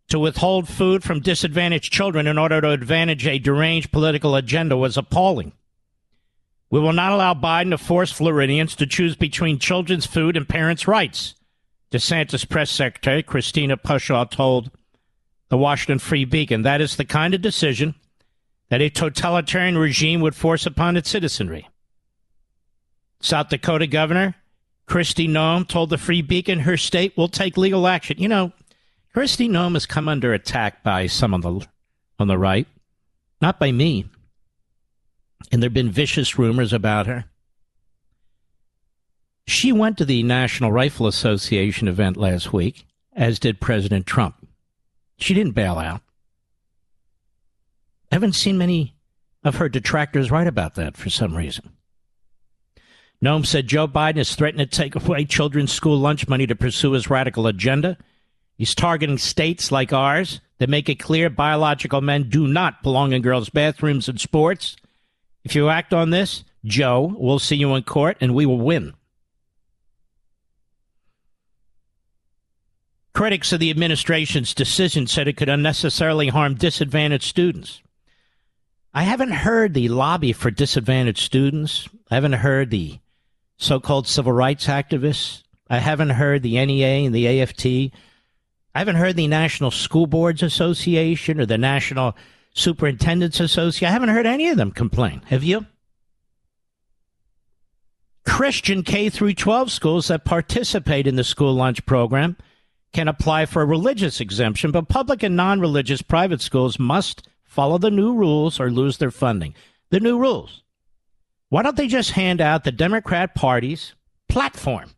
to 0.09 0.20
withhold 0.20 0.68
food 0.68 1.03
from 1.03 1.20
disadvantaged 1.20 1.91
children 1.91 2.28
in 2.28 2.38
order 2.38 2.61
to 2.61 2.70
advantage 2.70 3.28
a 3.28 3.39
deranged 3.39 3.91
political 3.91 4.36
agenda 4.36 4.78
was 4.78 4.97
appalling. 4.97 5.51
We 6.70 6.80
will 6.80 6.93
not 6.93 7.13
allow 7.13 7.34
Biden 7.34 7.70
to 7.70 7.78
force 7.78 8.11
Floridians 8.11 8.76
to 8.76 8.86
choose 8.86 9.15
between 9.15 9.59
children's 9.59 10.05
food 10.05 10.36
and 10.36 10.47
parents' 10.47 10.88
rights, 10.88 11.36
DeSantis 11.91 12.47
press 12.47 12.70
secretary 12.70 13.24
Christina 13.24 13.78
Pushaw 13.78 14.30
told 14.30 14.72
the 15.49 15.57
Washington 15.57 15.99
Free 15.99 16.26
Beacon. 16.26 16.63
That 16.63 16.82
is 16.82 16.97
the 16.97 17.05
kind 17.05 17.34
of 17.34 17.41
decision 17.41 17.95
that 18.70 18.82
a 18.82 18.89
totalitarian 18.89 19.78
regime 19.78 20.20
would 20.20 20.36
force 20.36 20.65
upon 20.65 20.97
its 20.97 21.09
citizenry. 21.09 21.70
South 23.22 23.49
Dakota 23.49 23.88
Governor 23.88 24.36
Kristi 24.88 25.28
Noem 25.28 25.68
told 25.68 25.89
the 25.89 25.97
Free 25.97 26.22
Beacon 26.22 26.59
her 26.59 26.78
state 26.78 27.15
will 27.18 27.28
take 27.28 27.57
legal 27.57 27.88
action. 27.88 28.18
You 28.20 28.28
know, 28.28 28.51
Kristi 29.15 29.49
Noem 29.49 29.74
has 29.74 29.86
come 29.86 30.07
under 30.07 30.34
attack 30.34 30.84
by 30.84 31.07
some 31.07 31.34
on 31.34 31.41
the 31.41 31.68
on 32.20 32.28
the 32.28 32.38
right, 32.38 32.68
not 33.41 33.59
by 33.59 33.72
me 33.72 34.05
and 35.51 35.61
there 35.61 35.67
have 35.67 35.73
been 35.73 35.91
vicious 35.91 36.38
rumors 36.38 36.73
about 36.73 37.07
her. 37.07 37.25
She 39.47 39.71
went 39.71 39.97
to 39.97 40.05
the 40.05 40.23
National 40.23 40.71
Rifle 40.71 41.07
Association 41.07 41.88
event 41.88 42.17
last 42.17 42.51
week, 42.51 42.85
as 43.15 43.39
did 43.39 43.61
President 43.61 44.05
Trump. 44.05 44.45
She 45.17 45.33
didn't 45.33 45.53
bail 45.53 45.77
out. 45.77 46.01
I 48.11 48.15
haven't 48.15 48.33
seen 48.33 48.57
many 48.57 48.95
of 49.43 49.55
her 49.55 49.69
detractors 49.69 50.31
write 50.31 50.47
about 50.47 50.75
that 50.75 50.97
for 50.97 51.09
some 51.09 51.35
reason. 51.35 51.71
Noem 53.23 53.45
said 53.45 53.67
Joe 53.67 53.88
Biden 53.88 54.17
is 54.17 54.35
threatening 54.35 54.67
to 54.67 54.75
take 54.75 54.95
away 54.95 55.25
children's 55.25 55.71
school 55.71 55.97
lunch 55.97 56.27
money 56.27 56.45
to 56.45 56.55
pursue 56.55 56.91
his 56.91 57.09
radical 57.09 57.47
agenda. 57.47 57.97
He's 58.57 58.75
targeting 58.75 59.17
states 59.17 59.71
like 59.71 59.91
ours 59.91 60.41
that 60.59 60.69
make 60.69 60.89
it 60.89 60.95
clear 60.95 61.29
biological 61.29 62.01
men 62.01 62.29
do 62.29 62.47
not 62.47 62.83
belong 62.83 63.13
in 63.13 63.21
girls' 63.21 63.49
bathrooms 63.49 64.07
and 64.07 64.19
sports 64.19 64.75
if 65.47 65.55
you 65.55 65.69
act 65.69 65.93
on 65.93 66.09
this, 66.09 66.43
Joe, 66.65 67.15
we'll 67.17 67.39
see 67.39 67.55
you 67.55 67.73
in 67.75 67.83
court 67.83 68.17
and 68.19 68.35
we 68.35 68.45
will 68.45 68.59
win. 68.59 68.93
Critics 73.13 73.53
of 73.53 73.61
the 73.61 73.69
administration's 73.69 74.53
decision 74.53 75.07
said 75.07 75.25
it 75.25 75.37
could 75.37 75.47
unnecessarily 75.47 76.27
harm 76.27 76.55
disadvantaged 76.55 77.23
students. 77.23 77.81
I 78.93 79.03
haven't 79.03 79.31
heard 79.31 79.73
the 79.73 79.87
lobby 79.87 80.33
for 80.33 80.51
disadvantaged 80.51 81.23
students. 81.23 81.87
I 82.11 82.15
haven't 82.15 82.33
heard 82.33 82.69
the 82.69 82.99
so 83.55 83.79
called 83.79 84.05
civil 84.05 84.33
rights 84.33 84.67
activists. 84.67 85.43
I 85.69 85.77
haven't 85.77 86.09
heard 86.09 86.43
the 86.43 86.65
NEA 86.65 87.05
and 87.05 87.15
the 87.15 87.41
AFT. 87.41 87.65
I 87.65 88.79
haven't 88.79 88.97
heard 88.97 89.15
the 89.15 89.27
National 89.27 89.71
School 89.71 90.07
Boards 90.07 90.43
Association 90.43 91.39
or 91.39 91.45
the 91.45 91.57
National 91.57 92.17
Superintendents 92.53 93.39
Association. 93.39 93.87
I 93.87 93.91
haven't 93.91 94.09
heard 94.09 94.25
any 94.25 94.49
of 94.49 94.57
them 94.57 94.71
complain. 94.71 95.21
Have 95.27 95.43
you? 95.43 95.65
Christian 98.25 98.83
K 98.83 99.09
through 99.09 99.33
12 99.33 99.71
schools 99.71 100.07
that 100.09 100.25
participate 100.25 101.07
in 101.07 101.15
the 101.15 101.23
school 101.23 101.53
lunch 101.53 101.85
program 101.85 102.35
can 102.93 103.07
apply 103.07 103.45
for 103.45 103.61
a 103.61 103.65
religious 103.65 104.19
exemption, 104.19 104.71
but 104.71 104.89
public 104.89 105.23
and 105.23 105.35
non-religious 105.35 106.01
private 106.01 106.41
schools 106.41 106.77
must 106.77 107.27
follow 107.43 107.77
the 107.77 107.91
new 107.91 108.13
rules 108.13 108.59
or 108.59 108.69
lose 108.69 108.97
their 108.97 109.11
funding. 109.11 109.55
The 109.89 109.99
new 109.99 110.19
rules. 110.19 110.63
Why 111.49 111.63
don't 111.63 111.77
they 111.77 111.87
just 111.87 112.11
hand 112.11 112.41
out 112.41 112.63
the 112.63 112.71
Democrat 112.71 113.33
Party's 113.33 113.93
platform 114.27 114.91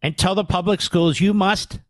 and 0.00 0.16
tell 0.16 0.34
the 0.34 0.44
public 0.44 0.80
schools 0.80 1.20
you 1.20 1.34
must 1.34 1.80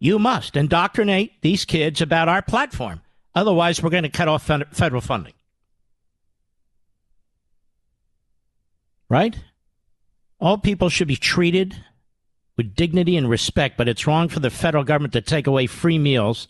you 0.00 0.18
must 0.18 0.56
indoctrinate 0.56 1.40
these 1.42 1.64
kids 1.64 2.00
about 2.00 2.28
our 2.28 2.42
platform. 2.42 3.02
Otherwise, 3.34 3.82
we're 3.82 3.90
going 3.90 4.02
to 4.02 4.08
cut 4.08 4.26
off 4.26 4.42
federal 4.72 5.00
funding. 5.00 5.34
Right? 9.08 9.38
All 10.40 10.56
people 10.58 10.88
should 10.88 11.06
be 11.08 11.16
treated 11.16 11.76
with 12.56 12.74
dignity 12.74 13.16
and 13.16 13.28
respect, 13.28 13.76
but 13.76 13.88
it's 13.88 14.06
wrong 14.06 14.28
for 14.28 14.40
the 14.40 14.50
federal 14.50 14.84
government 14.84 15.12
to 15.12 15.20
take 15.20 15.46
away 15.46 15.66
free 15.66 15.98
meals 15.98 16.48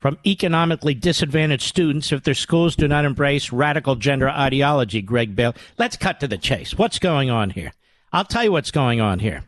from 0.00 0.18
economically 0.26 0.94
disadvantaged 0.94 1.62
students 1.62 2.10
if 2.10 2.22
their 2.24 2.34
schools 2.34 2.74
do 2.74 2.88
not 2.88 3.04
embrace 3.04 3.52
radical 3.52 3.94
gender 3.94 4.28
ideology, 4.28 5.02
Greg 5.02 5.36
Baylor. 5.36 5.54
Let's 5.78 5.96
cut 5.96 6.20
to 6.20 6.28
the 6.28 6.38
chase. 6.38 6.76
What's 6.76 6.98
going 6.98 7.30
on 7.30 7.50
here? 7.50 7.72
I'll 8.12 8.24
tell 8.24 8.42
you 8.42 8.52
what's 8.52 8.70
going 8.70 9.00
on 9.00 9.18
here. 9.20 9.44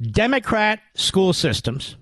Democrat 0.00 0.80
school 0.94 1.32
systems, 1.32 1.96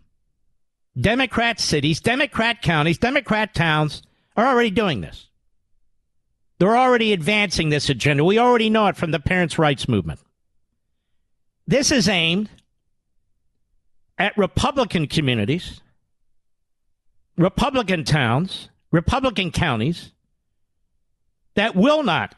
Democrat 0.98 1.60
cities, 1.60 2.00
Democrat 2.00 2.62
counties, 2.62 2.98
Democrat 2.98 3.54
towns 3.54 4.02
are 4.36 4.46
already 4.46 4.70
doing 4.70 5.00
this. 5.00 5.28
They're 6.58 6.76
already 6.76 7.12
advancing 7.12 7.68
this 7.70 7.88
agenda. 7.88 8.24
We 8.24 8.38
already 8.38 8.70
know 8.70 8.86
it 8.86 8.96
from 8.96 9.10
the 9.10 9.20
parents' 9.20 9.58
rights 9.58 9.88
movement. 9.88 10.20
This 11.66 11.90
is 11.90 12.08
aimed 12.08 12.48
at 14.18 14.36
Republican 14.38 15.06
communities, 15.06 15.80
Republican 17.36 18.04
towns, 18.04 18.68
Republican 18.90 19.50
counties 19.50 20.12
that 21.54 21.74
will 21.74 22.02
not 22.02 22.34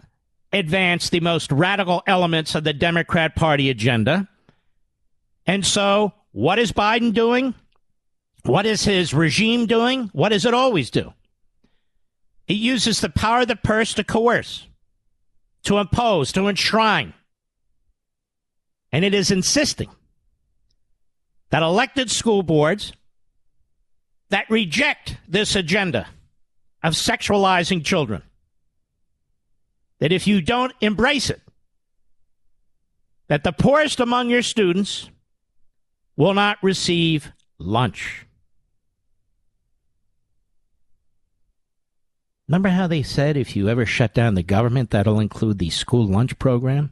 advance 0.53 1.11
the 1.11 1.21
most 1.21 1.51
radical 1.53 2.03
elements 2.07 2.55
of 2.55 2.65
the 2.65 2.73
Democrat 2.73 3.35
Party 3.35 3.69
agenda 3.71 4.29
and 5.47 5.65
so, 5.65 6.13
what 6.33 6.59
is 6.59 6.73
Biden 6.73 7.13
doing? 7.13 7.55
What 8.45 8.67
is 8.67 8.85
his 8.85 9.15
regime 9.15 9.67
doing? 9.67 10.11
What 10.13 10.31
does 10.31 10.45
it 10.45 10.55
always 10.55 10.91
do? 10.91 11.13
It 12.47 12.55
uses 12.55 13.01
the 13.01 13.09
power 13.09 13.41
of 13.41 13.49
the 13.49 13.57
purse 13.57 13.95
to 13.95 14.05
coerce, 14.05 14.67
to 15.65 15.79
impose, 15.79 16.33
to 16.33 16.49
enshrine. 16.49 17.15
And 18.93 19.05
it 19.05 19.15
is 19.15 19.31
insisting 19.31 19.89
that 21.51 21.63
elected 21.63 22.11
school 22.11 22.43
boards 22.43 22.93
that 24.29 24.51
reject 24.51 25.17
this 25.29 25.57
agenda 25.57 26.09
of 26.83 26.95
sexualizing 26.95 27.85
children, 27.85 28.23
that 30.01 30.13
if 30.13 30.27
you 30.27 30.43
don't 30.43 30.73
embrace 30.81 31.31
it, 31.31 31.41
that 33.29 33.43
the 33.43 33.53
poorest 33.53 34.01
among 34.01 34.29
your 34.29 34.43
students 34.43 35.09
will 36.17 36.35
not 36.35 36.59
receive 36.63 37.33
lunch. 37.59 38.27
Remember 42.49 42.69
how 42.69 42.87
they 42.87 43.03
said 43.03 43.37
if 43.37 43.57
you 43.57 43.69
ever 43.69 43.87
shut 43.87 44.13
down 44.13 44.35
the 44.35 44.43
government, 44.43 44.91
that'll 44.91 45.21
include 45.21 45.59
the 45.59 45.71
school 45.71 46.07
lunch 46.07 46.39
program? 46.39 46.91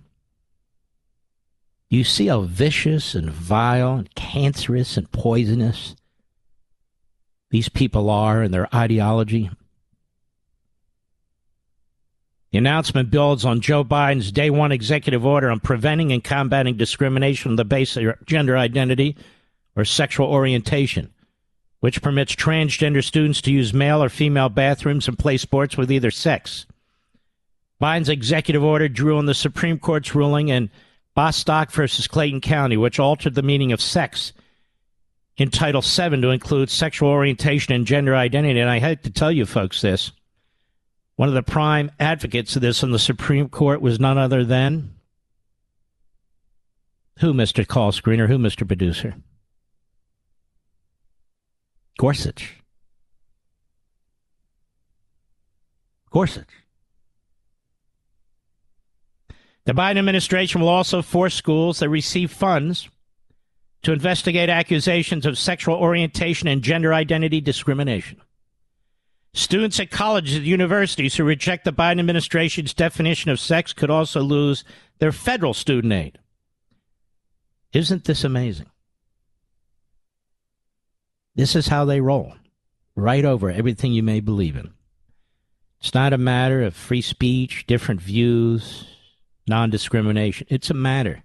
You 1.90 2.04
see 2.04 2.28
how 2.28 2.40
vicious 2.40 3.14
and 3.14 3.30
vile 3.30 3.96
and 3.96 4.14
cancerous 4.14 4.96
and 4.96 5.12
poisonous 5.12 5.94
these 7.50 7.68
people 7.68 8.08
are 8.08 8.40
and 8.40 8.52
their 8.52 8.74
ideology. 8.74 9.50
The 12.52 12.58
announcement 12.58 13.10
builds 13.10 13.46
on 13.46 13.62
Joe 13.62 13.82
Biden's 13.82 14.30
day 14.30 14.50
one 14.50 14.72
executive 14.72 15.24
order 15.24 15.50
on 15.50 15.58
preventing 15.58 16.12
and 16.12 16.22
combating 16.22 16.76
discrimination 16.76 17.50
on 17.50 17.56
the 17.56 17.64
basis 17.64 17.96
of 17.96 18.26
gender 18.26 18.58
identity 18.58 19.16
or 19.74 19.86
sexual 19.86 20.26
orientation, 20.26 21.14
which 21.80 22.02
permits 22.02 22.36
transgender 22.36 23.02
students 23.02 23.40
to 23.40 23.50
use 23.50 23.72
male 23.72 24.02
or 24.02 24.10
female 24.10 24.50
bathrooms 24.50 25.08
and 25.08 25.18
play 25.18 25.38
sports 25.38 25.78
with 25.78 25.90
either 25.90 26.10
sex. 26.10 26.66
Biden's 27.80 28.10
executive 28.10 28.62
order 28.62 28.86
drew 28.86 29.16
on 29.16 29.24
the 29.24 29.34
Supreme 29.34 29.78
Court's 29.78 30.14
ruling 30.14 30.48
in 30.48 30.70
Bostock 31.14 31.72
versus 31.72 32.06
Clayton 32.06 32.42
County, 32.42 32.76
which 32.76 32.98
altered 32.98 33.34
the 33.34 33.42
meaning 33.42 33.72
of 33.72 33.80
sex 33.80 34.34
in 35.38 35.50
Title 35.50 35.80
VII 35.80 36.20
to 36.20 36.28
include 36.28 36.68
sexual 36.68 37.08
orientation 37.08 37.72
and 37.72 37.86
gender 37.86 38.14
identity. 38.14 38.60
And 38.60 38.68
I 38.68 38.78
hate 38.78 39.02
to 39.04 39.10
tell 39.10 39.32
you 39.32 39.46
folks 39.46 39.80
this. 39.80 40.12
One 41.16 41.28
of 41.28 41.34
the 41.34 41.42
prime 41.42 41.90
advocates 42.00 42.56
of 42.56 42.62
this 42.62 42.82
in 42.82 42.90
the 42.90 42.98
Supreme 42.98 43.48
Court 43.48 43.80
was 43.80 44.00
none 44.00 44.18
other 44.18 44.44
than 44.44 44.94
who, 47.18 47.32
Mr. 47.32 47.66
Call 47.66 47.92
Screener? 47.92 48.26
Who, 48.26 48.38
Mr. 48.38 48.66
Producer? 48.66 49.14
Gorsuch. 51.98 52.54
Gorsuch. 56.10 56.48
The 59.64 59.72
Biden 59.72 59.98
administration 59.98 60.60
will 60.60 60.68
also 60.68 61.02
force 61.02 61.34
schools 61.34 61.78
that 61.78 61.88
receive 61.88 62.32
funds 62.32 62.88
to 63.82 63.92
investigate 63.92 64.48
accusations 64.48 65.24
of 65.24 65.38
sexual 65.38 65.76
orientation 65.76 66.48
and 66.48 66.62
gender 66.62 66.92
identity 66.92 67.40
discrimination. 67.40 68.20
Students 69.34 69.80
at 69.80 69.90
colleges 69.90 70.36
and 70.36 70.46
universities 70.46 71.16
who 71.16 71.24
reject 71.24 71.64
the 71.64 71.72
Biden 71.72 72.00
administration's 72.00 72.74
definition 72.74 73.30
of 73.30 73.40
sex 73.40 73.72
could 73.72 73.90
also 73.90 74.20
lose 74.20 74.62
their 74.98 75.12
federal 75.12 75.54
student 75.54 75.92
aid. 75.92 76.18
Isn't 77.72 78.04
this 78.04 78.24
amazing? 78.24 78.66
This 81.34 81.56
is 81.56 81.68
how 81.68 81.86
they 81.86 82.02
roll, 82.02 82.34
right 82.94 83.24
over 83.24 83.50
everything 83.50 83.92
you 83.92 84.02
may 84.02 84.20
believe 84.20 84.54
in. 84.54 84.74
It's 85.80 85.94
not 85.94 86.12
a 86.12 86.18
matter 86.18 86.62
of 86.62 86.76
free 86.76 87.00
speech, 87.00 87.66
different 87.66 88.02
views, 88.02 88.86
non 89.48 89.70
discrimination. 89.70 90.46
It's 90.50 90.68
a 90.68 90.74
matter 90.74 91.24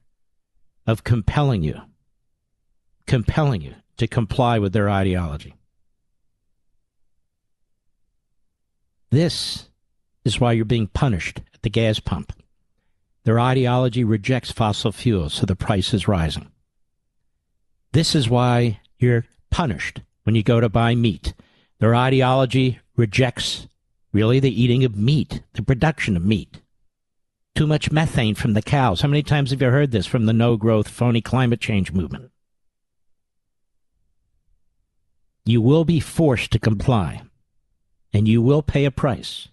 of 0.88 1.04
compelling 1.04 1.62
you, 1.62 1.82
compelling 3.06 3.62
you 3.62 3.76
to 3.98 4.08
comply 4.08 4.60
with 4.60 4.72
their 4.72 4.90
ideology. 4.90 5.56
This 9.10 9.70
is 10.26 10.40
why 10.40 10.54
you're 10.54 10.66
being 10.66 10.88
punished 10.88 11.42
at 11.54 11.62
the 11.62 11.70
gas 11.70 12.00
pump. 12.00 12.34
Their 13.24 13.40
ideology 13.40 14.04
rejects 14.04 14.52
fossil 14.52 14.92
fuels, 14.92 15.34
so 15.34 15.46
the 15.46 15.56
price 15.56 15.94
is 15.94 16.08
rising. 16.08 16.52
This 17.94 18.16
is 18.16 18.30
why 18.30 18.80
you're 19.00 19.26
punished 19.50 20.02
when 20.24 20.36
you 20.36 20.44
go 20.44 20.60
to 20.60 20.70
buy 20.70 20.96
meat. 20.96 21.34
Their 21.80 21.96
ideology 21.96 22.80
rejects 22.96 23.68
really 24.12 24.40
the 24.40 24.62
eating 24.62 24.84
of 24.84 24.96
meat, 24.96 25.42
the 25.54 25.62
production 25.62 26.16
of 26.16 26.26
meat 26.26 26.62
too 27.58 27.66
much 27.66 27.92
methane 27.92 28.36
from 28.36 28.54
the 28.54 28.62
cows. 28.62 29.02
How 29.02 29.08
many 29.08 29.24
times 29.24 29.50
have 29.50 29.62
you 29.62 29.70
heard 29.70 29.90
this 29.90 30.06
from 30.06 30.28
the 30.28 30.34
no 30.34 30.58
growth, 30.58 30.88
phony 30.88 31.22
climate 31.22 31.60
change 31.60 31.92
movement? 31.92 32.30
You 35.44 35.60
will 35.62 35.84
be 35.84 36.00
forced 36.00 36.52
to 36.52 36.60
comply, 36.60 37.24
and 38.14 38.28
you 38.28 38.42
will 38.42 38.62
pay 38.62 38.86
a 38.86 38.92
price, 38.92 39.48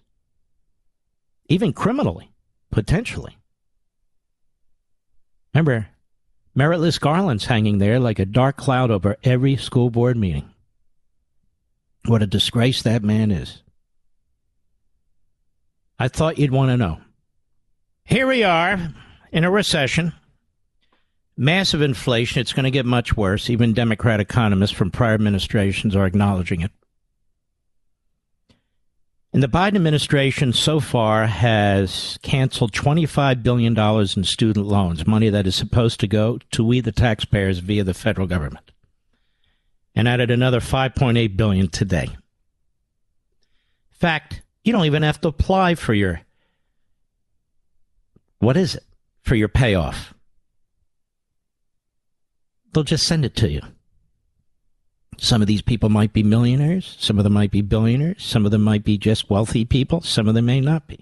even 1.47 1.73
criminally, 1.73 2.31
potentially. 2.71 3.37
Remember, 5.53 5.87
Meritless 6.55 6.99
Garland's 6.99 7.45
hanging 7.45 7.77
there 7.79 7.99
like 7.99 8.19
a 8.19 8.25
dark 8.25 8.57
cloud 8.57 8.91
over 8.91 9.17
every 9.23 9.55
school 9.57 9.89
board 9.89 10.17
meeting. 10.17 10.49
What 12.05 12.21
a 12.21 12.27
disgrace 12.27 12.81
that 12.83 13.03
man 13.03 13.31
is. 13.31 13.61
I 15.97 16.07
thought 16.07 16.37
you'd 16.37 16.51
want 16.51 16.69
to 16.69 16.77
know. 16.77 16.99
Here 18.03 18.27
we 18.27 18.43
are 18.43 18.93
in 19.31 19.43
a 19.43 19.51
recession, 19.51 20.13
massive 21.35 21.81
inflation. 21.81 22.41
It's 22.41 22.53
going 22.53 22.65
to 22.65 22.71
get 22.71 22.85
much 22.85 23.17
worse. 23.17 23.49
Even 23.49 23.73
Democrat 23.73 24.19
economists 24.19 24.71
from 24.71 24.91
prior 24.91 25.13
administrations 25.13 25.95
are 25.95 26.05
acknowledging 26.05 26.61
it. 26.61 26.71
And 29.35 29.43
the 29.43 29.49
Biden 29.49 29.75
administration 29.75 30.53
so 30.53 30.79
far 30.79 31.27
has 31.27 32.17
canceled 32.21 32.71
$25 32.71 33.43
billion 33.43 33.77
in 33.77 34.23
student 34.23 34.65
loans, 34.65 35.05
money 35.05 35.27
that 35.27 35.45
is 35.45 35.57
supposed 35.57 35.99
to 35.99 36.07
go 36.07 36.39
to 36.51 36.63
we, 36.63 36.79
the 36.79 36.93
taxpayers, 36.93 37.59
via 37.59 37.83
the 37.83 37.93
federal 37.93 38.27
government, 38.27 38.71
and 39.93 40.07
added 40.07 40.31
another 40.31 40.61
5.8 40.61 41.35
billion 41.35 41.67
today. 41.67 42.03
In 42.03 42.17
fact, 43.91 44.41
you 44.63 44.71
don't 44.71 44.85
even 44.85 45.03
have 45.03 45.19
to 45.19 45.27
apply 45.27 45.75
for 45.75 45.93
your 45.93 46.21
what 48.39 48.55
is 48.55 48.75
it 48.75 48.85
for 49.21 49.35
your 49.35 49.49
payoff? 49.49 50.13
They'll 52.71 52.85
just 52.85 53.05
send 53.05 53.25
it 53.25 53.35
to 53.35 53.51
you. 53.51 53.59
Some 55.17 55.41
of 55.41 55.47
these 55.47 55.61
people 55.61 55.89
might 55.89 56.13
be 56.13 56.23
millionaires. 56.23 56.95
Some 56.99 57.17
of 57.17 57.23
them 57.23 57.33
might 57.33 57.51
be 57.51 57.61
billionaires. 57.61 58.23
Some 58.23 58.45
of 58.45 58.51
them 58.51 58.61
might 58.61 58.83
be 58.83 58.97
just 58.97 59.29
wealthy 59.29 59.65
people. 59.65 60.01
Some 60.01 60.27
of 60.27 60.35
them 60.35 60.45
may 60.45 60.61
not 60.61 60.87
be. 60.87 60.99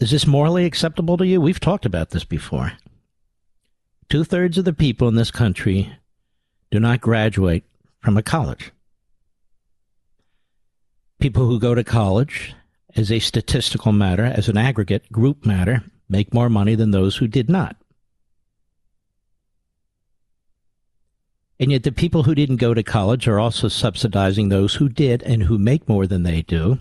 Is 0.00 0.10
this 0.10 0.26
morally 0.26 0.64
acceptable 0.64 1.16
to 1.16 1.26
you? 1.26 1.40
We've 1.40 1.60
talked 1.60 1.86
about 1.86 2.10
this 2.10 2.24
before. 2.24 2.72
Two 4.08 4.24
thirds 4.24 4.58
of 4.58 4.64
the 4.64 4.72
people 4.72 5.08
in 5.08 5.14
this 5.14 5.30
country 5.30 5.92
do 6.70 6.80
not 6.80 7.00
graduate 7.00 7.64
from 8.00 8.16
a 8.16 8.22
college. 8.22 8.72
People 11.20 11.46
who 11.46 11.58
go 11.58 11.74
to 11.74 11.84
college 11.84 12.54
as 12.96 13.10
a 13.10 13.18
statistical 13.18 13.92
matter, 13.92 14.24
as 14.24 14.48
an 14.48 14.56
aggregate 14.56 15.10
group 15.10 15.46
matter, 15.46 15.84
make 16.08 16.34
more 16.34 16.50
money 16.50 16.74
than 16.74 16.90
those 16.90 17.16
who 17.16 17.26
did 17.26 17.48
not. 17.48 17.76
And 21.60 21.70
yet, 21.70 21.84
the 21.84 21.92
people 21.92 22.24
who 22.24 22.34
didn't 22.34 22.56
go 22.56 22.74
to 22.74 22.82
college 22.82 23.28
are 23.28 23.38
also 23.38 23.68
subsidizing 23.68 24.48
those 24.48 24.74
who 24.74 24.88
did 24.88 25.22
and 25.22 25.44
who 25.44 25.56
make 25.56 25.88
more 25.88 26.06
than 26.06 26.24
they 26.24 26.42
do. 26.42 26.80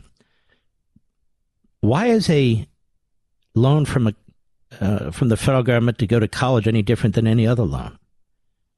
Why 1.82 2.08
is 2.08 2.30
a 2.30 2.68
loan 3.54 3.86
from 3.86 4.08
a 4.08 4.14
uh, 4.80 5.12
from 5.12 5.30
the 5.30 5.38
federal 5.38 5.62
government 5.62 6.00
to 6.00 6.08
go 6.08 6.20
to 6.20 6.28
college 6.28 6.68
any 6.68 6.82
different 6.82 7.14
than 7.14 7.28
any 7.28 7.46
other 7.46 7.64
loan? 7.64 8.00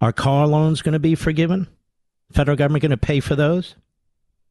Are 0.01 0.11
car 0.11 0.45
loans 0.47 0.81
going 0.81 0.93
to 0.93 0.99
be 0.99 1.15
forgiven? 1.15 1.67
Federal 2.31 2.57
government 2.57 2.81
going 2.81 2.91
to 2.91 2.97
pay 2.97 3.21
for 3.21 3.35
those? 3.35 3.75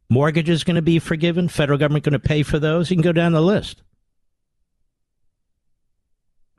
Mortgages 0.09 0.65
going 0.65 0.77
to 0.77 0.83
be 0.83 0.99
forgiven. 0.99 1.49
Federal 1.49 1.79
government 1.79 2.05
going 2.05 2.15
to 2.15 2.19
pay 2.19 2.43
for 2.43 2.59
those. 2.59 2.91
You 2.91 2.97
can 2.97 3.03
go 3.03 3.13
down 3.13 3.33
the 3.33 3.43
list. 3.43 3.83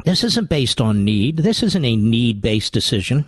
This 0.04 0.24
isn't 0.24 0.50
based 0.50 0.80
on 0.80 1.04
need. 1.04 1.38
This 1.38 1.64
isn't 1.64 1.86
a 1.86 1.96
need 1.96 2.42
based 2.42 2.74
decision. 2.74 3.26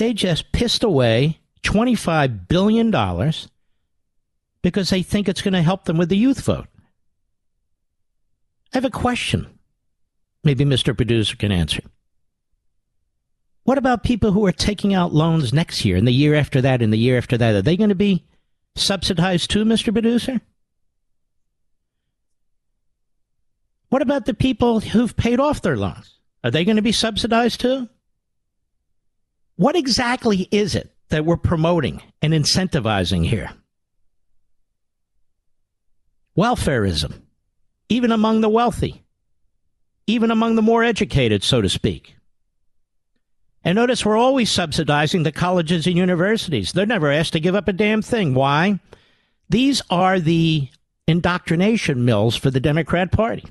They 0.00 0.14
just 0.14 0.50
pissed 0.52 0.82
away 0.82 1.40
$25 1.62 2.48
billion 2.48 2.90
because 4.62 4.88
they 4.88 5.02
think 5.02 5.28
it's 5.28 5.42
going 5.42 5.52
to 5.52 5.60
help 5.60 5.84
them 5.84 5.98
with 5.98 6.08
the 6.08 6.16
youth 6.16 6.40
vote. 6.40 6.68
I 8.72 8.78
have 8.78 8.86
a 8.86 8.90
question. 8.90 9.58
Maybe 10.42 10.64
Mr. 10.64 10.96
Producer 10.96 11.36
can 11.36 11.52
answer. 11.52 11.82
What 13.64 13.76
about 13.76 14.02
people 14.02 14.32
who 14.32 14.46
are 14.46 14.52
taking 14.52 14.94
out 14.94 15.12
loans 15.12 15.52
next 15.52 15.84
year 15.84 15.98
and 15.98 16.08
the 16.08 16.12
year 16.12 16.34
after 16.34 16.62
that 16.62 16.80
and 16.80 16.90
the 16.90 16.96
year 16.96 17.18
after 17.18 17.36
that? 17.36 17.54
Are 17.54 17.60
they 17.60 17.76
going 17.76 17.90
to 17.90 17.94
be 17.94 18.24
subsidized 18.76 19.50
too, 19.50 19.66
Mr. 19.66 19.92
Producer? 19.92 20.40
What 23.90 24.00
about 24.00 24.24
the 24.24 24.32
people 24.32 24.80
who've 24.80 25.14
paid 25.14 25.40
off 25.40 25.60
their 25.60 25.76
loans? 25.76 26.14
Are 26.42 26.50
they 26.50 26.64
going 26.64 26.76
to 26.76 26.82
be 26.82 26.90
subsidized 26.90 27.60
too? 27.60 27.90
What 29.60 29.76
exactly 29.76 30.48
is 30.50 30.74
it 30.74 30.90
that 31.10 31.26
we're 31.26 31.36
promoting 31.36 32.00
and 32.22 32.32
incentivizing 32.32 33.26
here? 33.26 33.50
Welfareism, 36.34 37.20
even 37.90 38.10
among 38.10 38.40
the 38.40 38.48
wealthy, 38.48 39.02
even 40.06 40.30
among 40.30 40.54
the 40.54 40.62
more 40.62 40.82
educated, 40.82 41.44
so 41.44 41.60
to 41.60 41.68
speak. 41.68 42.16
And 43.62 43.76
notice 43.76 44.02
we're 44.02 44.16
always 44.16 44.50
subsidizing 44.50 45.24
the 45.24 45.30
colleges 45.30 45.86
and 45.86 45.94
universities. 45.94 46.72
They're 46.72 46.86
never 46.86 47.12
asked 47.12 47.34
to 47.34 47.38
give 47.40 47.54
up 47.54 47.68
a 47.68 47.74
damn 47.74 48.00
thing. 48.00 48.32
Why? 48.32 48.80
These 49.50 49.82
are 49.90 50.18
the 50.18 50.70
indoctrination 51.06 52.06
mills 52.06 52.34
for 52.34 52.50
the 52.50 52.60
Democrat 52.60 53.12
Party. 53.12 53.44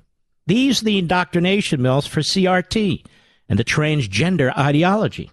These 0.48 0.82
are 0.82 0.86
the 0.86 0.98
indoctrination 0.98 1.84
mills 1.84 2.08
for 2.08 2.22
CRT 2.22 3.06
and 3.48 3.60
the 3.60 3.64
transgender 3.64 4.58
ideology. 4.58 5.30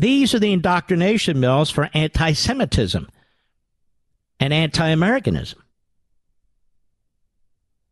These 0.00 0.34
are 0.34 0.38
the 0.38 0.54
indoctrination 0.54 1.40
mills 1.40 1.68
for 1.68 1.90
anti 1.92 2.32
Semitism 2.32 3.06
and 4.40 4.52
anti 4.54 4.88
Americanism. 4.88 5.62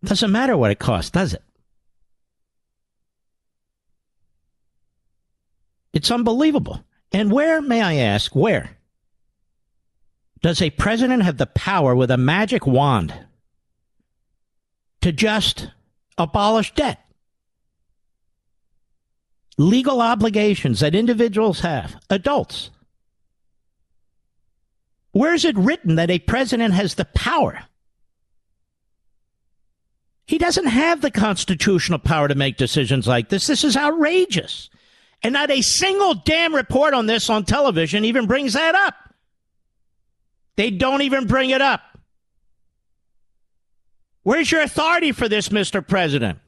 Doesn't 0.03 0.33
matter 0.33 0.57
what 0.57 0.71
it 0.71 0.79
costs, 0.79 1.11
does 1.11 1.35
it? 1.35 1.43
It's 5.93 6.11
unbelievable. 6.11 6.83
And 7.13 7.31
where, 7.31 7.61
may 7.61 7.83
I 7.83 7.97
ask, 7.97 8.35
where 8.35 8.79
does 10.41 10.63
a 10.63 10.71
president 10.71 11.25
have 11.25 11.37
the 11.37 11.47
power 11.47 11.95
with 11.95 12.11
a 12.11 12.17
magic 12.17 12.67
wand 12.67 13.13
to 15.03 15.13
just 15.13 15.73
abolish 16.17 16.73
debt? 16.73 17.05
Legal 19.59 20.01
obligations 20.01 20.81
that 20.81 20.95
individuals 20.95 21.61
have, 21.61 22.01
adults. 22.09 22.71
Where 25.11 25.35
is 25.35 25.45
it 25.45 25.59
written 25.59 25.97
that 25.97 26.11
a 26.11 26.21
president 26.21 26.75
has 26.75 26.95
the 26.95 27.05
power? 27.05 27.65
He 30.27 30.39
doesn't 30.39 30.67
have 30.67 31.01
the 31.01 31.11
constitutional 31.11 31.99
power 31.99 32.29
to 32.29 32.35
make 32.37 32.57
decisions 32.57 33.09
like 33.09 33.31
this. 33.31 33.49
This 33.49 33.65
is 33.65 33.77
outrageous. 33.77 34.71
And 35.23 35.33
not 35.33 35.51
a 35.51 35.63
single 35.63 36.15
damn 36.15 36.55
report 36.55 36.95
on 36.95 37.07
this 37.07 37.29
on 37.29 37.45
television 37.45 38.05
even 38.05 38.27
brings 38.27 38.53
that 38.53 38.77
up. 38.77 38.95
They 40.55 40.71
don't 40.71 41.03
even 41.03 41.27
bring 41.27 41.51
it 41.51 41.61
up. 41.61 41.81
Where's 44.23 44.53
your 44.53 44.61
authority 44.61 45.11
for 45.13 45.29
this, 45.29 45.49
Mr. 45.49 45.85
President? 45.85 46.39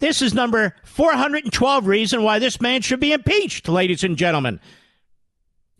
This 0.00 0.22
is 0.22 0.32
number 0.32 0.74
412 0.84 1.86
reason 1.86 2.22
why 2.22 2.38
this 2.38 2.60
man 2.60 2.82
should 2.82 3.00
be 3.00 3.12
impeached, 3.12 3.68
ladies 3.68 4.04
and 4.04 4.16
gentlemen. 4.16 4.60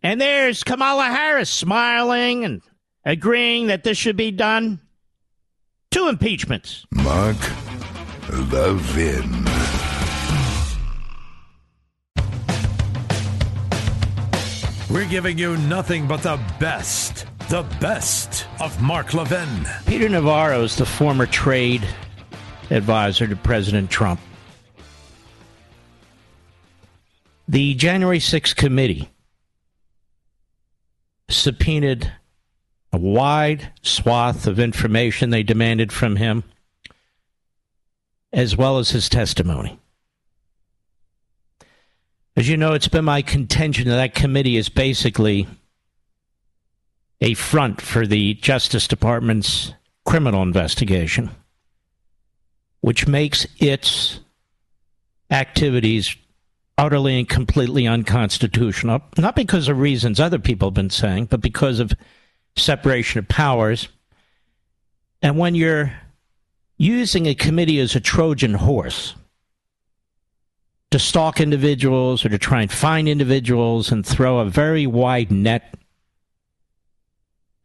And 0.02 0.20
there's 0.20 0.64
Kamala 0.64 1.04
Harris 1.04 1.50
smiling 1.50 2.44
and 2.44 2.62
agreeing 3.04 3.68
that 3.68 3.84
this 3.84 3.96
should 3.96 4.16
be 4.16 4.32
done. 4.32 4.80
Two 5.90 6.08
impeachments. 6.08 6.84
Mark 6.90 7.36
Levin. 8.28 9.44
We're 14.90 15.08
giving 15.08 15.38
you 15.38 15.56
nothing 15.58 16.08
but 16.08 16.22
the 16.22 16.40
best, 16.58 17.26
the 17.50 17.62
best 17.80 18.46
of 18.60 18.80
Mark 18.82 19.14
Levin. 19.14 19.66
Peter 19.86 20.08
Navarro 20.08 20.64
is 20.64 20.76
the 20.76 20.86
former 20.86 21.26
trade 21.26 21.86
advisor 22.70 23.26
to 23.26 23.36
President 23.36 23.90
Trump. 23.90 24.20
The 27.48 27.74
January 27.74 28.18
6th 28.18 28.56
committee 28.56 29.08
subpoenaed 31.30 32.12
a 32.92 32.98
wide 32.98 33.72
swath 33.82 34.46
of 34.46 34.58
information 34.58 35.30
they 35.30 35.42
demanded 35.42 35.92
from 35.92 36.16
him, 36.16 36.44
as 38.32 38.56
well 38.56 38.78
as 38.78 38.90
his 38.90 39.08
testimony. 39.08 39.78
As 42.36 42.48
you 42.48 42.56
know, 42.56 42.72
it's 42.72 42.88
been 42.88 43.04
my 43.04 43.22
contention 43.22 43.88
that 43.88 43.96
that 43.96 44.14
committee 44.14 44.56
is 44.56 44.68
basically 44.68 45.48
a 47.20 47.34
front 47.34 47.80
for 47.80 48.06
the 48.06 48.34
Justice 48.34 48.86
Department's 48.86 49.74
criminal 50.06 50.42
investigation, 50.42 51.30
which 52.80 53.06
makes 53.06 53.46
its 53.58 54.20
activities 55.30 56.16
utterly 56.76 57.18
and 57.18 57.28
completely 57.28 57.86
unconstitutional, 57.86 59.00
not 59.16 59.34
because 59.34 59.68
of 59.68 59.78
reasons 59.78 60.20
other 60.20 60.38
people 60.38 60.68
have 60.68 60.74
been 60.74 60.90
saying, 60.90 61.26
but 61.26 61.40
because 61.40 61.80
of 61.80 61.92
separation 62.56 63.18
of 63.18 63.28
powers. 63.28 63.88
And 65.20 65.36
when 65.36 65.54
you're 65.54 65.92
using 66.76 67.26
a 67.26 67.34
committee 67.34 67.80
as 67.80 67.96
a 67.96 68.00
Trojan 68.00 68.54
horse, 68.54 69.14
to 70.90 70.98
stalk 70.98 71.40
individuals 71.40 72.24
or 72.24 72.30
to 72.30 72.38
try 72.38 72.62
and 72.62 72.72
find 72.72 73.08
individuals 73.08 73.92
and 73.92 74.06
throw 74.06 74.38
a 74.38 74.46
very 74.46 74.86
wide 74.86 75.30
net, 75.30 75.74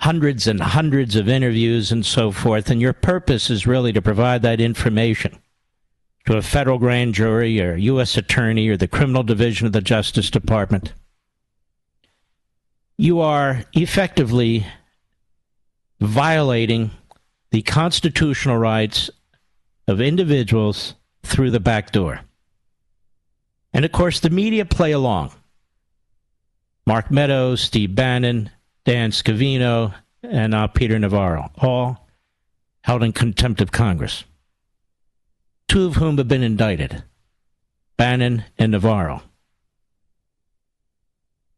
hundreds 0.03 0.47
and 0.47 0.59
hundreds 0.59 1.15
of 1.15 1.29
interviews 1.29 1.89
and 1.89 2.05
so 2.05 2.29
forth. 2.29 2.69
And 2.69 2.81
your 2.81 2.91
purpose 2.91 3.49
is 3.49 3.65
really 3.65 3.93
to 3.93 4.01
provide 4.01 4.41
that 4.41 4.59
information 4.59 5.39
to 6.25 6.35
a 6.35 6.41
federal 6.41 6.77
grand 6.77 7.13
jury 7.13 7.61
or 7.61 7.77
U.S. 7.77 8.17
attorney 8.17 8.67
or 8.67 8.75
the 8.75 8.89
criminal 8.89 9.23
division 9.23 9.65
of 9.65 9.71
the 9.71 9.79
Justice 9.79 10.29
Department. 10.29 10.91
You 12.97 13.21
are 13.21 13.63
effectively 13.71 14.67
violating 16.01 16.91
the 17.51 17.61
constitutional 17.61 18.57
rights 18.57 19.09
of 19.87 20.01
individuals 20.01 20.95
through 21.23 21.51
the 21.51 21.61
back 21.61 21.93
door. 21.93 22.19
And 23.71 23.85
of 23.85 23.93
course, 23.93 24.19
the 24.19 24.29
media 24.29 24.65
play 24.65 24.91
along. 24.91 25.31
Mark 26.85 27.09
Meadows, 27.09 27.61
Steve 27.61 27.95
Bannon, 27.95 28.49
Dan 28.85 29.11
Scavino, 29.11 29.93
and 30.21 30.51
now 30.51 30.67
Peter 30.67 30.99
Navarro, 30.99 31.51
all 31.57 32.07
held 32.81 33.03
in 33.03 33.13
contempt 33.13 33.61
of 33.61 33.71
Congress. 33.71 34.23
Two 35.67 35.85
of 35.85 35.95
whom 35.95 36.17
have 36.17 36.27
been 36.27 36.43
indicted 36.43 37.03
Bannon 37.97 38.43
and 38.57 38.71
Navarro. 38.71 39.23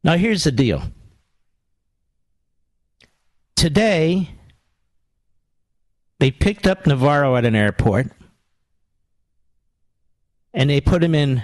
Now, 0.03 0.17
here's 0.17 0.43
the 0.43 0.51
deal. 0.51 0.84
Today, 3.55 4.30
they 6.19 6.30
picked 6.30 6.67
up 6.67 6.86
Navarro 6.86 7.36
at 7.36 7.45
an 7.45 7.55
airport 7.55 8.11
and 10.53 10.69
they 10.69 10.80
put 10.80 11.03
him 11.03 11.15
in 11.15 11.43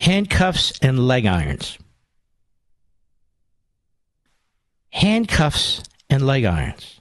handcuffs 0.00 0.72
and 0.80 1.06
leg 1.06 1.26
irons. 1.26 1.78
Handcuffs 4.90 5.82
and 6.08 6.26
leg 6.26 6.44
irons. 6.44 7.00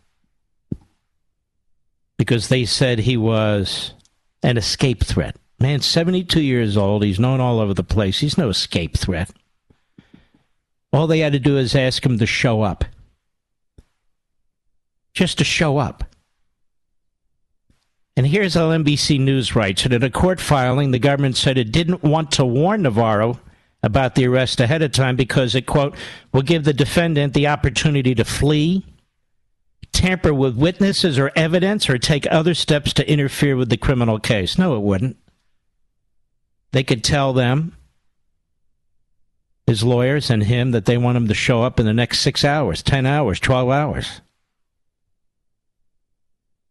Because 2.17 2.49
they 2.49 2.65
said 2.65 2.99
he 2.99 3.17
was 3.17 3.93
an 4.43 4.57
escape 4.57 5.03
threat. 5.03 5.35
Man, 5.59 5.81
72 5.81 6.41
years 6.41 6.77
old. 6.77 7.03
He's 7.03 7.19
known 7.19 7.39
all 7.41 7.59
over 7.59 7.73
the 7.73 7.83
place. 7.83 8.19
He's 8.19 8.37
no 8.37 8.49
escape 8.49 8.97
threat. 8.97 9.29
All 10.91 11.07
they 11.07 11.19
had 11.19 11.33
to 11.33 11.39
do 11.39 11.57
is 11.57 11.75
ask 11.75 12.05
him 12.05 12.17
to 12.19 12.25
show 12.25 12.61
up. 12.61 12.85
Just 15.13 15.37
to 15.39 15.43
show 15.43 15.77
up. 15.77 16.03
And 18.15 18.27
here's 18.27 18.53
how 18.53 18.69
NBC 18.69 19.19
News 19.19 19.55
writes 19.55 19.83
that 19.83 19.93
in 19.93 20.03
a 20.03 20.09
court 20.09 20.41
filing, 20.41 20.91
the 20.91 20.99
government 20.99 21.37
said 21.37 21.57
it 21.57 21.71
didn't 21.71 22.03
want 22.03 22.31
to 22.33 22.45
warn 22.45 22.81
Navarro 22.81 23.39
about 23.81 24.15
the 24.15 24.27
arrest 24.27 24.59
ahead 24.59 24.81
of 24.81 24.91
time 24.91 25.15
because 25.15 25.55
it, 25.55 25.65
quote, 25.65 25.95
will 26.33 26.41
give 26.41 26.63
the 26.63 26.73
defendant 26.73 27.33
the 27.33 27.47
opportunity 27.47 28.13
to 28.15 28.25
flee, 28.25 28.85
tamper 29.91 30.33
with 30.33 30.57
witnesses 30.57 31.17
or 31.17 31.31
evidence, 31.35 31.89
or 31.89 31.97
take 31.97 32.27
other 32.29 32.53
steps 32.53 32.93
to 32.93 33.09
interfere 33.09 33.55
with 33.55 33.69
the 33.69 33.77
criminal 33.77 34.19
case. 34.19 34.57
No, 34.57 34.75
it 34.75 34.81
wouldn't. 34.81 35.17
They 36.71 36.83
could 36.83 37.03
tell 37.03 37.33
them, 37.33 37.75
his 39.65 39.83
lawyers 39.83 40.29
and 40.29 40.43
him, 40.43 40.71
that 40.71 40.85
they 40.85 40.97
want 40.97 41.17
him 41.17 41.27
to 41.27 41.33
show 41.33 41.63
up 41.63 41.79
in 41.79 41.85
the 41.85 41.93
next 41.93 42.19
six 42.19 42.43
hours, 42.43 42.83
10 42.83 43.05
hours, 43.05 43.39
12 43.39 43.69
hours. 43.69 44.21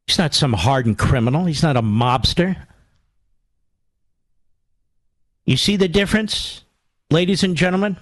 He's 0.07 0.19
not 0.19 0.35
some 0.35 0.55
hardened 0.55 0.99
criminal. 0.99 1.45
He's 1.45 1.63
not 1.63 1.77
a 1.77 1.83
mobster. 1.83 2.57
You 5.45 5.57
see 5.57 5.77
the 5.77 5.89
difference, 5.89 6.65
ladies 7.11 7.43
and 7.43 7.57
gentlemen? 7.57 7.97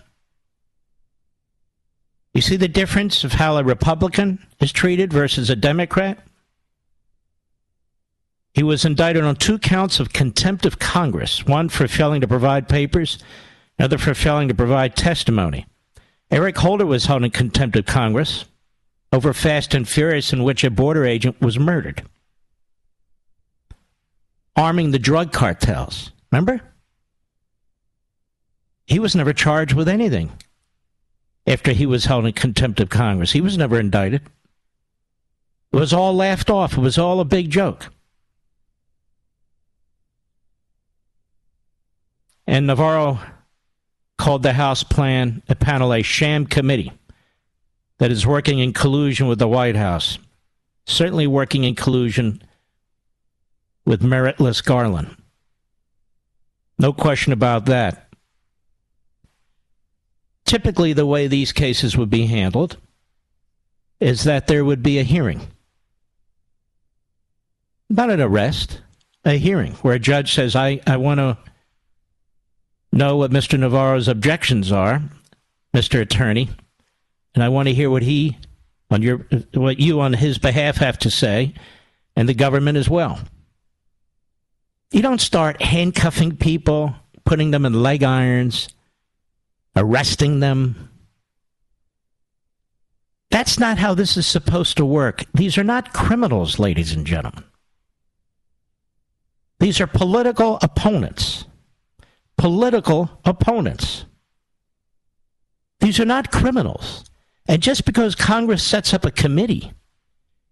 You 2.34 2.42
see 2.42 2.56
the 2.56 2.68
difference 2.68 3.24
of 3.24 3.32
how 3.32 3.56
a 3.56 3.64
Republican 3.64 4.46
is 4.60 4.72
treated 4.72 5.12
versus 5.12 5.48
a 5.48 5.56
Democrat? 5.56 6.18
He 8.52 8.62
was 8.62 8.84
indicted 8.84 9.24
on 9.24 9.36
two 9.36 9.58
counts 9.58 10.00
of 10.00 10.12
contempt 10.12 10.66
of 10.66 10.78
Congress 10.78 11.46
one 11.46 11.68
for 11.68 11.88
failing 11.88 12.20
to 12.22 12.28
provide 12.28 12.68
papers, 12.68 13.18
another 13.78 13.98
for 13.98 14.14
failing 14.14 14.48
to 14.48 14.54
provide 14.54 14.96
testimony. 14.96 15.66
Eric 16.30 16.58
Holder 16.58 16.86
was 16.86 17.06
held 17.06 17.24
in 17.24 17.30
contempt 17.30 17.76
of 17.76 17.86
Congress 17.86 18.46
over 19.12 19.32
Fast 19.32 19.74
and 19.74 19.88
Furious, 19.88 20.32
in 20.32 20.42
which 20.42 20.64
a 20.64 20.70
border 20.70 21.04
agent 21.04 21.40
was 21.40 21.58
murdered. 21.58 22.02
Arming 24.56 24.90
the 24.90 24.98
drug 24.98 25.32
cartels. 25.32 26.10
Remember? 26.32 26.60
He 28.86 28.98
was 28.98 29.16
never 29.16 29.32
charged 29.32 29.74
with 29.74 29.88
anything 29.88 30.32
after 31.46 31.72
he 31.72 31.86
was 31.86 32.04
held 32.04 32.26
in 32.26 32.32
contempt 32.32 32.80
of 32.80 32.88
Congress. 32.88 33.32
He 33.32 33.40
was 33.40 33.58
never 33.58 33.78
indicted. 33.78 34.22
It 35.72 35.76
was 35.76 35.92
all 35.92 36.14
laughed 36.14 36.50
off. 36.50 36.76
It 36.76 36.80
was 36.80 36.98
all 36.98 37.20
a 37.20 37.24
big 37.24 37.50
joke. 37.50 37.92
And 42.46 42.66
Navarro 42.66 43.18
called 44.18 44.42
the 44.42 44.52
House 44.52 44.82
plan 44.82 45.42
a 45.48 45.54
panel 45.54 45.92
a 45.92 46.02
sham 46.02 46.46
committee 46.46 46.92
that 47.98 48.12
is 48.12 48.26
working 48.26 48.60
in 48.60 48.72
collusion 48.72 49.26
with 49.26 49.38
the 49.38 49.48
White 49.48 49.76
House, 49.76 50.18
certainly 50.86 51.26
working 51.26 51.64
in 51.64 51.74
collusion 51.74 52.42
with 53.84 54.02
meritless 54.02 54.64
Garland. 54.64 55.16
No 56.78 56.92
question 56.92 57.32
about 57.32 57.66
that. 57.66 58.05
Typically, 60.46 60.92
the 60.92 61.06
way 61.06 61.26
these 61.26 61.52
cases 61.52 61.96
would 61.96 62.08
be 62.08 62.26
handled 62.26 62.76
is 64.00 64.24
that 64.24 64.46
there 64.46 64.64
would 64.64 64.82
be 64.82 64.98
a 64.98 65.02
hearing. 65.02 65.40
Not 67.90 68.10
an 68.10 68.20
arrest, 68.20 68.80
a 69.24 69.38
hearing 69.38 69.72
where 69.74 69.94
a 69.94 69.98
judge 69.98 70.34
says, 70.34 70.54
I, 70.54 70.80
I 70.86 70.96
want 70.96 71.18
to 71.18 71.36
know 72.92 73.16
what 73.16 73.30
Mr. 73.30 73.58
Navarro's 73.58 74.08
objections 74.08 74.70
are, 74.72 75.02
Mr. 75.74 76.00
Attorney, 76.00 76.48
and 77.34 77.42
I 77.42 77.48
want 77.48 77.68
to 77.68 77.74
hear 77.74 77.90
what 77.90 78.02
he 78.02 78.38
on 78.90 79.02
your 79.02 79.18
what 79.52 79.80
you 79.80 80.00
on 80.00 80.12
his 80.12 80.38
behalf 80.38 80.76
have 80.76 80.98
to 81.00 81.10
say, 81.10 81.54
and 82.14 82.28
the 82.28 82.34
government 82.34 82.78
as 82.78 82.88
well. 82.88 83.18
You 84.92 85.02
don't 85.02 85.20
start 85.20 85.60
handcuffing 85.60 86.36
people, 86.36 86.94
putting 87.24 87.50
them 87.50 87.66
in 87.66 87.82
leg 87.82 88.04
irons, 88.04 88.68
arresting 89.76 90.40
them. 90.40 90.90
That's 93.30 93.58
not 93.58 93.78
how 93.78 93.94
this 93.94 94.16
is 94.16 94.26
supposed 94.26 94.76
to 94.78 94.86
work. 94.86 95.24
These 95.34 95.58
are 95.58 95.64
not 95.64 95.92
criminals, 95.92 96.58
ladies 96.58 96.92
and 96.92 97.06
gentlemen. 97.06 97.44
These 99.60 99.80
are 99.80 99.86
political 99.86 100.58
opponents. 100.62 101.44
Political 102.38 103.20
opponents. 103.24 104.04
These 105.80 106.00
are 106.00 106.04
not 106.04 106.30
criminals. 106.30 107.04
And 107.48 107.62
just 107.62 107.84
because 107.84 108.14
Congress 108.14 108.62
sets 108.62 108.92
up 108.94 109.04
a 109.04 109.10
committee 109.10 109.72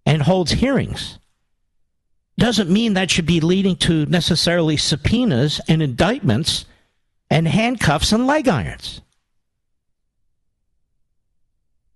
and 0.07 0.23
holds 0.23 0.53
hearings 0.53 1.19
doesn't 2.37 2.71
mean 2.71 2.95
that 2.95 3.11
should 3.11 3.27
be 3.27 3.41
leading 3.41 3.77
to 3.77 4.07
necessarily 4.07 4.77
subpoenas 4.77 5.61
and 5.69 5.83
indictments 5.83 6.67
and 7.31 7.47
handcuffs 7.49 8.13
and 8.13 8.27
leg 8.27 8.49
irons. 8.49 9.01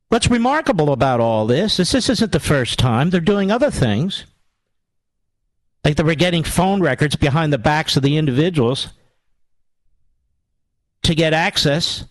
What's 0.09 0.31
remarkable 0.31 0.93
about 0.93 1.21
all 1.21 1.47
this 1.47 1.79
is 1.79 1.93
this 1.93 2.09
isn't 2.09 2.33
the 2.33 2.41
first 2.41 2.79
time. 2.79 3.11
They're 3.11 3.21
doing 3.21 3.51
other 3.51 3.71
things. 3.71 4.25
Like 5.85 5.97
they 5.97 6.03
were 6.03 6.15
getting 6.15 6.43
phone 6.43 6.81
records 6.81 7.17
behind 7.17 7.53
the 7.53 7.59
backs 7.59 7.97
of 7.97 8.03
the 8.03 8.17
individuals 8.17 8.89
to 11.03 11.15
get 11.15 11.33
access 11.33 12.05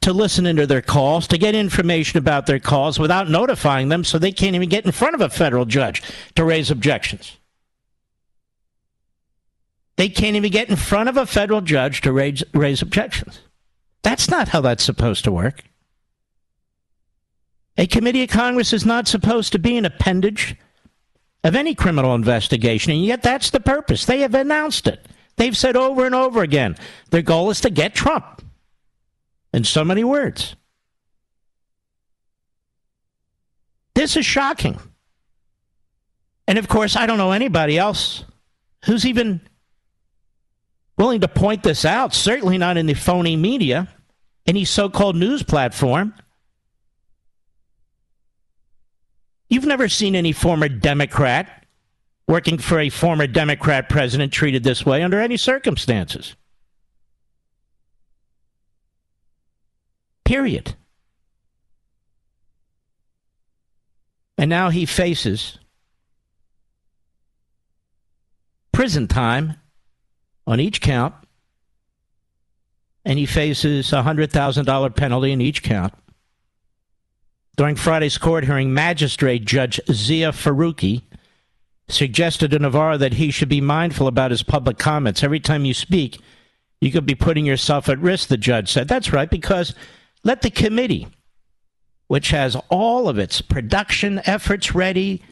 to 0.00 0.12
listen 0.12 0.46
into 0.46 0.66
their 0.66 0.82
calls, 0.82 1.26
to 1.26 1.38
get 1.38 1.54
information 1.56 2.18
about 2.18 2.46
their 2.46 2.60
calls 2.60 2.98
without 2.98 3.28
notifying 3.28 3.88
them 3.88 4.04
so 4.04 4.18
they 4.18 4.30
can't 4.30 4.54
even 4.54 4.68
get 4.68 4.84
in 4.84 4.92
front 4.92 5.16
of 5.16 5.20
a 5.20 5.28
federal 5.28 5.64
judge 5.64 6.02
to 6.36 6.44
raise 6.44 6.70
objections. 6.70 7.36
They 9.96 10.08
can't 10.08 10.36
even 10.36 10.52
get 10.52 10.68
in 10.68 10.76
front 10.76 11.08
of 11.08 11.16
a 11.16 11.26
federal 11.26 11.60
judge 11.60 12.02
to 12.02 12.12
raise, 12.12 12.44
raise 12.54 12.82
objections. 12.82 13.40
That's 14.02 14.30
not 14.30 14.48
how 14.48 14.60
that's 14.60 14.84
supposed 14.84 15.24
to 15.24 15.32
work. 15.32 15.64
A 17.78 17.86
committee 17.86 18.22
of 18.22 18.30
Congress 18.30 18.72
is 18.72 18.86
not 18.86 19.06
supposed 19.06 19.52
to 19.52 19.58
be 19.58 19.76
an 19.76 19.84
appendage 19.84 20.56
of 21.44 21.54
any 21.54 21.74
criminal 21.74 22.14
investigation, 22.14 22.92
and 22.92 23.04
yet 23.04 23.22
that's 23.22 23.50
the 23.50 23.60
purpose. 23.60 24.04
They 24.04 24.20
have 24.20 24.34
announced 24.34 24.86
it. 24.86 25.06
They've 25.36 25.56
said 25.56 25.76
over 25.76 26.06
and 26.06 26.14
over 26.14 26.42
again 26.42 26.76
their 27.10 27.22
goal 27.22 27.50
is 27.50 27.60
to 27.60 27.70
get 27.70 27.94
Trump 27.94 28.42
in 29.52 29.64
so 29.64 29.84
many 29.84 30.02
words. 30.02 30.56
This 33.94 34.16
is 34.16 34.26
shocking. 34.26 34.78
And 36.48 36.58
of 36.58 36.68
course, 36.68 36.96
I 36.96 37.06
don't 37.06 37.18
know 37.18 37.32
anybody 37.32 37.78
else 37.78 38.24
who's 38.84 39.04
even 39.04 39.40
willing 40.96 41.20
to 41.20 41.28
point 41.28 41.62
this 41.62 41.84
out, 41.84 42.14
certainly 42.14 42.58
not 42.58 42.76
in 42.76 42.86
the 42.86 42.94
phony 42.94 43.36
media, 43.36 43.88
any 44.46 44.64
so 44.64 44.88
called 44.88 45.16
news 45.16 45.42
platform. 45.42 46.14
You've 49.48 49.64
never 49.64 49.88
seen 49.88 50.16
any 50.16 50.32
former 50.32 50.68
Democrat 50.68 51.64
working 52.28 52.58
for 52.58 52.80
a 52.80 52.88
former 52.88 53.26
Democrat 53.26 53.88
president 53.88 54.32
treated 54.32 54.64
this 54.64 54.84
way 54.84 55.02
under 55.02 55.20
any 55.20 55.36
circumstances. 55.36 56.34
Period. 60.24 60.74
And 64.36 64.50
now 64.50 64.70
he 64.70 64.84
faces 64.84 65.58
prison 68.72 69.06
time 69.06 69.54
on 70.46 70.60
each 70.60 70.80
count, 70.80 71.14
and 73.04 73.18
he 73.18 73.24
faces 73.24 73.92
a 73.92 74.02
$100,000 74.02 74.96
penalty 74.96 75.32
in 75.32 75.40
each 75.40 75.62
count. 75.62 75.94
During 77.56 77.76
Friday's 77.76 78.18
court 78.18 78.44
hearing, 78.44 78.74
Magistrate 78.74 79.44
Judge 79.44 79.80
Zia 79.90 80.32
Faruqui 80.32 81.02
suggested 81.88 82.50
to 82.50 82.58
Navarro 82.58 82.98
that 82.98 83.14
he 83.14 83.30
should 83.30 83.48
be 83.48 83.62
mindful 83.62 84.08
about 84.08 84.30
his 84.30 84.42
public 84.42 84.76
comments. 84.76 85.22
Every 85.22 85.40
time 85.40 85.64
you 85.64 85.72
speak, 85.72 86.20
you 86.80 86.92
could 86.92 87.06
be 87.06 87.14
putting 87.14 87.46
yourself 87.46 87.88
at 87.88 87.98
risk, 87.98 88.28
the 88.28 88.36
judge 88.36 88.70
said. 88.70 88.88
That's 88.88 89.12
right, 89.12 89.30
because 89.30 89.74
let 90.22 90.42
the 90.42 90.50
committee, 90.50 91.08
which 92.08 92.28
has 92.30 92.56
all 92.68 93.08
of 93.08 93.18
its 93.18 93.40
production 93.40 94.20
efforts 94.26 94.74
ready, 94.74 95.22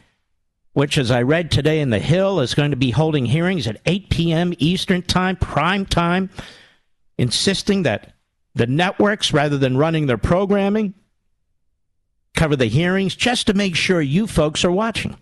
which, 0.73 0.97
as 0.97 1.11
I 1.11 1.21
read 1.21 1.51
today 1.51 1.79
in 1.79 1.91
The 1.91 1.99
Hill, 1.99 2.39
is 2.39 2.55
going 2.55 2.71
to 2.71 2.77
be 2.77 2.91
holding 2.91 3.27
hearings 3.27 3.67
at 3.67 3.81
8 3.85 4.09
p.m. 4.09 4.53
Eastern 4.57 5.03
Time, 5.03 5.35
prime 5.35 5.85
time, 5.85 6.31
insisting 7.19 7.83
that 7.83 8.13
the 8.55 8.65
networks, 8.65 9.31
rather 9.31 9.57
than 9.57 9.77
running 9.77 10.07
their 10.07 10.17
programming, 10.17 10.95
cover 12.35 12.55
the 12.55 12.65
hearings 12.65 13.15
just 13.15 13.47
to 13.47 13.53
make 13.53 13.75
sure 13.75 14.01
you 14.01 14.27
folks 14.27 14.63
are 14.63 14.71
watching. 14.71 15.17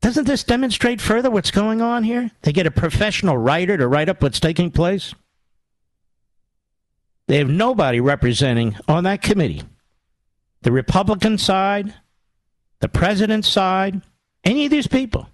Doesn't 0.00 0.26
this 0.26 0.42
demonstrate 0.42 1.00
further 1.00 1.30
what's 1.30 1.52
going 1.52 1.80
on 1.80 2.02
here? 2.02 2.30
They 2.42 2.52
get 2.52 2.66
a 2.66 2.72
professional 2.72 3.38
writer 3.38 3.76
to 3.78 3.86
write 3.86 4.08
up 4.08 4.20
what's 4.20 4.40
taking 4.40 4.72
place. 4.72 5.14
They 7.28 7.38
have 7.38 7.48
nobody 7.48 8.00
representing 8.00 8.76
on 8.88 9.04
that 9.04 9.22
committee 9.22 9.62
the 10.62 10.72
Republican 10.72 11.38
side, 11.38 11.94
the 12.80 12.88
president's 12.88 13.48
side, 13.48 14.00
any 14.44 14.64
of 14.64 14.70
these 14.70 14.86
people. 14.86 15.28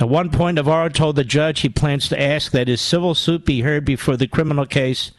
At 0.00 0.08
one 0.08 0.30
point, 0.30 0.56
Navarro 0.56 0.88
told 0.88 1.16
the 1.16 1.24
judge 1.24 1.60
he 1.60 1.68
plans 1.68 2.08
to 2.08 2.20
ask 2.20 2.52
that 2.52 2.68
his 2.68 2.80
civil 2.80 3.14
suit 3.14 3.44
be 3.44 3.60
heard 3.60 3.84
before 3.84 4.16
the 4.16 4.26
criminal 4.26 4.66
case 4.66 5.12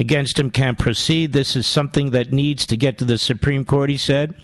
against 0.00 0.40
him 0.40 0.50
can 0.50 0.74
proceed. 0.74 1.32
This 1.32 1.54
is 1.54 1.68
something 1.68 2.10
that 2.10 2.32
needs 2.32 2.66
to 2.66 2.76
get 2.76 2.98
to 2.98 3.04
the 3.04 3.18
Supreme 3.18 3.64
Court, 3.64 3.90
he 3.90 3.96
said. 3.96 4.34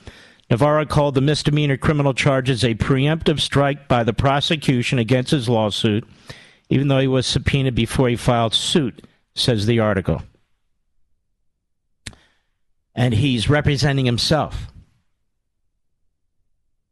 Navarro 0.48 0.86
called 0.86 1.16
the 1.16 1.20
misdemeanor 1.20 1.76
criminal 1.76 2.14
charges 2.14 2.62
a 2.62 2.76
preemptive 2.76 3.40
strike 3.40 3.88
by 3.88 4.04
the 4.04 4.12
prosecution 4.12 5.00
against 5.00 5.32
his 5.32 5.48
lawsuit 5.48 6.06
even 6.68 6.88
though 6.88 6.98
he 6.98 7.06
was 7.06 7.26
subpoenaed 7.26 7.74
before 7.74 8.08
he 8.08 8.16
filed 8.16 8.54
suit, 8.54 9.06
says 9.34 9.66
the 9.66 9.78
article. 9.78 10.22
And 12.94 13.14
he's 13.14 13.48
representing 13.48 14.06
himself 14.06 14.68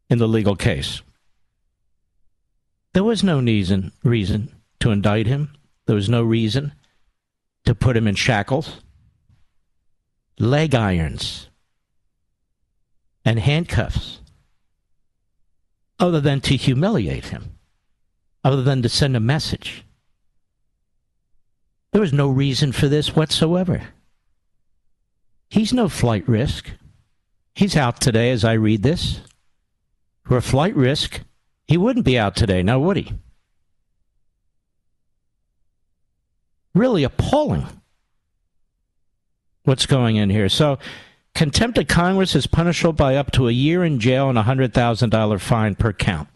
in 0.09 0.17
the 0.17 0.27
legal 0.27 0.55
case. 0.55 1.01
There 2.93 3.03
was 3.03 3.23
no 3.23 3.39
reason, 3.39 3.91
reason 4.03 4.55
to 4.79 4.91
indict 4.91 5.27
him. 5.27 5.53
There 5.87 5.95
was 5.95 6.09
no 6.09 6.23
reason 6.23 6.73
to 7.65 7.75
put 7.75 7.97
him 7.97 8.07
in 8.07 8.15
shackles, 8.15 8.81
leg 10.39 10.73
irons, 10.73 11.49
and 13.23 13.39
handcuffs, 13.39 14.21
other 15.99 16.21
than 16.21 16.41
to 16.41 16.55
humiliate 16.55 17.25
him 17.25 17.55
other 18.45 18.61
than 18.61 18.83
to 18.83 18.87
send 18.87 19.17
a 19.17 19.19
message. 19.19 19.83
There 21.91 22.01
was 22.01 22.13
no 22.13 22.29
reason 22.29 22.71
for 22.71 22.87
this 22.87 23.15
whatsoever. 23.15 23.81
He's 25.49 25.73
no 25.73 25.89
flight 25.89 26.27
risk. 26.29 26.69
He's 27.55 27.75
out 27.75 27.99
today 27.99 28.29
as 28.29 28.45
I 28.45 28.53
read 28.53 28.83
this. 28.83 29.21
For 30.25 30.37
a 30.37 30.43
flight 30.43 30.75
risk, 30.75 31.21
he 31.67 31.75
wouldn't 31.75 32.05
be 32.05 32.19
out 32.19 32.35
today, 32.35 32.61
now 32.61 32.79
would 32.79 32.97
he? 32.97 33.13
Really 36.75 37.03
appalling 37.03 37.65
what's 39.63 39.87
going 39.87 40.17
in 40.17 40.29
here. 40.29 40.49
So, 40.49 40.77
contempt 41.33 41.79
of 41.79 41.87
Congress 41.87 42.35
is 42.35 42.45
punishable 42.45 42.93
by 42.93 43.15
up 43.15 43.31
to 43.31 43.47
a 43.47 43.51
year 43.51 43.83
in 43.83 43.99
jail 43.99 44.29
and 44.29 44.37
a 44.37 44.43
$100,000 44.43 45.41
fine 45.41 45.73
per 45.73 45.91
count. 45.91 46.27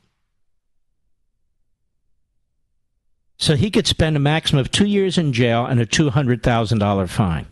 So 3.40 3.56
he 3.56 3.72
could 3.72 3.88
spend 3.88 4.18
a 4.18 4.20
maximum 4.20 4.60
of 4.60 4.70
two 4.70 4.86
years 4.86 5.18
in 5.18 5.32
jail 5.32 5.66
and 5.66 5.80
a 5.80 5.86
$200,000 5.86 7.10
fine. 7.10 7.48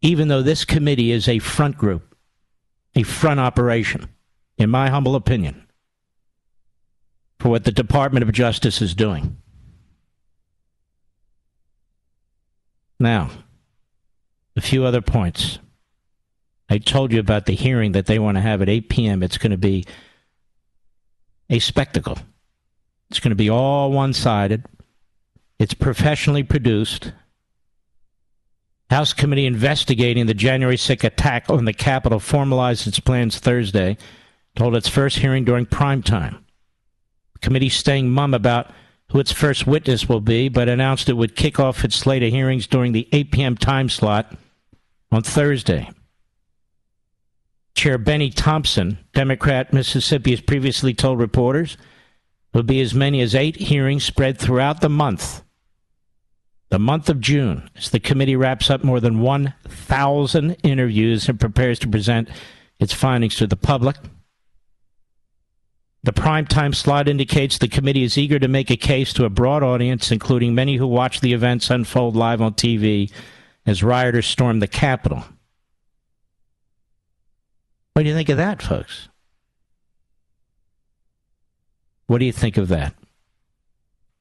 Even 0.00 0.26
though 0.26 0.42
this 0.42 0.64
committee 0.64 1.12
is 1.12 1.28
a 1.28 1.38
front 1.38 1.76
group, 1.78 2.16
a 2.96 3.04
front 3.04 3.38
operation, 3.38 4.08
in 4.56 4.70
my 4.70 4.90
humble 4.90 5.14
opinion, 5.14 5.68
for 7.38 7.48
what 7.48 7.64
the 7.64 7.72
Department 7.72 8.24
of 8.24 8.32
Justice 8.32 8.82
is 8.82 8.94
doing. 8.94 9.36
Now, 13.00 13.30
a 14.56 14.60
few 14.60 14.84
other 14.84 15.00
points. 15.00 15.58
I 16.68 16.78
told 16.78 17.12
you 17.12 17.20
about 17.20 17.46
the 17.46 17.54
hearing 17.54 17.92
that 17.92 18.06
they 18.06 18.18
want 18.18 18.36
to 18.36 18.42
have 18.42 18.60
at 18.60 18.68
8 18.68 18.88
p.m. 18.88 19.22
It's 19.22 19.38
going 19.38 19.52
to 19.52 19.56
be 19.56 19.84
a 21.48 21.58
spectacle. 21.60 22.18
It's 23.10 23.20
going 23.20 23.30
to 23.30 23.36
be 23.36 23.48
all 23.48 23.90
one 23.90 24.12
sided. 24.12 24.64
It's 25.58 25.74
professionally 25.74 26.42
produced. 26.42 27.12
House 28.90 29.12
committee 29.12 29.46
investigating 29.46 30.26
the 30.26 30.34
January 30.34 30.76
6th 30.76 31.04
attack 31.04 31.48
on 31.48 31.64
the 31.64 31.72
Capitol 31.72 32.20
formalized 32.20 32.86
its 32.86 33.00
plans 33.00 33.38
Thursday, 33.38 33.96
told 34.56 34.76
its 34.76 34.88
first 34.88 35.18
hearing 35.18 35.44
during 35.44 35.66
prime 35.66 36.02
time. 36.02 36.44
Committee 37.40 37.68
staying 37.68 38.10
mum 38.10 38.34
about 38.34 38.70
who 39.10 39.20
its 39.20 39.32
first 39.32 39.66
witness 39.66 40.08
will 40.08 40.20
be, 40.20 40.48
but 40.48 40.68
announced 40.68 41.08
it 41.08 41.14
would 41.14 41.36
kick 41.36 41.58
off 41.58 41.84
its 41.84 41.96
slate 41.96 42.22
of 42.22 42.30
hearings 42.30 42.66
during 42.66 42.92
the 42.92 43.08
8 43.12 43.32
p.m. 43.32 43.56
time 43.56 43.88
slot 43.88 44.36
on 45.10 45.22
Thursday. 45.22 45.90
Chair 47.74 47.96
Benny 47.96 48.30
Thompson, 48.30 48.98
Democrat 49.14 49.72
Mississippi, 49.72 50.32
has 50.32 50.40
previously 50.40 50.92
told 50.92 51.20
reporters 51.20 51.76
there'll 52.52 52.66
be 52.66 52.80
as 52.80 52.92
many 52.92 53.20
as 53.20 53.34
eight 53.34 53.56
hearings 53.56 54.04
spread 54.04 54.38
throughout 54.38 54.80
the 54.80 54.88
month. 54.88 55.42
The 56.70 56.78
month 56.78 57.08
of 57.08 57.20
June, 57.20 57.70
as 57.76 57.90
the 57.90 58.00
committee 58.00 58.36
wraps 58.36 58.68
up 58.68 58.84
more 58.84 59.00
than 59.00 59.20
1,000 59.20 60.56
interviews 60.62 61.28
and 61.28 61.40
prepares 61.40 61.78
to 61.78 61.88
present 61.88 62.28
its 62.78 62.92
findings 62.92 63.36
to 63.36 63.46
the 63.46 63.56
public. 63.56 63.96
The 66.08 66.14
primetime 66.14 66.74
slot 66.74 67.06
indicates 67.06 67.58
the 67.58 67.68
committee 67.68 68.02
is 68.02 68.16
eager 68.16 68.38
to 68.38 68.48
make 68.48 68.70
a 68.70 68.78
case 68.78 69.12
to 69.12 69.26
a 69.26 69.28
broad 69.28 69.62
audience, 69.62 70.10
including 70.10 70.54
many 70.54 70.76
who 70.76 70.86
watch 70.86 71.20
the 71.20 71.34
events 71.34 71.68
unfold 71.68 72.16
live 72.16 72.40
on 72.40 72.54
TV 72.54 73.12
as 73.66 73.82
rioters 73.82 74.24
storm 74.24 74.60
the 74.60 74.66
Capitol. 74.66 75.22
What 77.92 78.04
do 78.04 78.08
you 78.08 78.14
think 78.14 78.30
of 78.30 78.38
that, 78.38 78.62
folks? 78.62 79.10
What 82.06 82.20
do 82.20 82.24
you 82.24 82.32
think 82.32 82.56
of 82.56 82.68
that? 82.68 82.94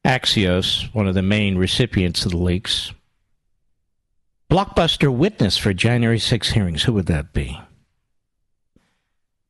Axios, 0.03 0.93
one 0.93 1.07
of 1.07 1.15
the 1.15 1.21
main 1.21 1.57
recipients 1.57 2.25
of 2.25 2.31
the 2.31 2.37
leaks. 2.37 2.91
Blockbuster 4.51 5.09
witness 5.09 5.55
for 5.57 5.73
January 5.73 6.19
6 6.19 6.49
hearings. 6.49 6.83
Who 6.83 6.91
would 6.91 7.05
that 7.05 7.31
be? 7.31 7.57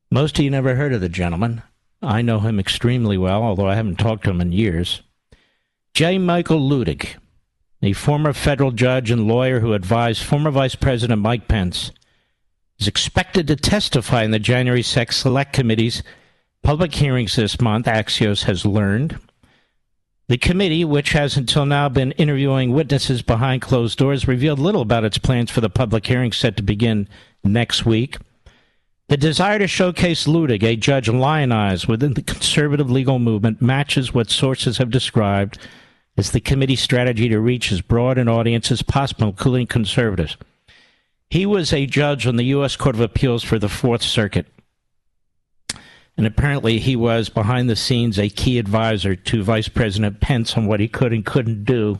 Most 0.08 0.38
of 0.38 0.44
you 0.44 0.52
never 0.52 0.76
heard 0.76 0.92
of 0.92 1.00
the 1.00 1.08
gentleman. 1.08 1.64
I 2.02 2.22
know 2.22 2.40
him 2.40 2.60
extremely 2.60 3.18
well, 3.18 3.42
although 3.42 3.68
I 3.68 3.74
haven't 3.74 3.98
talked 3.98 4.24
to 4.24 4.30
him 4.30 4.40
in 4.40 4.52
years. 4.52 5.02
J. 5.94 6.18
Michael 6.18 6.60
Luttig, 6.60 7.16
a 7.82 7.92
former 7.92 8.32
federal 8.32 8.70
judge 8.70 9.10
and 9.10 9.26
lawyer 9.26 9.60
who 9.60 9.72
advised 9.72 10.22
former 10.22 10.50
Vice 10.50 10.76
President 10.76 11.20
Mike 11.20 11.48
Pence 11.48 11.90
is 12.78 12.86
expected 12.86 13.48
to 13.48 13.56
testify 13.56 14.22
in 14.22 14.30
the 14.30 14.38
January 14.38 14.82
6 14.82 15.16
Select 15.16 15.52
Committee's 15.52 16.02
public 16.62 16.94
hearings 16.94 17.36
this 17.36 17.60
month, 17.60 17.86
Axios 17.86 18.44
has 18.44 18.64
learned. 18.64 19.18
The 20.28 20.38
committee, 20.38 20.84
which 20.84 21.12
has 21.12 21.36
until 21.36 21.64
now 21.64 21.88
been 21.88 22.12
interviewing 22.12 22.72
witnesses 22.72 23.22
behind 23.22 23.62
closed 23.62 23.98
doors, 23.98 24.28
revealed 24.28 24.58
little 24.58 24.82
about 24.82 25.04
its 25.04 25.18
plans 25.18 25.50
for 25.50 25.62
the 25.62 25.70
public 25.70 26.06
hearing 26.06 26.32
set 26.32 26.56
to 26.58 26.62
begin 26.62 27.08
next 27.42 27.86
week. 27.86 28.18
The 29.08 29.16
desire 29.16 29.58
to 29.58 29.66
showcase 29.66 30.26
Luttig, 30.26 30.62
a 30.62 30.76
judge 30.76 31.08
lionized 31.08 31.86
within 31.86 32.12
the 32.12 32.22
conservative 32.22 32.90
legal 32.90 33.18
movement, 33.18 33.62
matches 33.62 34.12
what 34.12 34.28
sources 34.28 34.76
have 34.76 34.90
described 34.90 35.58
as 36.18 36.32
the 36.32 36.40
committee's 36.40 36.82
strategy 36.82 37.28
to 37.30 37.40
reach 37.40 37.72
as 37.72 37.80
broad 37.80 38.18
an 38.18 38.28
audience 38.28 38.70
as 38.70 38.82
possible, 38.82 39.28
including 39.28 39.66
conservatives. 39.66 40.36
He 41.30 41.46
was 41.46 41.72
a 41.72 41.86
judge 41.86 42.26
on 42.26 42.36
the 42.36 42.44
U.S. 42.46 42.76
Court 42.76 42.96
of 42.96 43.00
Appeals 43.00 43.42
for 43.42 43.58
the 43.58 43.68
Fourth 43.68 44.02
Circuit. 44.02 44.46
And 46.18 46.26
apparently, 46.26 46.78
he 46.78 46.96
was 46.96 47.30
behind 47.30 47.70
the 47.70 47.76
scenes 47.76 48.18
a 48.18 48.28
key 48.28 48.58
advisor 48.58 49.16
to 49.16 49.42
Vice 49.42 49.68
President 49.68 50.20
Pence 50.20 50.54
on 50.54 50.66
what 50.66 50.80
he 50.80 50.88
could 50.88 51.14
and 51.14 51.24
couldn't 51.24 51.64
do 51.64 51.98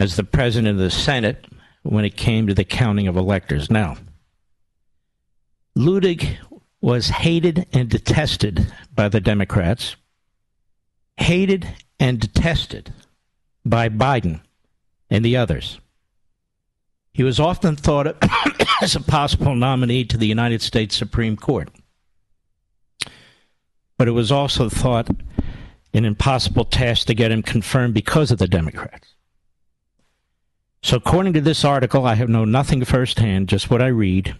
as 0.00 0.16
the 0.16 0.24
president 0.24 0.68
of 0.70 0.78
the 0.78 0.90
Senate 0.90 1.44
when 1.82 2.04
it 2.04 2.16
came 2.16 2.46
to 2.46 2.54
the 2.54 2.64
counting 2.64 3.08
of 3.08 3.16
electors. 3.16 3.70
Now, 3.70 3.96
Luttig 5.76 6.36
was 6.80 7.08
hated 7.08 7.66
and 7.72 7.88
detested 7.88 8.72
by 8.94 9.08
the 9.08 9.20
Democrats, 9.20 9.96
hated 11.16 11.66
and 11.98 12.20
detested 12.20 12.92
by 13.64 13.88
Biden 13.88 14.40
and 15.08 15.24
the 15.24 15.36
others. 15.36 15.78
He 17.12 17.22
was 17.22 17.38
often 17.38 17.76
thought 17.76 18.06
of 18.06 18.16
as 18.82 18.96
a 18.96 19.00
possible 19.00 19.54
nominee 19.54 20.04
to 20.06 20.16
the 20.16 20.26
United 20.26 20.62
States 20.62 20.96
Supreme 20.96 21.36
Court. 21.36 21.68
But 23.98 24.08
it 24.08 24.12
was 24.12 24.32
also 24.32 24.68
thought 24.68 25.08
an 25.94 26.04
impossible 26.04 26.64
task 26.64 27.06
to 27.06 27.14
get 27.14 27.30
him 27.30 27.42
confirmed 27.42 27.94
because 27.94 28.30
of 28.30 28.38
the 28.38 28.48
Democrats. 28.48 29.14
So, 30.82 30.96
according 30.96 31.34
to 31.34 31.40
this 31.40 31.64
article, 31.64 32.06
I 32.06 32.14
have 32.16 32.28
known 32.28 32.50
nothing 32.50 32.84
firsthand, 32.84 33.48
just 33.48 33.70
what 33.70 33.82
I 33.82 33.88
read. 33.88 34.36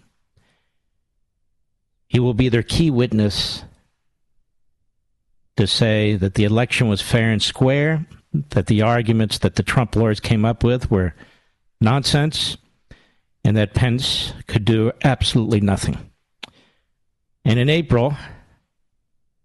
He 2.13 2.19
will 2.19 2.35
be 2.35 2.47
their 2.47 2.61
key 2.61 2.91
witness 2.91 3.63
to 5.57 5.65
say 5.65 6.15
that 6.15 6.35
the 6.35 6.43
election 6.43 6.87
was 6.87 7.01
fair 7.01 7.31
and 7.31 7.41
square, 7.41 8.05
that 8.51 8.67
the 8.67 8.83
arguments 8.83 9.39
that 9.39 9.55
the 9.55 9.63
Trump 9.63 9.95
lawyers 9.95 10.19
came 10.19 10.45
up 10.45 10.63
with 10.63 10.91
were 10.91 11.15
nonsense, 11.81 12.55
and 13.43 13.57
that 13.57 13.73
Pence 13.73 14.33
could 14.45 14.63
do 14.63 14.91
absolutely 15.03 15.59
nothing. 15.59 16.11
And 17.43 17.57
in 17.57 17.67
April, 17.67 18.15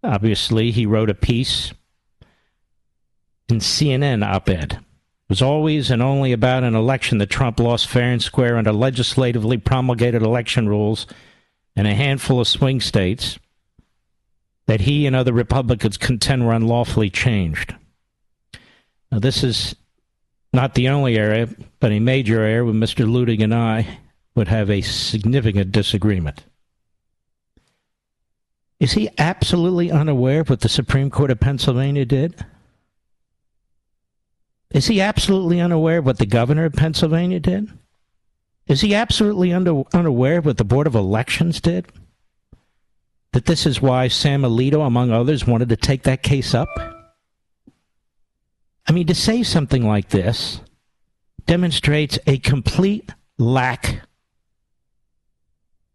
obviously, 0.05 0.71
he 0.71 0.85
wrote 0.85 1.09
a 1.09 1.15
piece 1.15 1.73
in 3.49 3.61
CNN 3.61 4.23
op 4.23 4.51
ed. 4.51 4.73
It 4.75 5.31
was 5.31 5.41
always 5.41 5.91
and 5.91 6.03
only 6.03 6.33
about 6.33 6.65
an 6.65 6.75
election 6.75 7.17
that 7.17 7.31
Trump 7.31 7.61
lost 7.61 7.89
fair 7.89 8.13
and 8.13 8.23
square 8.23 8.59
under 8.59 8.73
legislatively 8.73 9.57
promulgated 9.57 10.21
election 10.21 10.69
rules 10.69 11.07
in 11.79 11.87
a 11.87 11.95
handful 11.95 12.41
of 12.41 12.49
swing 12.49 12.81
states 12.81 13.39
that 14.67 14.81
he 14.81 15.07
and 15.07 15.15
other 15.15 15.33
Republicans 15.33 15.97
contend 15.97 16.45
were 16.45 16.53
unlawfully 16.53 17.09
changed. 17.09 17.73
Now, 19.13 19.21
this 19.21 19.45
is 19.45 19.77
not 20.53 20.75
the 20.75 20.89
only 20.89 21.17
area, 21.17 21.49
but 21.79 21.93
a 21.93 22.01
major 22.01 22.41
area 22.43 22.65
where 22.65 22.75
Mr. 22.75 23.09
Luttig 23.09 23.41
and 23.41 23.55
I 23.55 24.01
would 24.35 24.49
have 24.49 24.69
a 24.69 24.81
significant 24.81 25.71
disagreement. 25.71 26.43
Is 28.81 28.93
he 28.93 29.09
absolutely 29.17 29.93
unaware 29.93 30.41
of 30.41 30.51
what 30.51 30.61
the 30.61 30.69
Supreme 30.69 31.11
Court 31.11 31.31
of 31.31 31.39
Pennsylvania 31.39 32.05
did? 32.05 32.45
Is 34.73 34.89
he 34.89 35.01
absolutely 35.01 35.61
unaware 35.61 35.99
of 35.99 36.07
what 36.07 36.19
the 36.19 36.27
governor 36.27 36.65
of 36.65 36.73
Pennsylvania 36.73 37.39
did? 37.39 37.71
Is 38.69 38.83
he 38.83 38.95
absolutely 38.95 39.53
under, 39.53 39.83
unaware 39.95 40.39
of 40.39 40.47
what 40.47 40.59
the 40.59 40.65
Board 40.65 40.87
of 40.87 40.95
Elections 40.95 41.61
did? 41.61 41.87
That 43.33 43.47
this 43.47 43.67
is 43.67 43.81
why 43.81 44.09
Sam 44.09 44.43
Alito, 44.43 44.87
among 44.87 45.11
others, 45.11 45.47
wanted 45.47 45.71
to 45.71 45.77
take 45.77 46.03
that 46.03 46.23
case 46.23 46.55
up? 46.55 46.69
I 48.87 48.93
mean, 48.93 49.07
to 49.07 49.15
say 49.15 49.43
something 49.43 49.87
like 49.87 50.11
this 50.11 50.61
demonstrates 51.47 52.19
a 52.27 52.39
complete 52.39 53.11
lack 53.39 54.03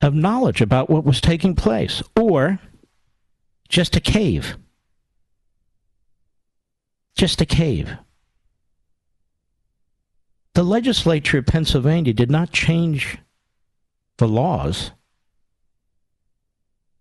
of 0.01 0.15
knowledge 0.15 0.61
about 0.61 0.89
what 0.89 1.05
was 1.05 1.21
taking 1.21 1.55
place, 1.55 2.01
or 2.19 2.59
just 3.69 3.95
a 3.95 3.99
cave. 3.99 4.57
Just 7.15 7.39
a 7.39 7.45
cave. 7.45 7.97
The 10.53 10.63
legislature 10.63 11.39
of 11.39 11.47
Pennsylvania 11.47 12.13
did 12.13 12.29
not 12.29 12.51
change 12.51 13.17
the 14.17 14.27
laws 14.27 14.91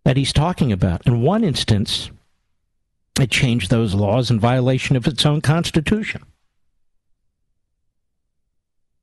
that 0.04 0.16
he's 0.16 0.32
talking 0.32 0.72
about. 0.72 1.06
In 1.06 1.22
one 1.22 1.44
instance, 1.44 2.10
it 3.20 3.30
changed 3.30 3.70
those 3.70 3.94
laws 3.94 4.30
in 4.30 4.40
violation 4.40 4.96
of 4.96 5.06
its 5.06 5.26
own 5.26 5.42
constitution, 5.42 6.22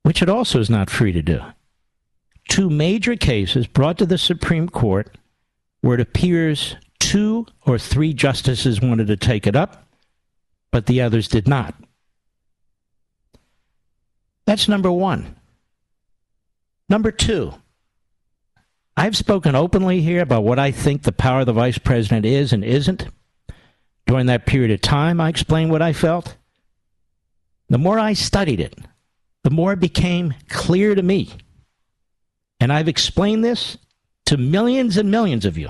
which 0.01 0.23
it 0.23 0.29
also 0.29 0.59
is 0.59 0.69
not 0.69 0.89
free 0.89 1.11
to 1.11 1.21
do. 1.21 1.41
Two 2.47 2.71
major 2.71 3.15
cases 3.15 3.67
brought 3.67 3.99
to 3.99 4.07
the 4.07 4.17
Supreme 4.17 4.67
Court 4.67 5.15
where 5.81 5.93
it 5.93 6.01
appears 6.01 6.75
two 6.99 7.45
or 7.65 7.77
three 7.77 8.13
justices 8.13 8.81
wanted 8.81 9.07
to 9.07 9.15
take 9.15 9.45
it 9.45 9.55
up, 9.55 9.85
but 10.71 10.87
the 10.87 11.01
others 11.01 11.27
did 11.27 11.47
not. 11.47 11.75
That's 14.49 14.67
number 14.67 14.91
one. 14.91 15.35
Number 16.89 17.11
two, 17.11 17.53
I've 18.97 19.15
spoken 19.15 19.53
openly 19.53 20.01
here 20.01 20.23
about 20.23 20.43
what 20.43 20.57
I 20.57 20.71
think 20.71 21.03
the 21.03 21.11
power 21.11 21.41
of 21.41 21.45
the 21.45 21.53
vice 21.53 21.77
president 21.77 22.25
is 22.25 22.51
and 22.51 22.63
isn't. 22.65 23.09
During 24.07 24.25
that 24.25 24.47
period 24.47 24.71
of 24.71 24.81
time, 24.81 25.21
I 25.21 25.29
explained 25.29 25.69
what 25.69 25.83
I 25.83 25.93
felt. 25.93 26.35
The 27.67 27.77
more 27.77 27.99
I 27.99 28.13
studied 28.13 28.59
it, 28.59 28.73
the 29.43 29.51
more 29.51 29.73
it 29.73 29.79
became 29.79 30.33
clear 30.47 30.95
to 30.95 31.03
me. 31.03 31.29
And 32.59 32.73
I've 32.73 32.87
explained 32.87 33.43
this 33.43 33.77
to 34.25 34.37
millions 34.37 34.97
and 34.97 35.11
millions 35.11 35.45
of 35.45 35.59
you 35.59 35.69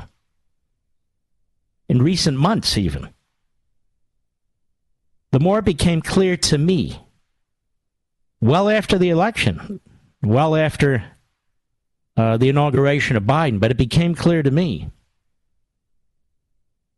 in 1.89 2.01
recent 2.01 2.37
months, 2.37 2.77
even. 2.77 3.09
The 5.33 5.41
more 5.41 5.59
it 5.59 5.65
became 5.65 6.01
clear 6.01 6.37
to 6.37 6.57
me, 6.57 7.01
well 8.41 8.69
after 8.69 8.97
the 8.97 9.09
election, 9.09 9.79
well 10.21 10.55
after 10.55 11.03
uh, 12.17 12.37
the 12.37 12.49
inauguration 12.49 13.15
of 13.15 13.23
Biden, 13.23 13.59
but 13.59 13.71
it 13.71 13.77
became 13.77 14.15
clear 14.15 14.43
to 14.43 14.51
me 14.51 14.89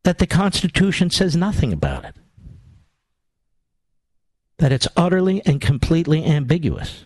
that 0.03 0.18
the 0.18 0.27
Constitution 0.27 1.09
says 1.09 1.35
nothing 1.35 1.72
about 1.72 2.05
it. 2.05 2.15
That 4.57 4.72
it's 4.72 4.88
utterly 4.95 5.41
and 5.45 5.61
completely 5.61 6.26
ambiguous. 6.26 7.05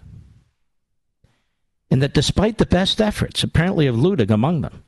And 1.91 2.01
that 2.01 2.13
despite 2.13 2.57
the 2.57 2.65
best 2.65 3.01
efforts, 3.01 3.43
apparently 3.43 3.87
of 3.87 3.95
Luttig 3.95 4.29
among 4.29 4.61
them, 4.61 4.83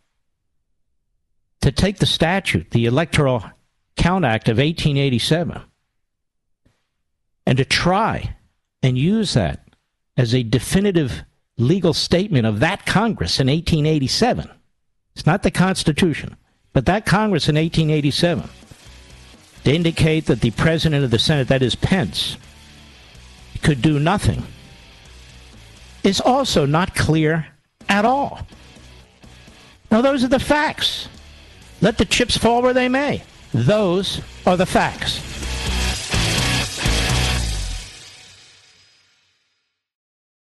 to 1.62 1.72
take 1.72 2.00
the 2.00 2.06
statute, 2.06 2.72
the 2.72 2.86
Electoral 2.86 3.44
Count 3.98 4.26
Act 4.26 4.48
of 4.48 4.58
1887, 4.58 5.62
and 7.46 7.58
to 7.58 7.66
try 7.66 8.37
and 8.82 8.98
use 8.98 9.34
that 9.34 9.68
as 10.16 10.34
a 10.34 10.44
definitive 10.44 11.24
legal 11.58 11.94
statement 11.94 12.46
of 12.46 12.60
that 12.60 12.86
Congress 12.86 13.40
in 13.40 13.48
1887. 13.48 14.50
It's 15.16 15.26
not 15.26 15.44
the 15.44 15.52
Constitution, 15.52 16.38
but 16.74 16.86
that 16.86 17.06
Congress 17.06 17.50
in 17.50 17.56
1887 17.56 18.50
to 19.64 19.74
indicate 19.74 20.28
that 20.28 20.42
the 20.42 20.52
President 20.52 21.04
of 21.04 21.12
the 21.12 21.20
Senate, 21.20 21.48
that 21.48 21.62
is 21.62 21.76
Pence, 21.76 22.38
could 23.62 23.82
do 23.82 24.00
nothing 24.00 24.44
is 26.04 26.22
also 26.22 26.66
not 26.66 26.96
clear 26.96 27.48
at 27.90 28.06
all. 28.06 28.40
Now, 29.92 30.02
those 30.02 30.24
are 30.24 30.30
the 30.30 30.40
facts. 30.40 31.10
Let 31.82 31.98
the 31.98 32.06
chips 32.06 32.38
fall 32.38 32.62
where 32.62 32.74
they 32.74 32.90
may. 32.90 33.24
Those 33.54 34.22
are 34.46 34.58
the 34.58 34.66
facts. 34.66 35.37